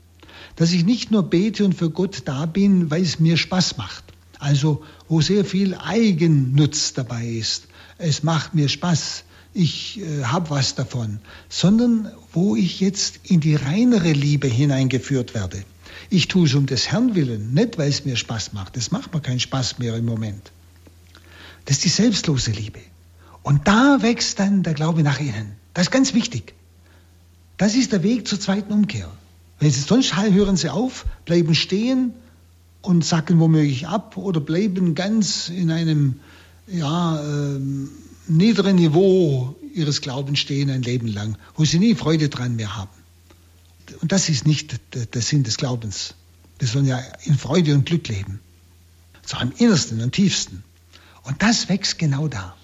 dass 0.56 0.72
ich 0.72 0.86
nicht 0.86 1.12
nur 1.12 1.24
bete 1.24 1.66
und 1.66 1.74
für 1.74 1.90
Gott 1.90 2.24
da 2.26 2.46
bin, 2.46 2.90
weil 2.90 3.02
es 3.04 3.20
mir 3.20 3.38
Spaß 3.38 3.78
macht, 3.78 4.04
also 4.40 4.84
wo 5.08 5.22
sehr 5.22 5.46
viel 5.46 5.76
Eigennutz 5.76 6.94
dabei 6.94 7.26
ist. 7.26 7.68
Es 7.98 8.24
macht 8.24 8.56
mir 8.56 8.70
Spaß, 8.70 9.24
ich 9.58 10.00
äh, 10.00 10.24
habe 10.26 10.52
was 10.52 10.76
davon, 10.76 11.20
sondern 11.50 12.12
wo 12.32 12.56
ich 12.56 12.80
jetzt 12.80 13.20
in 13.24 13.40
die 13.40 13.56
reinere 13.56 14.12
Liebe 14.12 14.48
hineingeführt 14.48 15.34
werde. 15.34 15.64
Ich 16.10 16.28
tue 16.28 16.46
es 16.46 16.54
um 16.54 16.68
des 16.68 16.92
Herrn 16.92 17.16
willen, 17.16 17.54
nicht 17.54 17.78
weil 17.78 17.90
es 17.90 18.06
mir 18.06 18.16
Spaß 18.16 18.54
macht. 18.54 18.78
Es 18.78 18.92
macht 18.92 19.14
mir 19.14 19.20
keinen 19.20 19.40
Spaß 19.40 19.80
mehr 19.80 19.96
im 19.96 20.06
Moment. 20.06 20.52
Das 21.66 21.78
ist 21.78 21.86
die 21.86 21.90
selbstlose 21.90 22.52
Liebe. 22.52 22.80
Und 23.42 23.68
da 23.68 24.02
wächst 24.02 24.40
dann 24.40 24.62
der 24.62 24.74
Glaube 24.74 25.02
nach 25.02 25.20
innen. 25.20 25.54
Das 25.74 25.88
ist 25.88 25.92
ganz 25.92 26.14
wichtig. 26.14 26.54
Das 27.58 27.74
ist 27.74 27.92
der 27.92 28.04
Weg 28.04 28.28
zur 28.28 28.40
zweiten 28.40 28.72
Umkehr. 28.72 29.10
Wenn 29.60 29.72
Sie 29.72 29.82
sonst 29.82 30.16
hören 30.16 30.56
Sie 30.56 30.70
auf, 30.70 31.06
bleiben 31.26 31.56
stehen 31.56 32.14
und 32.82 33.04
sacken 33.04 33.40
womöglich 33.40 33.88
ab 33.88 34.18
oder 34.18 34.40
bleiben 34.40 34.94
ganz 34.94 35.50
in 35.50 35.72
einem 35.72 36.20
ja, 36.68 37.20
ähm, 37.22 37.90
niederen 38.30 38.76
Niveau 38.76 39.56
ihres 39.74 40.02
Glaubens 40.02 40.40
stehen 40.40 40.70
ein 40.70 40.82
Leben 40.82 41.08
lang, 41.08 41.38
wo 41.56 41.66
sie 41.66 41.80
nie 41.80 41.96
Freude 41.96 42.30
dran 42.30 42.56
mehr 42.56 42.76
haben. 42.76 42.90
Und 44.02 44.12
das 44.12 44.30
ist 44.30 44.46
nicht 44.46 44.80
der 44.94 45.22
Sinn 45.22 45.44
des 45.44 45.58
Glaubens. 45.58 46.16
Wir 46.60 46.68
sollen 46.68 46.86
ja 46.86 47.00
in 47.24 47.38
Freude 47.38 47.74
und 47.74 47.86
Glück 47.86 48.08
leben. 48.08 48.40
So 49.26 49.38
am 49.38 49.52
innersten 49.58 50.02
und 50.02 50.12
tiefsten. 50.12 50.64
Und 51.24 51.42
das 51.44 51.70
wächst 51.70 52.00
genau 52.00 52.28
da. 52.28 52.56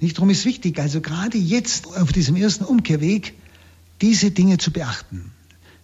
Nicht 0.00 0.16
darum 0.16 0.30
ist 0.30 0.44
wichtig, 0.44 0.78
also 0.78 1.00
gerade 1.00 1.38
jetzt 1.38 1.86
auf 1.86 2.12
diesem 2.12 2.36
ersten 2.36 2.64
Umkehrweg, 2.64 3.34
diese 4.00 4.30
Dinge 4.30 4.58
zu 4.58 4.72
beachten. 4.72 5.30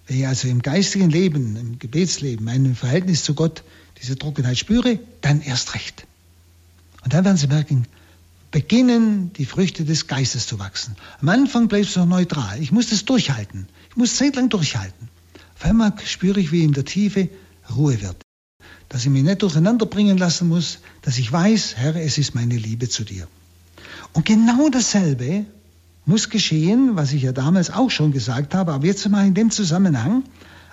Wenn 0.07 0.18
ich 0.18 0.26
also 0.26 0.49
im 0.49 0.62
geistigen 0.62 1.11
Leben, 1.11 1.57
im 1.57 1.78
Gebetsleben, 1.78 2.45
mein 2.45 2.74
Verhältnis 2.74 3.24
zu 3.24 3.34
Gott 3.34 3.62
diese 4.01 4.16
Trockenheit 4.18 4.59
spüre, 4.59 4.99
dann 5.20 5.41
erst 5.43 5.74
recht. 5.74 6.07
Und 7.03 7.12
dann 7.12 7.24
werden 7.24 7.37
Sie 7.37 7.47
merken, 7.47 7.87
beginnen 8.57 9.35
die 9.35 9.45
Früchte 9.45 9.85
des 9.85 10.07
Geistes 10.07 10.47
zu 10.47 10.59
wachsen. 10.59 10.97
Am 11.21 11.29
Anfang 11.29 11.69
bleibst 11.69 11.95
du 11.95 12.01
noch 12.01 12.07
neutral. 12.07 12.59
Ich 12.63 12.73
muss 12.73 12.89
das 12.89 13.05
durchhalten. 13.05 13.69
Ich 13.91 13.97
muss 13.97 14.17
zeitlang 14.17 14.49
durchhalten. 14.49 15.11
Auf 15.57 15.67
einmal 15.67 15.93
spüre 16.07 16.41
ich, 16.41 16.53
wie 16.53 16.65
in 16.65 16.73
der 16.73 16.87
Tiefe 16.87 17.29
Ruhe 17.77 18.01
wird. 18.01 18.17
Dass 18.89 19.05
ich 19.05 19.11
mich 19.11 19.25
nicht 19.25 19.43
durcheinander 19.43 19.85
bringen 19.85 20.17
lassen 20.17 20.49
muss, 20.49 20.79
dass 21.03 21.19
ich 21.19 21.31
weiß, 21.31 21.75
Herr, 21.77 21.97
es 21.97 22.17
ist 22.17 22.35
meine 22.35 22.57
Liebe 22.57 22.89
zu 22.89 23.05
dir. 23.05 23.29
Und 24.15 24.25
genau 24.25 24.71
dasselbe 24.71 25.45
muss 26.07 26.31
geschehen, 26.31 26.97
was 26.97 27.13
ich 27.13 27.25
ja 27.25 27.33
damals 27.33 27.69
auch 27.69 27.91
schon 27.91 28.11
gesagt 28.11 28.55
habe, 28.55 28.73
aber 28.73 28.87
jetzt 28.87 29.07
mal 29.11 29.27
in 29.27 29.35
dem 29.35 29.51
Zusammenhang 29.51 30.25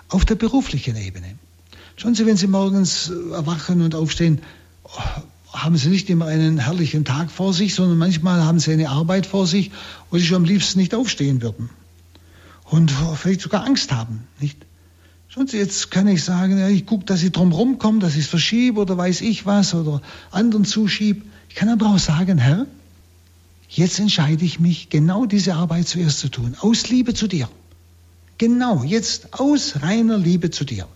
auf 0.08 0.24
der 0.24 0.36
beruflichen 0.36 0.96
Ebene. 0.96 1.34
Schauen 1.96 2.14
Sie, 2.14 2.24
wenn 2.24 2.38
Sie 2.38 2.46
morgens 2.46 3.10
erwachen 3.10 3.82
und 3.82 3.94
aufstehen, 3.94 4.40
haben 5.54 5.76
sie 5.76 5.88
nicht 5.88 6.10
immer 6.10 6.26
einen 6.26 6.58
herrlichen 6.58 7.04
Tag 7.04 7.30
vor 7.30 7.54
sich, 7.54 7.74
sondern 7.74 7.96
manchmal 7.96 8.42
haben 8.42 8.58
sie 8.58 8.72
eine 8.72 8.90
Arbeit 8.90 9.26
vor 9.26 9.46
sich, 9.46 9.70
wo 10.10 10.18
sie 10.18 10.26
schon 10.26 10.38
am 10.38 10.44
liebsten 10.44 10.80
nicht 10.80 10.94
aufstehen 10.94 11.42
würden. 11.42 11.70
Und 12.64 12.90
vielleicht 12.90 13.40
sogar 13.40 13.64
Angst 13.64 13.92
haben, 13.92 14.24
nicht? 14.40 14.66
Schon 15.28 15.46
jetzt 15.48 15.90
kann 15.90 16.06
ich 16.06 16.22
sagen, 16.22 16.58
ja, 16.58 16.68
ich 16.68 16.86
gucke, 16.86 17.04
dass 17.06 17.22
ich 17.22 17.32
drum 17.32 17.52
rumkomme, 17.52 17.98
dass 17.98 18.14
ich 18.14 18.20
es 18.20 18.28
verschiebe 18.28 18.80
oder 18.80 18.96
weiß 18.96 19.20
ich 19.20 19.46
was 19.46 19.74
oder 19.74 20.00
anderen 20.30 20.64
zuschiebe. 20.64 21.22
Ich 21.48 21.56
kann 21.56 21.68
aber 21.68 21.86
auch 21.86 21.98
sagen, 21.98 22.38
Herr, 22.38 22.66
jetzt 23.68 23.98
entscheide 23.98 24.44
ich 24.44 24.60
mich, 24.60 24.90
genau 24.90 25.26
diese 25.26 25.54
Arbeit 25.54 25.88
zuerst 25.88 26.20
zu 26.20 26.28
tun, 26.28 26.56
aus 26.60 26.88
Liebe 26.88 27.14
zu 27.14 27.26
dir. 27.26 27.48
Genau, 28.38 28.82
jetzt 28.84 29.38
aus 29.38 29.82
reiner 29.82 30.18
Liebe 30.18 30.50
zu 30.50 30.64
dir. 30.64 30.86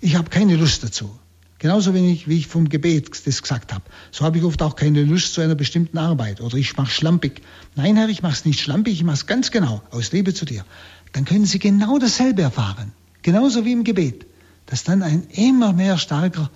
Ich 0.00 0.16
habe 0.16 0.30
keine 0.30 0.56
Lust 0.56 0.84
dazu. 0.84 1.10
Genauso 1.58 1.94
wenig, 1.94 2.28
wie 2.28 2.36
ich 2.36 2.48
vom 2.48 2.68
Gebet 2.68 3.26
das 3.26 3.42
gesagt 3.42 3.72
habe. 3.72 3.84
So 4.10 4.24
habe 4.24 4.38
ich 4.38 4.44
oft 4.44 4.60
auch 4.60 4.76
keine 4.76 5.02
Lust 5.02 5.32
zu 5.32 5.40
einer 5.40 5.54
bestimmten 5.54 5.96
Arbeit 5.96 6.40
oder 6.40 6.56
ich 6.56 6.76
mache 6.76 6.90
schlampig. 6.90 7.40
Nein, 7.76 7.96
Herr, 7.96 8.08
ich 8.08 8.22
mache 8.22 8.34
es 8.34 8.44
nicht 8.44 8.60
schlampig, 8.60 8.94
ich 8.94 9.04
mache 9.04 9.16
es 9.16 9.26
ganz 9.26 9.50
genau, 9.50 9.82
aus 9.90 10.12
Liebe 10.12 10.34
zu 10.34 10.44
dir. 10.44 10.64
Dann 11.12 11.24
können 11.24 11.46
Sie 11.46 11.58
genau 11.58 11.98
dasselbe 11.98 12.42
erfahren. 12.42 12.92
Genauso 13.22 13.64
wie 13.64 13.72
im 13.72 13.84
Gebet. 13.84 14.26
Dass 14.66 14.84
dann 14.84 15.02
ein 15.02 15.28
immer 15.30 15.72
mehr 15.72 15.96
starker 15.96 16.50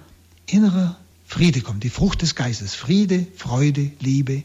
innerer 0.46 0.96
Friede 1.24 1.62
kommt. 1.62 1.82
Die 1.82 1.90
Frucht 1.90 2.20
des 2.22 2.34
Geistes. 2.34 2.74
Friede, 2.74 3.26
Freude, 3.36 3.92
Liebe 4.00 4.42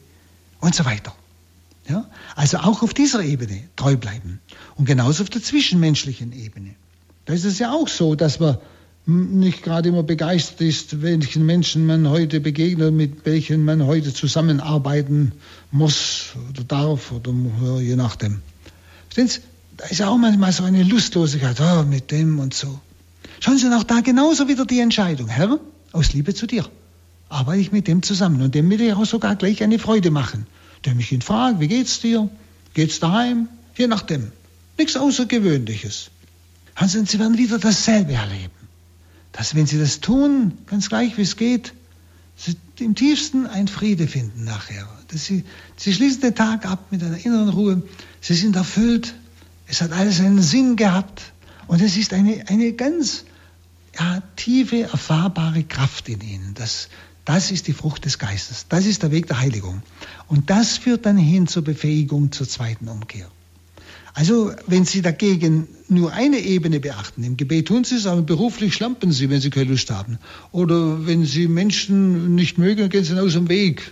und 0.61 0.73
so 0.73 0.85
weiter. 0.85 1.13
Ja? 1.89 2.09
Also 2.35 2.59
auch 2.59 2.81
auf 2.81 2.93
dieser 2.93 3.23
Ebene 3.23 3.63
treu 3.75 3.97
bleiben. 3.97 4.39
Und 4.75 4.85
genauso 4.85 5.23
auf 5.23 5.29
der 5.29 5.43
zwischenmenschlichen 5.43 6.31
Ebene. 6.31 6.75
Da 7.25 7.33
ist 7.33 7.43
es 7.43 7.59
ja 7.59 7.73
auch 7.73 7.87
so, 7.87 8.15
dass 8.15 8.39
man 8.39 8.57
nicht 9.07 9.61
gerade 9.61 9.89
immer 9.89 10.03
begeistert 10.03 10.61
ist, 10.61 11.01
welchen 11.01 11.45
Menschen 11.45 11.85
man 11.85 12.09
heute 12.09 12.39
begegnet, 12.39 12.93
mit 12.93 13.25
welchen 13.25 13.63
man 13.63 13.85
heute 13.85 14.13
zusammenarbeiten 14.13 15.33
muss 15.71 16.33
oder 16.49 16.63
darf 16.63 17.11
oder 17.11 17.31
je 17.79 17.95
nachdem. 17.95 18.41
Verstehen? 19.09 19.43
Da 19.77 19.85
ist 19.87 19.99
ja 19.99 20.07
auch 20.07 20.17
manchmal 20.17 20.53
so 20.53 20.63
eine 20.63 20.83
Lustlosigkeit, 20.83 21.59
oh, 21.59 21.83
mit 21.83 22.09
dem 22.09 22.39
und 22.39 22.53
so. 22.53 22.79
Schauen 23.41 23.57
Sie, 23.57 23.67
auch 23.75 23.83
da 23.83 23.99
genauso 23.99 24.47
wieder 24.47 24.65
die 24.65 24.79
Entscheidung. 24.79 25.27
Herr, 25.27 25.59
aus 25.91 26.13
Liebe 26.13 26.33
zu 26.33 26.47
dir 26.47 26.65
arbeite 27.27 27.59
ich 27.59 27.71
mit 27.71 27.87
dem 27.87 28.01
zusammen 28.01 28.41
und 28.41 28.55
dem 28.55 28.69
will 28.69 28.79
ich 28.79 28.93
auch 28.93 29.05
sogar 29.05 29.35
gleich 29.35 29.61
eine 29.63 29.77
Freude 29.77 30.11
machen. 30.11 30.47
Der 30.85 30.95
mich 30.95 31.11
ihn 31.11 31.21
fragt, 31.21 31.59
wie 31.59 31.67
geht's 31.67 31.99
dir? 31.99 32.29
Geht's 32.73 32.99
daheim? 32.99 33.49
Je 33.75 33.87
nachdem. 33.87 34.31
Nichts 34.77 34.95
Außergewöhnliches. 34.95 36.09
Und 36.79 37.09
Sie 37.09 37.19
werden 37.19 37.37
wieder 37.37 37.59
dasselbe 37.59 38.13
erleben 38.13 38.54
dass 39.35 39.53
wenn 39.53 39.67
sie 39.67 39.77
das 39.77 39.99
tun, 39.99 40.57
ganz 40.65 40.87
gleich 40.87 41.17
wie 41.17 41.21
es 41.21 41.35
geht, 41.35 41.73
sie 42.37 42.55
im 42.79 42.95
tiefsten 42.95 43.45
ein 43.45 43.67
Friede 43.67 44.07
finden 44.07 44.45
nachher. 44.45 44.87
Dass 45.09 45.25
sie, 45.25 45.43
sie 45.75 45.93
schließen 45.93 46.21
den 46.21 46.35
Tag 46.35 46.65
ab 46.65 46.85
mit 46.89 47.03
einer 47.03 47.17
inneren 47.17 47.49
Ruhe. 47.49 47.83
Sie 48.21 48.33
sind 48.33 48.55
erfüllt. 48.55 49.13
Es 49.67 49.81
hat 49.81 49.91
alles 49.91 50.21
einen 50.21 50.41
Sinn 50.41 50.77
gehabt. 50.77 51.33
Und 51.67 51.81
es 51.81 51.97
ist 51.97 52.13
eine, 52.13 52.47
eine 52.47 52.71
ganz 52.73 53.25
ja, 53.99 54.23
tiefe, 54.37 54.83
erfahrbare 54.83 55.63
Kraft 55.63 56.07
in 56.07 56.21
ihnen. 56.21 56.53
Das, 56.53 56.87
das 57.25 57.51
ist 57.51 57.67
die 57.67 57.73
Frucht 57.73 58.05
des 58.05 58.19
Geistes. 58.19 58.67
Das 58.69 58.85
ist 58.85 59.03
der 59.03 59.11
Weg 59.11 59.27
der 59.27 59.39
Heiligung. 59.39 59.83
Und 60.29 60.49
das 60.49 60.77
führt 60.77 61.05
dann 61.05 61.17
hin 61.17 61.47
zur 61.47 61.65
Befähigung 61.65 62.31
zur 62.31 62.47
zweiten 62.47 62.87
Umkehr. 62.87 63.29
Also 64.15 64.53
wenn 64.65 64.85
Sie 64.85 65.01
dagegen 65.01 65.67
nur 65.89 66.13
eine 66.13 66.39
Ebene 66.39 66.79
beachten, 66.79 67.21
im 67.25 67.35
Gebet 67.35 67.67
tun 67.67 67.83
Sie 67.83 67.95
es, 67.95 68.05
aber 68.07 68.21
beruflich 68.21 68.73
schlampen 68.73 69.11
Sie, 69.11 69.29
wenn 69.29 69.41
Sie 69.41 69.49
keine 69.49 69.69
Lust 69.69 69.91
haben. 69.91 70.19
Oder 70.53 71.05
wenn 71.05 71.25
Sie 71.25 71.49
Menschen 71.49 72.33
nicht 72.33 72.57
mögen, 72.57 72.89
gehen 72.89 73.03
Sie 73.03 73.19
aus 73.19 73.33
dem 73.33 73.49
Weg. 73.49 73.91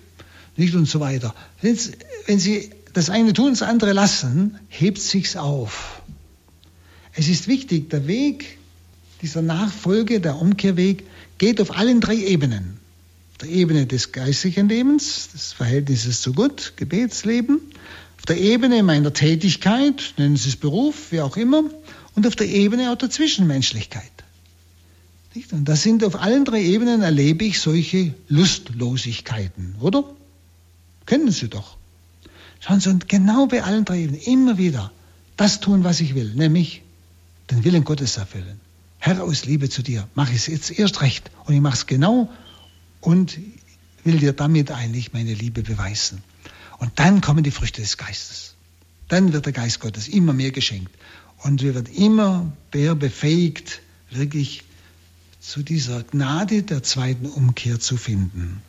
Nicht 0.56 0.76
und 0.76 0.88
so 0.88 1.02
weiter. 1.02 1.36
Wenn 1.62 2.40
Sie 2.40 2.70
das 2.94 3.10
eine 3.10 3.34
tun, 3.34 3.50
das 3.50 3.64
andere 3.64 3.92
lassen, 3.92 4.58
hebt 4.70 5.00
sich's 5.00 5.36
auf. 5.36 6.02
Es 7.14 7.28
ist 7.28 7.50
wichtig, 7.50 7.90
der 7.90 8.08
Weg 8.08 8.58
dieser 9.22 9.42
Nachfolge, 9.42 10.22
der 10.22 10.38
Umkehrweg, 10.38 11.04
geht 11.38 11.60
auf 11.60 11.76
allen 11.76 12.00
drei 12.00 12.16
Ebenen. 12.16 12.78
Der 13.42 13.50
Ebene 13.50 13.88
des 13.88 14.14
geistlichen 14.14 14.70
Lebens, 14.70 15.32
des 15.34 15.52
Verhältnisses 15.52 16.22
zu 16.22 16.32
Gott, 16.32 16.74
Gebetsleben, 16.78 17.60
auf 18.24 18.28
der 18.28 18.40
Ebene 18.40 18.84
meiner 18.84 19.12
Tätigkeit, 19.12 20.14
nennen 20.16 20.38
Sie 20.38 20.48
es 20.48 20.56
Beruf, 20.56 21.12
wie 21.12 21.20
auch 21.20 21.36
immer, 21.36 21.66
und 22.16 22.26
auf 22.26 22.38
der 22.38 22.48
Ebene 22.48 22.90
auch 22.90 22.96
der 22.96 23.10
Zwischenmenschlichkeit. 23.10 24.12
Und 25.52 25.66
das 25.66 25.84
sind 25.84 26.06
auf 26.06 26.16
allen 26.16 26.46
drei 26.46 26.62
Ebenen 26.62 27.02
erlebe 27.02 27.44
ich 27.44 27.60
solche 27.60 28.14
Lustlosigkeiten, 28.30 29.76
oder? 29.82 30.06
Kennen 31.06 31.32
Sie 31.32 31.50
doch. 31.50 31.76
Schauen 32.62 32.80
Sie, 32.80 32.92
und 32.92 33.10
genau 33.10 33.48
bei 33.48 33.62
allen 33.62 33.84
drei 33.84 34.04
Ebenen 34.04 34.22
immer 34.22 34.58
wieder 34.58 34.94
das 35.36 35.60
tun, 35.60 35.84
was 35.84 36.00
ich 36.00 36.16
will, 36.16 36.32
nämlich 36.34 36.82
den 37.52 37.66
Willen 37.66 37.84
Gottes 37.84 38.16
erfüllen. 38.16 38.62
Herr, 39.00 39.22
aus 39.22 39.44
Liebe 39.44 39.68
zu 39.68 39.82
dir, 39.82 40.08
mache 40.16 40.32
ich 40.32 40.38
es 40.38 40.48
jetzt 40.48 40.80
erst 40.80 41.02
recht 41.02 41.30
und 41.44 41.56
ich 41.56 41.60
mache 41.60 41.76
es 41.76 41.88
genau 41.88 42.30
und 43.02 43.38
will 44.06 44.20
dir 44.20 44.32
damit 44.32 44.72
eigentlich 44.72 45.12
meine 45.12 45.34
Liebe 45.34 45.62
beweisen. 45.62 46.24
Und 46.84 46.92
dann 46.98 47.22
kommen 47.22 47.46
die 47.46 47.52
Früchte 47.52 47.82
des 47.82 47.96
Geistes. 47.96 48.56
Dann 49.08 49.32
wird 49.32 49.46
der 49.46 49.54
Geist 49.54 49.80
Gottes 49.80 50.10
immer 50.10 50.34
mehr 50.34 50.52
geschenkt. 50.52 50.92
Und 51.38 51.62
wir 51.62 51.76
werden 51.76 51.94
immer 51.96 52.52
mehr 52.74 52.94
befähigt, 52.94 53.80
wirklich 54.10 54.66
zu 55.40 55.64
dieser 55.64 56.04
Gnade 56.04 56.62
der 56.64 56.84
zweiten 56.84 57.28
Umkehr 57.28 57.80
zu 57.80 57.96
finden. 57.96 58.62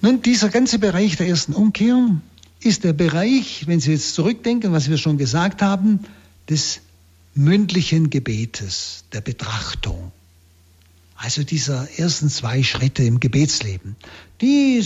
Nun, 0.00 0.22
dieser 0.22 0.48
ganze 0.48 0.80
Bereich 0.80 1.14
der 1.14 1.28
ersten 1.28 1.52
Umkehr 1.52 2.20
ist 2.58 2.82
der 2.82 2.94
Bereich, 2.94 3.68
wenn 3.68 3.78
Sie 3.78 3.92
jetzt 3.92 4.16
zurückdenken, 4.16 4.72
was 4.72 4.90
wir 4.90 4.98
schon 4.98 5.16
gesagt 5.16 5.62
haben, 5.62 6.00
des 6.50 6.80
mündlichen 7.36 8.10
Gebetes, 8.10 9.04
der 9.12 9.20
Betrachtung. 9.20 10.10
Also 11.14 11.44
dieser 11.44 11.88
ersten 11.96 12.28
zwei 12.28 12.64
Schritte 12.64 13.04
im 13.04 13.20
Gebetsleben. 13.20 13.94
Die 14.40 14.82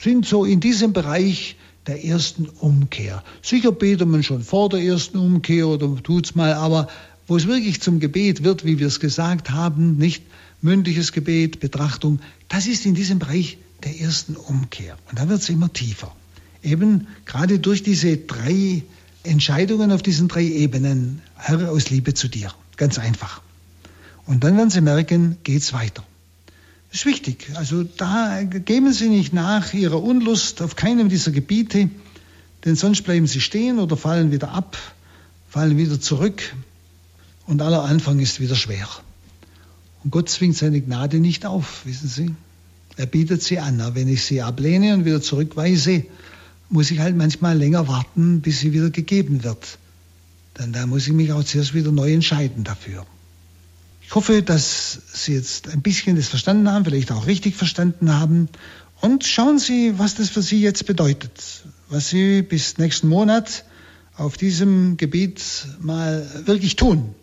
sind 0.00 0.26
so 0.26 0.44
in 0.44 0.60
diesem 0.60 0.92
Bereich 0.92 1.56
der 1.86 2.04
ersten 2.04 2.46
Umkehr. 2.46 3.22
Sicher 3.42 3.72
betet 3.72 4.08
man 4.08 4.22
schon 4.22 4.42
vor 4.42 4.68
der 4.68 4.80
ersten 4.80 5.18
Umkehr 5.18 5.68
oder 5.68 6.02
tut's 6.02 6.34
mal, 6.34 6.54
aber 6.54 6.88
wo 7.26 7.36
es 7.36 7.46
wirklich 7.46 7.80
zum 7.80 8.00
Gebet 8.00 8.44
wird, 8.44 8.64
wie 8.64 8.78
wir 8.78 8.86
es 8.86 9.00
gesagt 9.00 9.50
haben, 9.50 9.96
nicht 9.96 10.22
mündliches 10.62 11.12
Gebet, 11.12 11.60
Betrachtung, 11.60 12.20
das 12.48 12.66
ist 12.66 12.86
in 12.86 12.94
diesem 12.94 13.18
Bereich 13.18 13.58
der 13.84 14.00
ersten 14.00 14.36
Umkehr. 14.36 14.96
Und 15.10 15.18
da 15.18 15.28
wird 15.28 15.40
es 15.40 15.48
immer 15.48 15.72
tiefer. 15.72 16.14
Eben 16.62 17.06
gerade 17.24 17.58
durch 17.58 17.82
diese 17.82 18.16
drei 18.16 18.82
Entscheidungen 19.22 19.92
auf 19.92 20.02
diesen 20.02 20.28
drei 20.28 20.44
Ebenen, 20.44 21.20
Herr 21.36 21.70
aus 21.70 21.90
Liebe 21.90 22.14
zu 22.14 22.28
dir. 22.28 22.52
Ganz 22.76 22.98
einfach. 22.98 23.42
Und 24.26 24.44
dann 24.44 24.56
werden 24.56 24.70
Sie 24.70 24.80
merken, 24.80 25.36
geht's 25.44 25.72
weiter. 25.72 26.04
Ist 26.96 27.04
wichtig. 27.04 27.50
Also 27.56 27.82
da 27.82 28.42
geben 28.42 28.90
Sie 28.90 29.10
nicht 29.10 29.34
nach 29.34 29.74
Ihrer 29.74 30.02
Unlust 30.02 30.62
auf 30.62 30.76
keinem 30.76 31.10
dieser 31.10 31.30
Gebiete, 31.30 31.90
denn 32.64 32.74
sonst 32.74 33.02
bleiben 33.02 33.26
Sie 33.26 33.42
stehen 33.42 33.78
oder 33.78 33.98
fallen 33.98 34.32
wieder 34.32 34.52
ab, 34.52 34.78
fallen 35.46 35.76
wieder 35.76 36.00
zurück 36.00 36.54
und 37.46 37.60
aller 37.60 37.82
Anfang 37.82 38.18
ist 38.18 38.40
wieder 38.40 38.54
schwer. 38.54 38.88
Und 40.04 40.10
Gott 40.10 40.30
zwingt 40.30 40.56
seine 40.56 40.80
Gnade 40.80 41.20
nicht 41.20 41.44
auf, 41.44 41.84
wissen 41.84 42.08
Sie. 42.08 42.34
Er 42.96 43.04
bietet 43.04 43.42
sie 43.42 43.58
an. 43.58 43.78
Aber 43.82 43.94
wenn 43.94 44.08
ich 44.08 44.24
sie 44.24 44.40
ablehne 44.40 44.94
und 44.94 45.04
wieder 45.04 45.20
zurückweise, 45.20 46.02
muss 46.70 46.90
ich 46.90 47.00
halt 47.00 47.14
manchmal 47.14 47.58
länger 47.58 47.88
warten, 47.88 48.40
bis 48.40 48.60
sie 48.60 48.72
wieder 48.72 48.88
gegeben 48.88 49.44
wird. 49.44 49.76
Denn 50.58 50.72
da 50.72 50.86
muss 50.86 51.06
ich 51.06 51.12
mich 51.12 51.30
auch 51.30 51.44
zuerst 51.44 51.74
wieder 51.74 51.92
neu 51.92 52.10
entscheiden 52.10 52.64
dafür. 52.64 53.04
Ich 54.08 54.14
hoffe, 54.14 54.40
dass 54.40 55.00
Sie 55.12 55.34
jetzt 55.34 55.68
ein 55.68 55.82
bisschen 55.82 56.14
das 56.14 56.28
verstanden 56.28 56.70
haben, 56.70 56.84
vielleicht 56.84 57.10
auch 57.10 57.26
richtig 57.26 57.56
verstanden 57.56 58.14
haben. 58.14 58.48
Und 59.00 59.24
schauen 59.24 59.58
Sie, 59.58 59.98
was 59.98 60.14
das 60.14 60.28
für 60.30 60.42
Sie 60.42 60.60
jetzt 60.60 60.86
bedeutet, 60.86 61.64
was 61.88 62.08
Sie 62.08 62.42
bis 62.42 62.78
nächsten 62.78 63.08
Monat 63.08 63.64
auf 64.16 64.36
diesem 64.36 64.96
Gebiet 64.96 65.42
mal 65.80 66.24
wirklich 66.46 66.76
tun. 66.76 67.16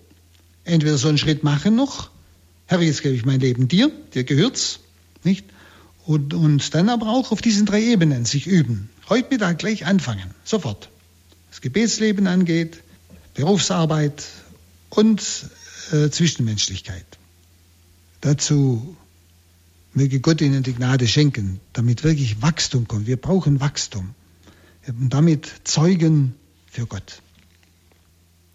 Entweder 0.65 0.97
so 0.97 1.07
einen 1.07 1.17
Schritt 1.17 1.43
machen 1.43 1.75
noch, 1.75 2.11
Herr, 2.65 2.81
jetzt 2.81 3.01
gebe 3.01 3.15
ich 3.15 3.25
mein 3.25 3.39
Leben 3.39 3.69
dir, 3.69 3.89
dir 4.13 4.25
gehört's, 4.25 4.79
nicht? 5.23 5.45
Und, 6.05 6.33
und 6.33 6.73
dann 6.75 6.89
aber 6.89 7.07
auch 7.07 7.31
auf 7.31 7.41
diesen 7.41 7.65
drei 7.65 7.81
Ebenen 7.81 8.25
sich 8.25 8.45
üben. 8.45 8.89
Heute 9.07 9.29
Mittag 9.31 9.57
gleich 9.57 9.85
anfangen, 9.85 10.29
sofort. 10.43 10.89
Was 11.49 11.61
Gebetsleben 11.61 12.27
angeht, 12.27 12.83
Berufsarbeit 13.35 14.25
und 14.89 15.21
äh, 15.93 16.09
Zwischenmenschlichkeit. 16.09 17.05
Dazu 18.21 18.95
möge 19.93 20.19
Gott 20.19 20.41
Ihnen 20.41 20.63
die 20.63 20.73
Gnade 20.73 21.07
schenken, 21.07 21.59
damit 21.73 22.03
wirklich 22.03 22.41
Wachstum 22.41 22.87
kommt. 22.87 23.05
Wir 23.05 23.17
brauchen 23.17 23.59
Wachstum. 23.59 24.15
Und 24.87 25.13
damit 25.13 25.51
Zeugen 25.63 26.33
für 26.65 26.85
Gott. 26.85 27.21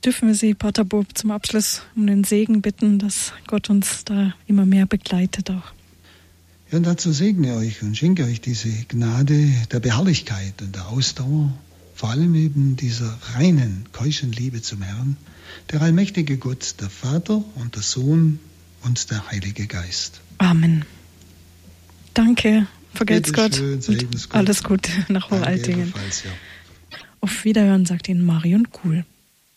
Dürfen 0.04 0.28
wir 0.28 0.34
Sie, 0.34 0.54
Pater 0.54 0.84
Bob, 0.84 1.06
zum 1.16 1.30
Abschluss 1.30 1.82
um 1.96 2.06
den 2.06 2.24
Segen 2.24 2.60
bitten, 2.60 2.98
dass 2.98 3.32
Gott 3.46 3.70
uns 3.70 4.04
da 4.04 4.34
immer 4.46 4.66
mehr 4.66 4.86
begleitet 4.86 5.50
auch. 5.50 5.72
Ja, 6.70 6.78
und 6.78 6.86
dazu 6.86 7.12
segne 7.12 7.56
euch 7.56 7.82
und 7.82 7.96
schenke 7.96 8.24
euch 8.24 8.40
diese 8.40 8.70
Gnade 8.88 9.50
der 9.72 9.80
Beharrlichkeit 9.80 10.60
und 10.60 10.74
der 10.74 10.88
Ausdauer, 10.88 11.52
vor 11.94 12.10
allem 12.10 12.34
eben 12.34 12.76
dieser 12.76 13.18
reinen, 13.34 13.86
keuschen 13.92 14.32
Liebe 14.32 14.60
zum 14.60 14.82
Herrn, 14.82 15.16
der 15.72 15.82
allmächtige 15.82 16.38
Gott, 16.38 16.74
der 16.80 16.90
Vater 16.90 17.42
und 17.56 17.74
der 17.74 17.82
Sohn 17.82 18.38
und 18.84 19.10
der 19.10 19.30
Heilige 19.30 19.66
Geist. 19.66 20.20
Amen. 20.38 20.84
Danke, 22.14 22.66
vergelt's 22.94 23.32
Gott. 23.32 23.56
Schön, 23.56 23.80
Alles 24.30 24.62
Gute 24.62 24.90
nach 25.08 25.28
Voraltingen. 25.28 25.92
Ja. 26.24 26.30
Auf 27.20 27.44
Wiederhören, 27.44 27.86
sagt 27.86 28.08
Ihnen 28.08 28.24
Marion 28.24 28.70
Kuhl. 28.70 29.04